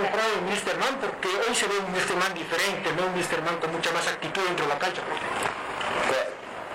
mejorado 0.00 0.30
el 0.34 0.42
Mr. 0.42 0.76
Man? 0.78 0.94
Porque 1.00 1.28
hoy 1.28 1.54
se 1.54 1.66
ve 1.68 1.78
un 1.78 1.90
Mr. 1.92 2.16
Man 2.16 2.34
diferente, 2.34 2.92
no 2.96 3.06
un 3.06 3.14
Mr. 3.14 3.42
Man 3.42 3.56
con 3.60 3.72
mucha 3.72 3.92
más 3.92 4.06
actitud 4.08 4.42
dentro 4.44 4.66
de 4.66 4.72
la 4.74 4.78
cancha. 4.78 5.02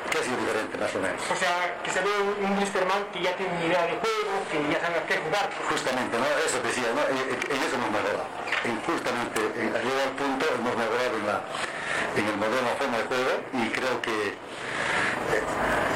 ¿Qué 0.10 0.18
ha 0.18 0.24
sido 0.24 0.38
diferente 0.42 0.74
más 0.78 0.90
o 0.96 1.00
menos? 1.00 1.22
O 1.30 1.36
sea, 1.38 1.78
que 1.86 1.92
se 1.92 2.02
ve 2.02 2.10
un, 2.18 2.34
un 2.44 2.52
Mr. 2.58 2.82
Man 2.90 3.06
que 3.14 3.22
ya 3.22 3.30
tiene 3.38 3.54
una 3.54 3.66
idea 3.66 3.84
de 3.86 3.94
juego, 4.02 4.32
que 4.50 4.58
ya 4.74 4.82
sabe 4.82 4.98
a 4.98 5.06
qué 5.06 5.18
jugar. 5.22 5.46
Justamente, 5.70 6.18
¿no? 6.18 6.26
Eso 6.26 6.58
decía, 6.66 6.90
¿no? 6.98 7.02
En, 7.14 7.18
en- 7.30 7.38
en 7.46 7.60
eso 7.62 7.76
hemos 7.78 7.92
mejorado. 7.94 8.26
En 8.66 8.82
justamente, 8.90 9.38
en, 9.54 9.70
al 9.70 9.84
llegar 9.86 10.10
al 10.10 10.16
punto, 10.18 10.46
hemos 10.50 10.74
mejorado 10.76 11.14
en, 11.14 11.26
la, 11.30 11.38
en 12.18 12.26
el 12.26 12.38
modelo, 12.42 12.58
la 12.66 12.76
forma 12.82 12.98
de 12.98 13.04
juego 13.06 13.32
y 13.54 13.70
creo 13.70 14.02
que 14.02 14.18
eh, 14.34 15.42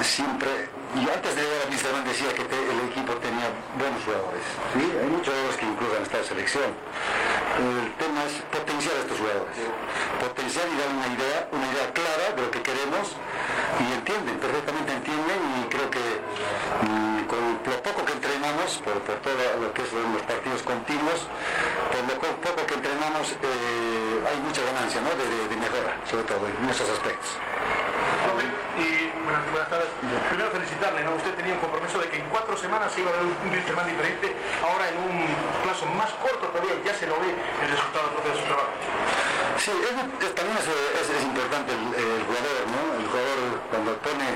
siempre, 0.05 0.69
yo 1.01 1.09
antes 1.13 1.35
de 1.35 1.41
llegar 1.41 1.61
a 1.65 1.69
Misterman 1.69 2.03
decía 2.05 2.29
que 2.33 2.43
te- 2.45 2.69
el 2.71 2.79
equipo 2.91 3.13
tenía 3.17 3.49
buenos 3.77 4.01
jugadores. 4.05 4.43
¿sí? 4.77 4.83
Hay 5.01 5.09
muchos 5.09 5.33
jugadores 5.33 5.57
que 5.57 5.65
incluso 5.65 5.93
han 5.97 6.03
estado 6.03 6.23
en 6.23 6.29
selección. 6.29 6.69
El 7.53 7.93
tema 8.01 8.19
es 8.25 8.33
potenciar 8.49 8.95
a 8.97 8.99
estos 9.05 9.17
jugadores. 9.17 9.53
Potenciar 10.19 10.65
y 10.69 10.75
dar 10.77 10.89
una 10.93 11.07
idea, 11.13 11.39
una 11.53 11.67
idea 11.73 11.85
clara 11.93 12.25
de 12.35 12.41
lo 12.41 12.49
que 12.51 12.61
queremos 12.61 13.13
y 13.81 13.85
entienden, 13.93 14.37
perfectamente 14.37 14.89
entienden 14.93 15.39
y 15.61 15.69
creo 15.69 15.89
que 15.89 16.01
mm, 16.85 17.25
con 17.29 17.41
lo 17.65 17.77
poco 17.81 18.05
que 18.05 18.13
entrenamos, 18.13 18.81
por, 18.85 18.97
por 19.05 19.15
todo 19.21 19.33
lo 19.61 19.73
que 19.73 19.85
son 19.85 20.01
los 20.13 20.21
partidos 20.23 20.61
continuos, 20.61 21.25
por 21.93 22.01
lo 22.09 22.13
co- 22.21 22.37
poco 22.41 22.61
que 22.65 22.73
entrenamos 22.73 23.33
eh, 23.33 24.29
hay 24.29 24.37
mucha 24.45 24.61
ganancia 24.65 25.01
¿no? 25.01 25.09
de, 25.13 25.25
de- 25.25 25.47
de 25.49 25.57
mejora, 25.57 25.97
sobre 26.09 26.23
todo 26.25 26.41
en 26.47 26.69
esos 26.69 26.89
aspectos. 26.89 27.29
Buenas, 29.23 29.43
buenas 29.51 29.69
tardes. 29.69 29.87
Primero 30.29 30.51
felicitarle, 30.51 31.03
¿no? 31.03 31.15
Usted 31.15 31.33
tenía 31.35 31.53
un 31.53 31.59
compromiso 31.59 31.99
de 31.99 32.07
que 32.09 32.17
en 32.17 32.27
cuatro 32.29 32.57
semanas 32.57 32.91
se 32.91 33.01
iba 33.01 33.09
a 33.09 33.13
ver 33.13 33.23
un 33.23 33.33
Mr. 33.49 33.75
Man 33.75 33.87
diferente. 33.87 34.35
Ahora 34.61 34.89
en 34.89 34.97
un 34.99 35.25
plazo 35.63 35.85
más 35.95 36.11
corto 36.19 36.47
todavía 36.51 36.75
ya 36.83 36.93
se 36.93 37.07
lo 37.07 37.15
ve 37.19 37.31
el 37.31 37.69
resultado 37.71 38.11
de 38.19 38.35
su 38.35 38.43
trabajo. 38.43 38.73
Sí, 39.57 39.71
también 40.35 40.57
es, 40.59 41.23
importante 41.23 41.71
el, 41.71 42.19
jugador, 42.27 42.63
¿no? 42.67 42.81
El 42.99 43.05
jugador 43.07 43.39
cuando 43.71 43.95
pone 44.03 44.27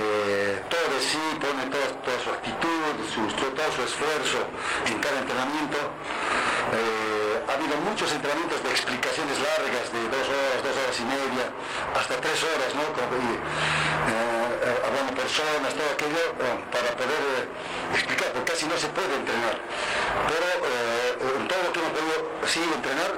eh, 0.00 0.62
todo 0.70 0.86
de 0.96 1.00
sí, 1.00 1.20
pone 1.36 1.66
toda, 1.68 2.16
su 2.24 2.30
actitud, 2.30 2.96
su- 3.12 3.28
todo 3.36 3.68
su 3.74 3.82
esfuerzo 3.82 4.38
en 4.86 4.96
cada 4.98 5.18
entrenamiento. 5.20 5.76
Eh, 6.72 7.15
ha 7.48 7.52
habido 7.54 7.76
muchos 7.86 8.10
entrenamientos 8.12 8.62
de 8.62 8.70
explicaciones 8.70 9.38
largas, 9.38 9.86
de 9.92 10.02
dos 10.10 10.26
horas, 10.26 10.58
dos 10.66 10.76
horas 10.76 10.96
y 10.98 11.06
media, 11.06 11.46
hasta 11.94 12.14
tres 12.18 12.38
horas, 12.42 12.70
¿no? 12.74 12.84
Como, 12.90 13.14
y, 13.16 13.38
eh, 13.38 14.66
eh, 14.66 14.86
hablando 14.86 15.14
personas, 15.14 15.70
todo 15.74 15.90
aquello, 15.94 16.24
eh, 16.42 16.58
para 16.74 16.90
poder 16.98 17.22
eh, 17.38 17.94
explicar, 17.94 18.28
porque 18.34 18.52
casi 18.52 18.66
no 18.66 18.76
se 18.76 18.88
puede 18.90 19.14
entrenar. 19.14 19.56
Pero 20.26 20.46
eh, 20.66 21.38
en 21.38 21.46
todo 21.46 21.60
lo 21.62 21.70
que 21.72 21.78
hemos 21.80 21.92
podido 21.94 22.16
sí 22.46 22.62
entrenar, 22.62 23.10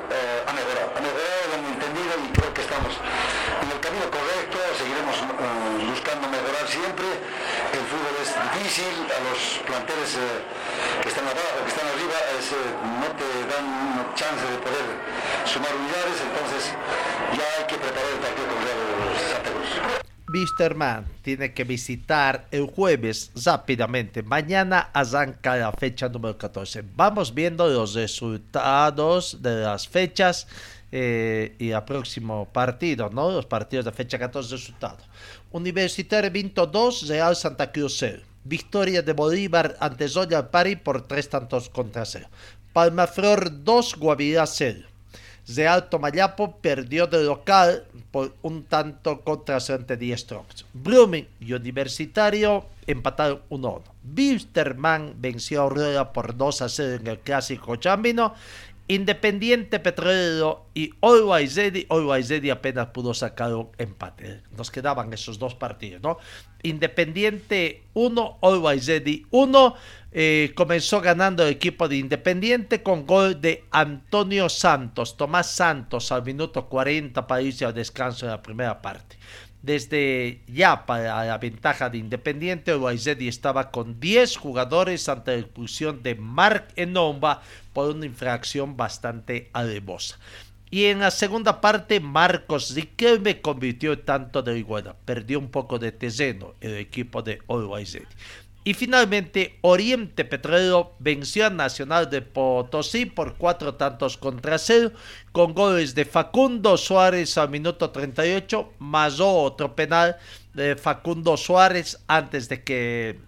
ha 0.48 0.52
mejorado, 0.52 0.88
ha 0.96 1.00
mejorado, 1.00 1.40
lo 1.48 1.54
han 1.56 1.64
entendido 1.72 2.12
y 2.24 2.28
creo 2.32 2.52
que 2.54 2.62
estamos 2.62 2.92
camino 3.88 4.10
correcto, 4.10 4.58
seguiremos 4.76 5.16
eh, 5.16 5.88
buscando 5.88 6.28
mejorar 6.28 6.68
siempre. 6.68 7.08
El 7.72 7.84
fútbol 7.88 8.14
es 8.20 8.30
difícil, 8.52 8.92
a 9.08 9.18
los 9.24 9.64
planteles 9.64 10.12
eh, 10.16 10.44
que 11.00 11.08
están 11.08 11.24
abajo, 11.24 11.64
que 11.64 11.72
están 11.72 11.88
arriba, 11.88 12.18
es, 12.36 12.52
eh, 12.52 12.56
no 13.00 13.08
te 13.16 13.28
dan 13.48 14.14
chance 14.14 14.44
de 14.44 14.58
poder 14.60 14.84
sumar 15.48 15.72
unidades, 15.72 16.20
entonces 16.20 16.72
ya 17.32 17.46
hay 17.56 17.64
que 17.64 17.76
preparar 17.76 18.12
el 18.12 18.20
partido 18.20 18.46
con 18.52 18.60
Santa 19.16 19.50
Cruz. 19.56 19.70
Wisterman 20.28 21.06
tiene 21.22 21.54
que 21.54 21.64
visitar 21.64 22.46
el 22.50 22.66
jueves 22.66 23.32
rápidamente. 23.42 24.22
Mañana 24.22 24.90
arranca 24.92 25.56
la 25.56 25.72
fecha 25.72 26.10
número 26.10 26.36
14. 26.36 26.84
Vamos 26.94 27.32
viendo 27.32 27.66
los 27.68 27.94
resultados 27.94 29.40
de 29.40 29.62
las 29.62 29.88
fechas 29.88 30.46
eh, 30.90 31.54
y 31.58 31.72
al 31.72 31.84
próximo 31.84 32.48
partido, 32.52 33.10
¿no? 33.10 33.30
Los 33.30 33.46
partidos 33.46 33.84
de 33.84 33.92
fecha 33.92 34.18
14 34.18 34.50
resultado. 34.50 34.98
Universitario 35.52 36.30
Vinto 36.30 36.66
2, 36.66 37.08
Real 37.08 37.36
Santa 37.36 37.70
Cruz 37.72 37.96
0. 37.98 38.22
Victoria 38.44 39.02
de 39.02 39.12
Bolívar 39.12 39.76
ante 39.80 40.08
Zoya 40.08 40.50
Pari 40.50 40.76
por 40.76 41.06
tres 41.06 41.28
tantos 41.28 41.68
contra 41.68 42.04
0. 42.04 42.28
Palmaflor 42.72 43.64
2, 43.64 43.96
Guavirá 43.96 44.46
0. 44.46 44.86
Real 45.54 45.88
Tomayapo 45.88 46.56
perdió 46.58 47.06
de 47.06 47.24
local 47.24 47.84
por 48.10 48.34
un 48.42 48.64
tanto 48.64 49.22
contra 49.22 49.56
ante 49.56 49.96
10 49.96 50.20
Strokes. 50.20 50.64
Blooming 50.74 51.26
y 51.40 51.54
Universitario 51.54 52.66
empataron 52.86 53.40
1-1. 53.48 53.82
Wilstermann 54.16 55.14
venció 55.18 55.60
a 55.60 55.64
Aurora 55.64 56.12
por 56.12 56.36
2 56.36 56.62
a 56.62 56.68
0 56.68 56.98
en 57.00 57.06
el 57.06 57.18
clásico 57.20 57.76
chambino. 57.76 58.34
Independiente 58.88 59.78
Petrolero 59.80 60.70
y 60.72 60.94
Always 61.02 61.56
Ready. 61.56 61.86
Always 61.90 62.30
Ready 62.30 62.48
apenas 62.48 62.86
pudo 62.88 63.12
sacar 63.12 63.54
un 63.54 63.68
empate. 63.76 64.42
Nos 64.56 64.70
quedaban 64.70 65.12
esos 65.12 65.38
dos 65.38 65.54
partidos, 65.54 66.02
¿no? 66.02 66.16
Independiente 66.62 67.84
1, 67.92 68.38
Always 68.40 68.86
Ready 68.86 69.26
1. 69.30 69.74
Eh, 70.10 70.52
comenzó 70.54 71.02
ganando 71.02 71.42
el 71.42 71.50
equipo 71.50 71.86
de 71.86 71.98
Independiente 71.98 72.82
con 72.82 73.06
gol 73.06 73.42
de 73.42 73.64
Antonio 73.70 74.48
Santos, 74.48 75.18
Tomás 75.18 75.50
Santos 75.50 76.10
al 76.10 76.24
minuto 76.24 76.66
40 76.66 77.26
para 77.26 77.42
irse 77.42 77.66
al 77.66 77.74
descanso 77.74 78.24
de 78.24 78.32
la 78.32 78.42
primera 78.42 78.80
parte. 78.80 79.18
Desde 79.62 80.40
ya 80.46 80.86
para 80.86 81.24
la 81.24 81.38
ventaja 81.38 81.90
de 81.90 81.98
Independiente, 81.98 82.72
Uruguay 82.72 82.98
estaba 83.20 83.70
con 83.70 83.98
10 83.98 84.36
jugadores 84.36 85.08
ante 85.08 85.32
la 85.32 85.38
expulsión 85.38 86.02
de 86.02 86.14
Mark 86.14 86.68
Enomba 86.76 87.42
por 87.72 87.94
una 87.94 88.06
infracción 88.06 88.76
bastante 88.76 89.50
alevosa. 89.52 90.18
Y 90.70 90.84
en 90.84 91.00
la 91.00 91.10
segunda 91.10 91.60
parte, 91.60 91.98
Marcos 91.98 92.74
Riquelme 92.74 93.40
convirtió 93.40 93.98
tanto 94.00 94.42
de 94.42 94.58
igualdad. 94.58 94.96
Perdió 95.04 95.38
un 95.38 95.50
poco 95.50 95.78
de 95.78 95.92
terreno 95.92 96.54
el 96.60 96.76
equipo 96.76 97.22
de 97.22 97.40
Uruguay 97.46 97.86
y 98.68 98.74
finalmente, 98.74 99.58
Oriente 99.62 100.26
Petrolero 100.26 100.94
venció 100.98 101.46
a 101.46 101.48
Nacional 101.48 102.10
de 102.10 102.20
Potosí 102.20 103.06
por 103.06 103.38
cuatro 103.38 103.76
tantos 103.76 104.18
contra 104.18 104.58
cero, 104.58 104.92
con 105.32 105.54
goles 105.54 105.94
de 105.94 106.04
Facundo 106.04 106.76
Suárez 106.76 107.38
al 107.38 107.48
minuto 107.48 107.88
38, 107.88 108.74
más 108.78 109.20
otro 109.20 109.74
penal 109.74 110.18
de 110.52 110.76
Facundo 110.76 111.38
Suárez 111.38 111.98
antes 112.08 112.50
de 112.50 112.62
que 112.62 113.18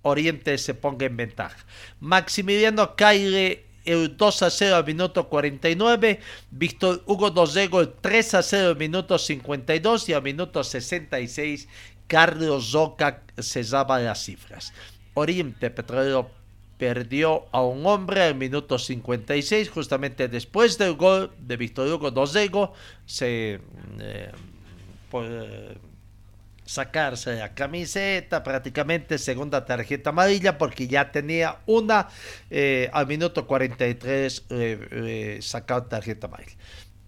Oriente 0.00 0.56
se 0.56 0.72
ponga 0.72 1.04
en 1.04 1.18
ventaja. 1.18 1.58
Maximiliano 2.00 2.96
Caire 2.96 3.66
el 3.84 4.16
2 4.16 4.42
a 4.42 4.48
0 4.50 4.76
al 4.76 4.86
minuto 4.86 5.28
49, 5.28 6.20
Víctor 6.50 7.02
Hugo 7.04 7.30
Dosego 7.30 7.80
el 7.82 7.92
3 7.92 8.34
a 8.34 8.42
0 8.42 8.68
al 8.70 8.76
minuto 8.76 9.18
52 9.18 10.08
y 10.08 10.12
al 10.14 10.22
minuto 10.22 10.64
66 10.64 11.68
Carlos 12.08 12.72
Zoca 12.72 13.22
cesaba 13.38 14.00
las 14.00 14.24
cifras. 14.24 14.72
Oriente 15.14 15.70
Petrolero 15.70 16.30
perdió 16.78 17.46
a 17.52 17.60
un 17.62 17.84
hombre 17.86 18.22
al 18.22 18.34
minuto 18.36 18.78
56, 18.78 19.68
justamente 19.68 20.28
después 20.28 20.78
del 20.78 20.94
gol 20.94 21.32
de 21.38 21.56
Víctor 21.56 21.88
Hugo 21.88 22.10
Dosego, 22.10 22.72
se 23.04 23.60
eh, 24.00 24.32
eh, 25.12 25.78
sacarse 26.64 27.34
la 27.34 27.52
camiseta, 27.54 28.42
prácticamente 28.42 29.18
segunda 29.18 29.64
tarjeta 29.64 30.10
amarilla, 30.10 30.56
porque 30.56 30.86
ya 30.86 31.10
tenía 31.10 31.58
una 31.66 32.08
eh, 32.48 32.88
al 32.92 33.06
minuto 33.06 33.46
43 33.46 34.44
sacado 35.40 35.82
tarjeta 35.84 36.28
amarilla. 36.28 36.56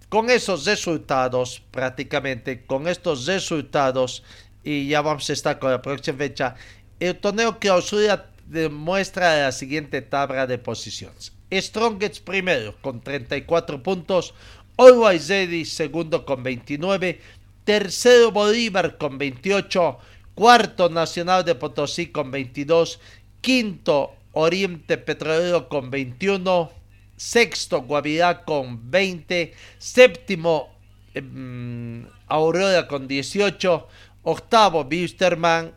Con 0.09 0.29
esos 0.29 0.67
resultados, 0.67 1.63
prácticamente 1.71 2.67
con 2.67 2.89
estos 2.89 3.27
resultados, 3.27 4.25
y 4.65 4.89
ya 4.89 5.01
vamos 5.03 5.29
a 5.31 5.33
estar 5.33 5.59
con 5.59 5.71
la 5.71 5.83
próxima 5.83 6.19
fecha. 6.19 6.55
El 6.99 7.17
torneo 7.17 7.59
clausura 7.59 8.31
demuestra 8.47 9.45
la 9.45 9.53
siguiente 9.53 10.03
tabla 10.03 10.47
de 10.47 10.59
posiciones. 10.59 11.33
Strongest 11.53 12.25
primero 12.25 12.75
con 12.81 13.01
34 13.01 13.83
puntos, 13.83 14.35
Always 14.77 15.29
Ready 15.29 15.65
segundo 15.65 16.25
con 16.25 16.43
29, 16.43 17.21
tercero 17.65 18.31
Bolívar 18.31 18.99
con 18.99 19.19
28, 19.19 19.99
cuarto 20.35 20.89
Nacional 20.89 21.45
de 21.45 21.55
Potosí 21.55 22.07
con 22.07 22.31
22, 22.31 23.01
quinto 23.41 24.15
Oriente 24.33 24.97
Petrolero 24.97 25.69
con 25.69 25.91
21, 25.91 26.71
sexto 27.17 27.83
Guavirá 27.83 28.45
con 28.45 28.91
20, 28.91 29.53
séptimo 29.79 30.71
em, 31.15 32.07
Aurora 32.29 32.87
con 32.87 33.09
18, 33.09 33.89
Octavo, 34.23 34.85
Bisterman 34.85 35.75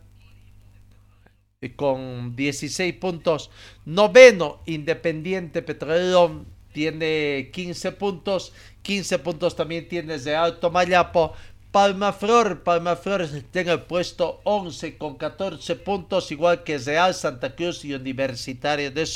con 1.76 2.36
16 2.36 2.94
puntos. 2.94 3.50
Noveno, 3.86 4.62
Independiente 4.66 5.62
Petrolero 5.62 6.46
tiene 6.74 7.50
15 7.54 7.92
puntos. 7.94 8.54
15 8.82 9.20
puntos 9.20 9.56
también 9.56 9.88
tiene 9.88 10.18
de 10.18 10.36
Alto 10.36 10.70
Mayapo. 10.70 11.34
Palmaflor, 11.72 12.62
Palmaflor 12.62 13.28
tiene 13.50 13.72
el 13.72 13.82
puesto 13.82 14.42
11 14.44 14.96
con 15.00 15.16
14 15.16 15.76
puntos, 15.78 16.32
igual 16.32 16.64
que 16.64 16.78
Real 16.78 17.16
Santa 17.16 17.56
Cruz 17.56 17.84
y 17.84 17.96
Universitario 17.96 18.92
de, 18.92 19.08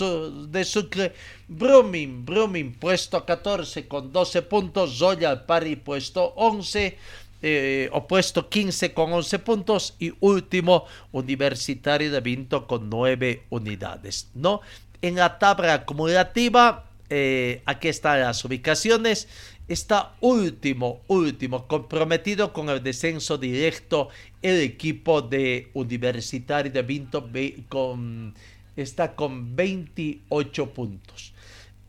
de 0.49 0.65
Sucre. 0.65 1.13
Brumming, 1.47 2.25
Brumming, 2.25 2.73
puesto 2.73 3.23
14 3.23 3.87
con 3.87 4.11
12 4.11 4.41
puntos. 4.41 4.97
Zoya 4.97 5.45
Pari, 5.45 5.75
puesto 5.75 6.33
11 6.35 6.97
eh, 7.41 7.89
opuesto 7.91 8.49
15 8.49 8.93
con 8.93 9.13
11 9.13 9.39
puntos 9.39 9.95
y 9.99 10.13
último 10.21 10.85
Universitario 11.11 12.11
de 12.11 12.21
Vinto 12.21 12.65
con 12.65 12.89
9 12.89 13.43
unidades. 13.49 14.29
¿no? 14.33 14.61
En 15.01 15.15
la 15.15 15.37
tabla 15.37 15.75
acumulativa, 15.75 16.85
eh, 17.09 17.61
aquí 17.65 17.87
están 17.89 18.21
las 18.21 18.43
ubicaciones. 18.43 19.27
Está 19.67 20.15
último, 20.21 21.01
último, 21.07 21.67
comprometido 21.67 22.53
con 22.53 22.69
el 22.69 22.81
descenso 22.81 23.37
directo 23.37 24.09
el 24.41 24.61
equipo 24.61 25.21
de 25.21 25.69
Universitario 25.73 26.71
de 26.71 26.81
Vinto 26.83 27.29
con, 27.67 28.33
está 28.77 29.13
con 29.13 29.55
28 29.55 30.69
puntos. 30.73 31.33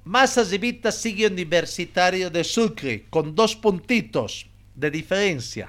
Más 0.05 0.37
arribita 0.39 0.91
sigue 0.91 1.29
Universitario 1.29 2.31
de 2.31 2.43
Sucre 2.43 3.05
con 3.11 3.35
dos 3.35 3.55
puntitos 3.55 4.48
de 4.79 4.91
diferencia. 4.91 5.69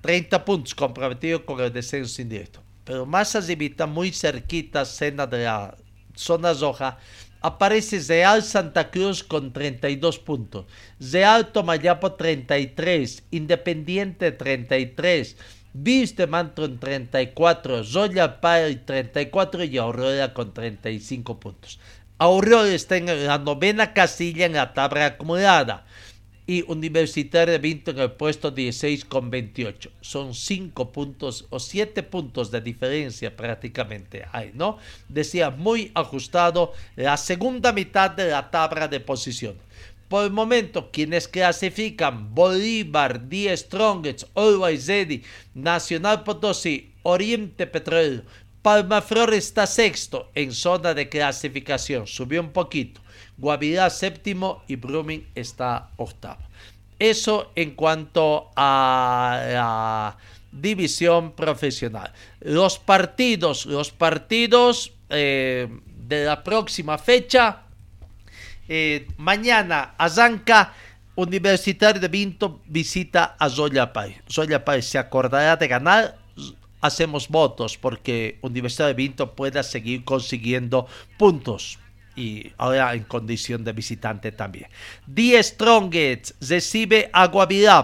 30 0.00 0.44
puntos 0.44 0.74
comprometidos 0.74 1.42
con 1.42 1.60
el 1.60 1.72
descenso 1.72 2.22
indirecto. 2.22 2.62
Pero 2.84 3.06
más 3.06 3.36
arribita, 3.36 3.86
muy 3.86 4.10
cerquita, 4.12 4.84
cena 4.84 5.26
de 5.26 5.44
la 5.44 5.76
zona 6.14 6.52
roja, 6.54 6.98
aparece 7.40 8.00
Real 8.00 8.42
Santa 8.42 8.90
Cruz 8.90 9.22
con 9.22 9.52
32 9.52 10.18
puntos. 10.18 10.66
Real 10.98 11.52
Tomayapo 11.52 12.14
33. 12.14 13.24
Independiente 13.30 14.32
33. 14.32 15.36
Viste 15.72 16.26
Mantro 16.26 16.64
en 16.64 16.78
34. 16.78 17.84
Zoya 17.84 18.40
Pai 18.40 18.76
34 18.84 19.64
y 19.64 19.78
Aurora 19.78 20.34
con 20.34 20.52
35 20.52 21.38
puntos. 21.38 21.78
Aurora 22.18 22.68
está 22.68 22.96
en 22.96 23.26
la 23.26 23.38
novena 23.38 23.92
casilla 23.94 24.46
en 24.46 24.54
la 24.54 24.74
tabla 24.74 25.06
acumulada 25.06 25.86
y 26.50 26.64
Universitario 26.66 27.52
de 27.52 27.60
Vinto 27.60 27.92
en 27.92 28.00
el 28.00 28.10
puesto 28.10 28.50
16 28.50 29.04
con 29.04 29.30
28. 29.30 29.88
Son 30.00 30.34
5 30.34 30.90
puntos 30.90 31.46
o 31.48 31.60
7 31.60 32.02
puntos 32.02 32.50
de 32.50 32.60
diferencia 32.60 33.36
prácticamente 33.36 34.26
hay, 34.32 34.50
¿no? 34.52 34.78
Decía 35.08 35.50
muy 35.50 35.92
ajustado 35.94 36.72
la 36.96 37.16
segunda 37.18 37.72
mitad 37.72 38.10
de 38.10 38.30
la 38.30 38.50
tabla 38.50 38.88
de 38.88 38.98
posición. 38.98 39.54
Por 40.08 40.24
el 40.24 40.32
momento, 40.32 40.90
quienes 40.90 41.28
clasifican 41.28 42.34
Bolívar, 42.34 43.28
Die 43.28 43.56
Strongest, 43.56 44.24
Always 44.34 44.88
Ready, 44.88 45.22
Nacional 45.54 46.24
Potosí, 46.24 46.90
Oriente 47.04 47.68
Petróleo, 47.68 48.22
Palmaflor 48.60 49.34
está 49.34 49.68
sexto 49.68 50.32
en 50.34 50.50
zona 50.50 50.94
de 50.94 51.08
clasificación, 51.08 52.08
subió 52.08 52.40
un 52.40 52.50
poquito. 52.50 53.00
Guavirá 53.40 53.88
séptimo 53.88 54.62
y 54.68 54.76
Brumming 54.76 55.26
está 55.34 55.90
octavo. 55.96 56.42
Eso 56.98 57.50
en 57.54 57.70
cuanto 57.74 58.50
a 58.54 59.40
la 59.48 60.16
división 60.52 61.32
profesional. 61.32 62.12
Los 62.40 62.78
partidos, 62.78 63.64
los 63.64 63.90
partidos 63.90 64.92
eh, 65.08 65.68
de 65.86 66.24
la 66.24 66.44
próxima 66.44 66.98
fecha. 66.98 67.62
Eh, 68.68 69.08
mañana 69.16 69.94
arranca 69.96 70.74
Universitario 71.16 72.00
de 72.00 72.08
Vinto 72.08 72.60
visita 72.66 73.36
a 73.38 73.48
Zoya 73.48 73.92
Pai. 73.92 74.20
Zoya 74.30 74.64
Pai 74.64 74.82
se 74.82 74.98
acordará 74.98 75.56
de 75.56 75.68
ganar. 75.68 76.18
Hacemos 76.82 77.28
votos 77.28 77.76
porque 77.76 78.38
Universidad 78.42 78.88
de 78.88 78.94
Vinto 78.94 79.34
pueda 79.34 79.62
seguir 79.62 80.04
consiguiendo 80.04 80.86
puntos 81.18 81.78
y 82.20 82.52
ahora 82.58 82.94
en 82.94 83.04
condición 83.04 83.64
de 83.64 83.72
visitante 83.72 84.30
también. 84.32 84.66
Die 85.06 85.42
Strongest 85.42 86.32
recibe 86.42 87.08
a 87.12 87.30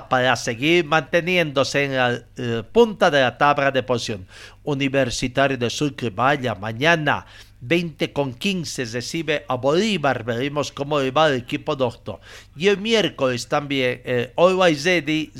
para 0.08 0.36
seguir 0.36 0.84
manteniéndose 0.84 1.84
en 1.84 1.96
la 1.96 2.20
eh, 2.36 2.62
punta 2.70 3.10
de 3.10 3.20
la 3.20 3.38
tabla 3.38 3.70
de 3.70 3.82
posición. 3.82 4.26
Universitario 4.64 5.56
de 5.56 5.70
Sucre, 5.70 6.10
vaya, 6.10 6.54
mañana 6.54 7.24
20 7.60 8.12
con 8.12 8.34
15 8.34 8.84
recibe 8.84 9.44
a 9.48 9.54
Bolívar, 9.54 10.24
veremos 10.24 10.70
cómo 10.70 10.98
va 11.12 11.28
el 11.28 11.36
equipo 11.36 11.74
doctor. 11.74 12.20
Y 12.54 12.68
el 12.68 12.78
miércoles 12.78 13.48
también 13.48 14.02
eh, 14.04 14.32
Always 14.36 14.84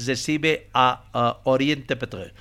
recibe 0.07 0.69
a, 0.73 1.05
a 1.13 1.41
Oriente 1.45 1.97
Petróleo. 1.97 2.33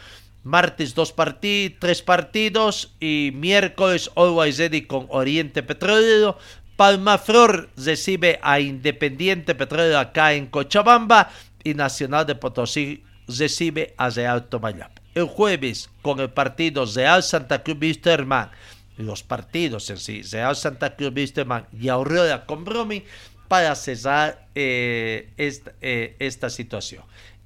Martes 0.46 0.93
dos 0.93 1.12
partidos, 1.12 1.80
tres 1.80 2.04
partidos 2.04 2.93
y 3.00 3.32
miércoles 3.34 4.12
Always 4.16 4.60
Ready 4.60 4.84
con 4.84 5.08
Oriente 5.10 5.64
Petróleo. 5.64 6.38
Palmaflor 6.76 7.72
recibe 7.76 8.39
a 8.43 8.60
Independiente 8.60 9.56
Petróleo 9.56 9.98
acá 9.98 10.34
en 10.34 10.46
Cochabamba 10.46 11.32
y 11.64 11.74
Nacional 11.74 12.28
de 12.28 12.36
Potosí 12.36 13.04
recibe 13.28 13.96
a 13.98 14.12
Real 14.12 14.46
Tomayapo. 14.46 15.02
El 15.16 15.26
jueves 15.26 15.89
con 16.04 16.20
el 16.20 16.30
partido 16.30 16.86
Real 16.86 17.24
Santa 17.24 17.64
Cruz 17.64 17.78
Wisterman, 17.82 18.52
los 18.98 19.24
partidos 19.24 19.89
en 19.89 19.98
sí, 19.98 20.22
Real 20.22 20.56
Santa 20.56 20.96
Cruz 20.96 21.12
Wisterman 21.16 21.66
y 21.74 21.89
Aurora 21.89 22.46
con 22.46 22.66
Bromi 22.66 23.04
para 23.48 23.74
cerrar 23.74 24.48
eh, 24.54 25.32
eh, 25.38 26.16
esta 26.20 26.52
situación. 26.52 27.04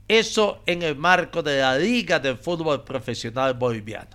Eso 0.09 0.63
en 0.65 0.81
el 0.81 0.95
marco 0.95 1.43
de 1.43 1.59
la 1.59 1.77
Liga 1.77 2.19
del 2.19 2.35
Fútbol 2.35 2.83
Profesional 2.83 3.53
Boliviano. 3.53 4.09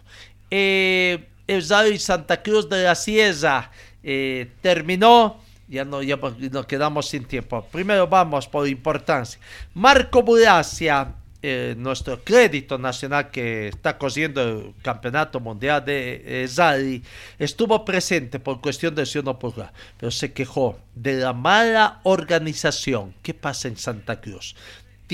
Eh, 0.50 1.28
el 1.46 1.68
Real 1.68 1.98
Santa 2.00 2.42
Cruz 2.42 2.68
de 2.68 2.82
la 2.82 2.96
Sierra 2.96 3.70
eh, 4.02 4.50
terminó. 4.60 5.40
Ya, 5.68 5.84
no, 5.84 6.02
ya 6.02 6.18
nos 6.50 6.66
quedamos 6.66 7.08
sin 7.08 7.24
tiempo. 7.24 7.64
Primero 7.70 8.08
vamos 8.08 8.48
por 8.48 8.66
importancia. 8.66 9.40
Marco 9.72 10.22
Buracia, 10.22 11.14
eh, 11.46 11.74
nuestro 11.76 12.24
crédito 12.24 12.76
nacional 12.76 13.30
que 13.30 13.68
está 13.68 13.96
cosiendo 13.96 14.42
el 14.42 14.74
Campeonato 14.82 15.40
Mundial 15.40 15.84
de 15.84 16.46
eh, 16.46 17.02
estuvo 17.38 17.84
presente 17.84 18.40
por 18.40 18.60
cuestión 18.60 18.94
de 18.94 19.06
no 19.22 19.38
pública, 19.38 19.72
pero 19.98 20.10
se 20.10 20.32
quejó 20.32 20.78
de 20.94 21.18
la 21.18 21.34
mala 21.34 22.00
organización 22.04 23.14
que 23.22 23.34
pasa 23.34 23.68
en 23.68 23.76
Santa 23.76 24.20
Cruz 24.20 24.56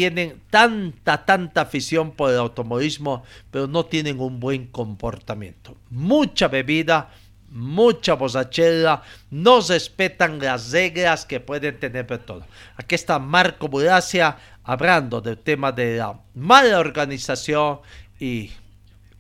tienen 0.01 0.41
tanta, 0.49 1.27
tanta 1.27 1.61
afición 1.61 2.13
por 2.13 2.31
el 2.31 2.39
automovilismo, 2.39 3.23
pero 3.51 3.67
no 3.67 3.85
tienen 3.85 4.19
un 4.19 4.41
buen 4.41 4.69
comportamiento. 4.69 5.77
Mucha 5.91 6.49
bebida, 6.49 7.11
mucha 7.51 8.15
borrachera, 8.15 9.03
no 9.31 9.61
respetan 9.61 10.39
las 10.39 10.71
reglas 10.71 11.27
que 11.27 11.39
pueden 11.39 11.79
tener 11.79 12.07
por 12.07 12.17
todo. 12.17 12.47
Aquí 12.79 12.95
está 12.95 13.19
Marco 13.19 13.69
Buracia 13.69 14.39
hablando 14.65 15.21
del 15.21 15.37
tema 15.37 15.71
de 15.71 15.99
la 15.99 16.19
mala 16.35 16.79
organización 16.79 17.81
y 18.19 18.53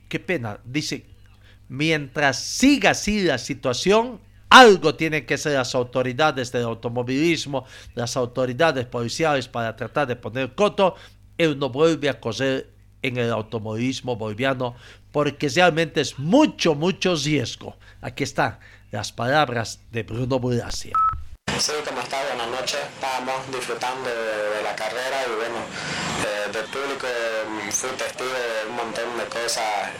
qué 0.08 0.18
pena, 0.18 0.60
dice, 0.64 1.04
mientras 1.68 2.42
siga 2.42 2.92
así 2.92 3.20
la 3.20 3.36
situación, 3.36 4.18
algo 4.50 4.94
tienen 4.96 5.24
que 5.24 5.38
ser 5.38 5.52
las 5.54 5.74
autoridades 5.74 6.50
del 6.52 6.64
automovilismo, 6.64 7.64
las 7.94 8.16
autoridades 8.16 8.84
policiales 8.86 9.48
para 9.48 9.74
tratar 9.76 10.08
de 10.08 10.16
poner 10.16 10.54
coto. 10.54 10.96
Él 11.38 11.58
no 11.58 11.70
vuelve 11.70 12.08
a 12.08 12.20
correr 12.20 12.68
en 13.02 13.16
el 13.16 13.30
automovilismo 13.30 14.16
boliviano 14.16 14.74
porque 15.12 15.48
realmente 15.48 16.00
es 16.00 16.18
mucho, 16.18 16.74
mucho 16.74 17.14
riesgo. 17.14 17.76
Aquí 18.02 18.24
están 18.24 18.58
las 18.90 19.12
palabras 19.12 19.80
de 19.90 20.02
Bruno 20.02 20.38
Buracia. 20.38 20.92
Sí, 21.58 21.72
como 21.86 22.00
está, 22.00 22.22
buenas 22.24 22.48
noches. 22.48 22.80
Estábamos 22.94 23.46
disfrutando 23.52 24.08
de, 24.08 24.56
de 24.56 24.62
la 24.62 24.74
carrera 24.74 25.24
y 25.26 25.36
bueno, 25.36 26.09
eh, 26.26 26.50
del 26.52 26.64
público 26.66 27.06
mm, 27.06 27.70
fui 27.70 27.90
testigo 27.90 28.30
de 28.30 28.68
un 28.68 28.76
montón 28.76 29.18
de 29.18 29.24
cosas 29.26 29.90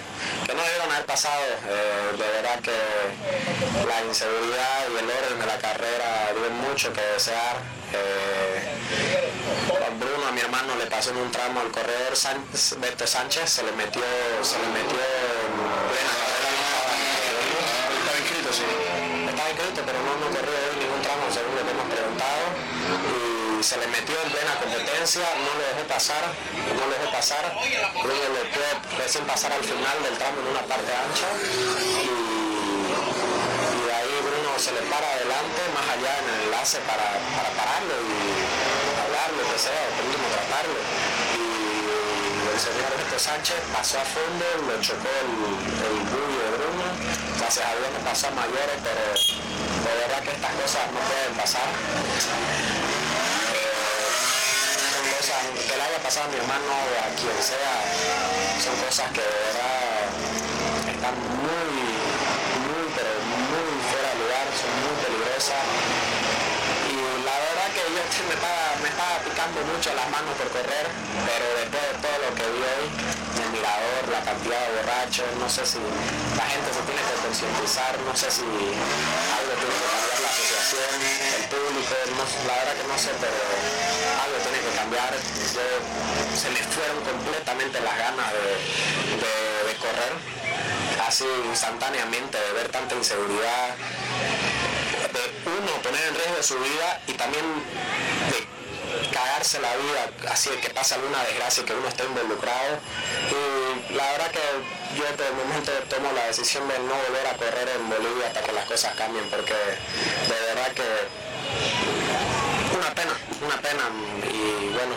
que 0.46 0.54
no 0.54 0.62
debieron 0.62 0.90
haber 0.92 1.06
pasado. 1.06 1.44
Eh, 1.68 2.16
de 2.16 2.28
verdad 2.36 2.60
que 2.60 2.76
la 3.86 4.04
inseguridad 4.04 4.86
y 4.92 4.98
el 4.98 5.10
orden 5.10 5.38
de 5.38 5.46
la 5.46 5.58
carrera 5.58 6.32
dio 6.34 6.50
mucho 6.68 6.92
que 6.92 7.00
desear. 7.00 7.56
Eh, 7.92 8.80
Bruno, 9.98 10.28
a 10.28 10.32
mi 10.32 10.40
hermano, 10.40 10.76
le 10.76 10.86
pasó 10.86 11.10
en 11.10 11.18
un 11.18 11.30
tramo 11.30 11.60
al 11.60 11.70
corredor 11.70 12.14
Beto 12.78 13.06
Sánchez, 13.06 13.50
se 13.50 13.62
le 13.62 13.72
metió, 13.72 14.02
se 14.42 14.58
le 14.58 14.66
metió 14.68 14.96
en 14.96 15.52
plena 15.90 16.12
carrera. 16.20 16.50
Estaba 18.00 18.18
inscrito, 18.18 18.52
sí. 18.52 18.64
Estaba 19.28 19.50
inscrito, 19.50 19.82
pero 19.84 19.98
no, 20.00 20.16
no 20.16 20.26
corrió 20.30 20.56
ningún 20.78 21.02
tramo, 21.02 21.22
según 21.32 21.54
lo 21.56 21.62
que 21.64 21.70
hemos 21.70 21.88
preguntado. 21.90 22.42
Y 23.10 23.29
se 23.62 23.76
le 23.76 23.86
metió 23.88 24.16
en 24.24 24.30
plena 24.30 24.56
competencia, 24.56 25.20
no 25.36 25.52
lo 25.52 25.60
dejó 25.68 25.84
pasar, 25.88 26.24
no 26.24 26.86
lo 26.86 26.92
dejó 26.96 27.12
pasar. 27.12 27.44
Luego 27.92 28.24
le 28.32 28.48
pudo 28.48 28.72
recién 28.96 29.24
pasar 29.26 29.52
al 29.52 29.62
final 29.62 30.02
del 30.02 30.16
tramo 30.16 30.40
en 30.40 30.48
una 30.48 30.64
parte 30.64 30.88
ancha. 30.88 31.28
Y, 31.44 32.08
ahí 33.90 34.14
Bruno 34.24 34.56
se 34.56 34.72
le 34.72 34.80
para 34.88 35.12
adelante, 35.12 35.60
más 35.76 35.86
allá 35.92 36.12
en 36.20 36.26
el 36.30 36.40
enlace 36.48 36.78
para, 36.88 37.20
para 37.36 37.50
pararlo 37.52 37.94
y 38.00 38.48
hablarlo, 38.96 39.44
que 39.44 39.58
sea, 39.60 39.76
o 39.76 40.08
último 40.08 40.24
tratarlo. 40.32 40.80
Y 41.36 42.48
el 42.48 42.60
señor 42.60 42.96
Beto 42.96 43.18
Sánchez 43.20 43.60
pasó 43.76 44.00
a 44.00 44.06
fondo, 44.08 44.44
lo 44.72 44.80
chocó 44.80 45.04
el, 45.04 45.36
el 45.84 45.96
bullo 46.08 46.40
de 46.48 46.50
Bruno. 46.56 46.86
Gracias 47.36 47.66
a 47.66 47.76
Dios 47.76 47.92
no 47.92 48.00
pasó 48.08 48.28
a 48.28 48.30
mayores, 48.30 48.78
pero 48.80 49.04
de 49.04 49.92
verdad 50.00 50.20
que 50.24 50.32
estas 50.32 50.52
cosas 50.56 50.88
no 50.96 51.00
pueden 51.04 51.34
pasar. 51.36 51.68
Cosas 55.20 55.36
que 55.52 55.76
le 55.76 55.82
haya 55.84 56.00
pasado 56.00 56.24
a 56.24 56.32
mi 56.32 56.40
hermano 56.40 56.64
o 56.64 56.96
a 56.96 57.12
quien 57.12 57.36
sea, 57.44 57.76
son 58.56 58.72
cosas 58.80 59.04
que 59.12 59.20
de 59.20 59.36
verdad 59.52 60.08
están 60.96 61.12
muy, 61.44 61.76
muy, 62.64 62.84
pero 62.96 63.12
muy 63.20 63.68
fuera 63.84 64.08
de 64.08 64.16
lugar, 64.16 64.48
son 64.48 64.72
muy 64.80 64.96
peligrosas. 64.96 65.60
Y 66.88 66.96
la 67.20 67.36
verdad 67.36 67.68
que 67.68 67.84
yo 67.84 68.00
me 68.32 68.32
estaba, 68.32 68.64
me 68.80 68.88
estaba 68.88 69.16
picando 69.20 69.60
mucho 69.68 69.92
las 69.92 70.08
manos 70.08 70.32
por 70.40 70.48
correr, 70.56 70.88
pero 70.88 71.46
después 71.68 71.84
de 71.84 71.94
todo 72.00 72.16
lo 72.24 72.30
que 72.32 72.44
vi 72.56 72.60
hoy, 72.64 72.86
el 73.44 73.48
mirador, 73.52 74.02
la 74.08 74.24
cantidad 74.24 74.56
de 74.56 74.68
borrachos, 74.72 75.28
no 75.36 75.52
sé 75.52 75.68
si 75.68 75.84
la 76.32 76.48
gente 76.48 76.68
se 76.72 76.80
tiene 76.88 77.02
que 77.04 77.16
concientizar, 77.20 77.92
no 78.08 78.16
sé 78.16 78.32
si 78.32 78.48
algo 78.48 79.52
tiene 79.52 79.68
que 79.68 79.84
cambiar 79.84 80.16
la 80.16 80.30
asociación, 80.32 80.96
el 80.96 81.44
público, 81.52 81.92
la 82.48 82.54
verdad 82.56 82.72
que 82.80 82.88
no 82.88 82.96
sé, 82.96 83.12
pero 83.20 83.36
cambiar. 84.80 85.12
Se 86.34 86.50
les 86.50 86.66
fueron 86.66 87.04
completamente 87.04 87.80
las 87.80 87.96
ganas 87.98 88.32
de, 88.32 89.76
correr, 89.80 90.12
así 91.06 91.24
instantáneamente, 91.48 92.38
de 92.38 92.52
ver 92.52 92.68
tanta 92.68 92.94
inseguridad, 92.94 93.76
de 95.12 95.50
uno 95.50 95.72
poner 95.82 96.02
en 96.08 96.14
riesgo 96.14 96.42
su 96.42 96.58
vida 96.58 97.00
y 97.06 97.12
también 97.14 97.44
de 98.30 99.08
cagarse 99.10 99.60
la 99.60 99.74
vida, 99.76 100.10
así 100.30 100.50
que 100.62 100.70
pasa 100.70 100.96
alguna 100.96 101.22
desgracia 101.24 101.64
que 101.64 101.72
uno 101.72 101.88
esté 101.88 102.04
involucrado. 102.04 102.78
Y 103.30 103.94
la 103.94 104.04
verdad 104.12 104.30
que 104.30 104.44
yo 104.98 105.04
por 105.16 105.26
el 105.26 105.34
momento 105.34 105.72
tomo 105.88 106.12
la 106.12 106.26
decisión 106.26 106.68
de 106.68 106.78
no 106.80 106.94
volver 106.94 107.26
a 107.26 107.36
correr 107.36 107.68
en 107.68 107.88
Bolivia 107.88 108.26
hasta 108.26 108.42
que 108.42 108.52
las 108.52 108.66
cosas 108.66 108.94
cambien, 108.96 109.24
porque 109.30 109.54
de 109.54 110.38
verdad 110.54 110.72
que 110.72 110.84
una 113.40 113.56
pena. 113.60 113.84
Y 114.24 114.68
bueno, 114.68 114.94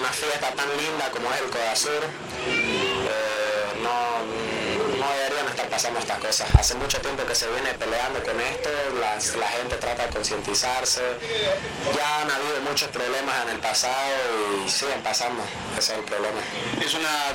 una 0.00 0.10
fiesta 0.10 0.50
tan 0.52 0.68
linda 0.76 1.10
como 1.10 1.32
es 1.32 1.40
el 1.40 1.50
Codasur, 1.50 2.02
eh, 2.46 3.82
no, 3.82 4.96
no 4.98 5.12
deberían 5.12 5.48
estar 5.48 5.68
pasando 5.68 6.00
estas 6.00 6.18
cosas. 6.18 6.48
Hace 6.54 6.74
mucho 6.76 7.00
tiempo 7.00 7.24
que 7.24 7.34
se 7.34 7.48
viene 7.50 7.74
peleando 7.74 8.22
con 8.22 8.40
esto, 8.40 8.70
la 9.38 9.48
gente 9.48 9.76
trata 9.76 10.06
de 10.06 10.10
concientizarse. 10.10 11.02
Ya 11.94 12.22
han 12.22 12.30
habido 12.30 12.60
muchos 12.68 12.88
problemas 12.88 13.42
en 13.44 13.50
el 13.50 13.58
pasado 13.58 14.14
y 14.64 14.68
siguen 14.68 15.02
pasando. 15.02 15.42
Ese 15.78 15.92
es 15.92 15.98
el 15.98 16.04
problema. 16.04 16.40
Es 16.84 16.94
una 16.94 17.34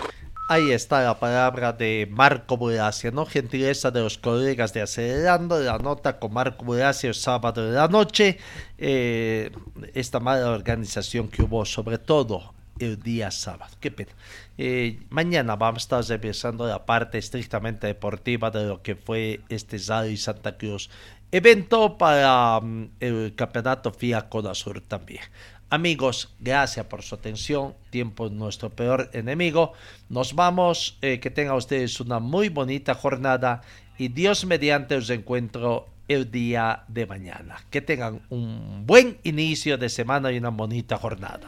Ahí 0.51 0.73
está 0.73 1.01
la 1.01 1.17
palabra 1.17 1.71
de 1.71 2.09
Marco 2.11 2.57
Buracia, 2.57 3.09
¿no? 3.09 3.25
Gentileza 3.25 3.89
de 3.89 4.01
los 4.01 4.17
colegas 4.17 4.73
de 4.73 4.81
Acelerando, 4.81 5.57
la 5.57 5.77
nota 5.77 6.19
con 6.19 6.33
Marco 6.33 6.65
Buracia 6.65 7.07
el 7.07 7.15
sábado 7.15 7.65
de 7.65 7.71
la 7.71 7.87
noche. 7.87 8.37
eh, 8.77 9.49
esta 9.93 10.19
mala 10.19 10.49
organización 10.51 11.29
que 11.29 11.43
hubo, 11.43 11.63
sobre 11.63 11.99
todo 11.99 12.53
el 12.79 13.01
día 13.01 13.31
sábado. 13.31 13.73
Qué 13.79 13.91
pena. 13.91 14.11
Eh, 14.57 14.99
mañana 15.09 15.55
vamos 15.55 15.83
a 15.83 15.99
estar 15.99 16.03
revisando 16.03 16.67
la 16.67 16.85
parte 16.85 17.17
estrictamente 17.17 17.87
deportiva 17.87 18.51
de 18.51 18.65
lo 18.65 18.81
que 18.81 18.97
fue 18.97 19.39
este 19.47 19.77
Rally 19.77 20.17
Santa 20.17 20.57
Cruz. 20.57 20.89
Evento 21.31 21.97
para 21.97 22.59
mm, 22.59 22.89
el 22.99 23.35
campeonato 23.35 23.93
FIA 23.93 24.27
Sur 24.53 24.81
también. 24.81 25.21
Amigos, 25.71 26.27
gracias 26.37 26.85
por 26.87 27.01
su 27.01 27.15
atención. 27.15 27.73
Tiempo 27.91 28.25
es 28.25 28.33
nuestro 28.33 28.69
peor 28.71 29.09
enemigo. 29.13 29.71
Nos 30.09 30.35
vamos. 30.35 30.97
eh, 31.01 31.21
que 31.21 31.29
tengan 31.29 31.55
ustedes 31.55 32.01
una 32.01 32.19
muy 32.19 32.49
bonita 32.49 32.93
jornada. 32.93 33.61
Y 33.97 34.09
Dios 34.09 34.43
mediante 34.43 34.95
os 34.95 35.09
encuentro 35.09 35.87
el 36.09 36.29
día 36.29 36.83
de 36.89 37.05
mañana. 37.05 37.63
Que 37.69 37.79
tengan 37.79 38.21
un 38.29 38.85
buen 38.85 39.19
inicio 39.23 39.77
de 39.77 39.87
semana 39.87 40.29
y 40.33 40.39
una 40.39 40.49
bonita 40.49 40.97
jornada. 40.97 41.47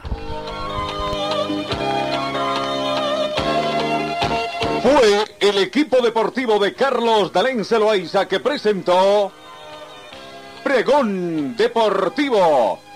Fue 4.82 5.24
el 5.38 5.58
equipo 5.58 6.00
deportivo 6.00 6.58
de 6.58 6.72
Carlos 6.72 7.30
Dalén 7.30 7.62
Celoaiza 7.62 8.26
que 8.26 8.40
presentó 8.40 9.30
Pregón 10.62 11.54
Deportivo. 11.58 12.93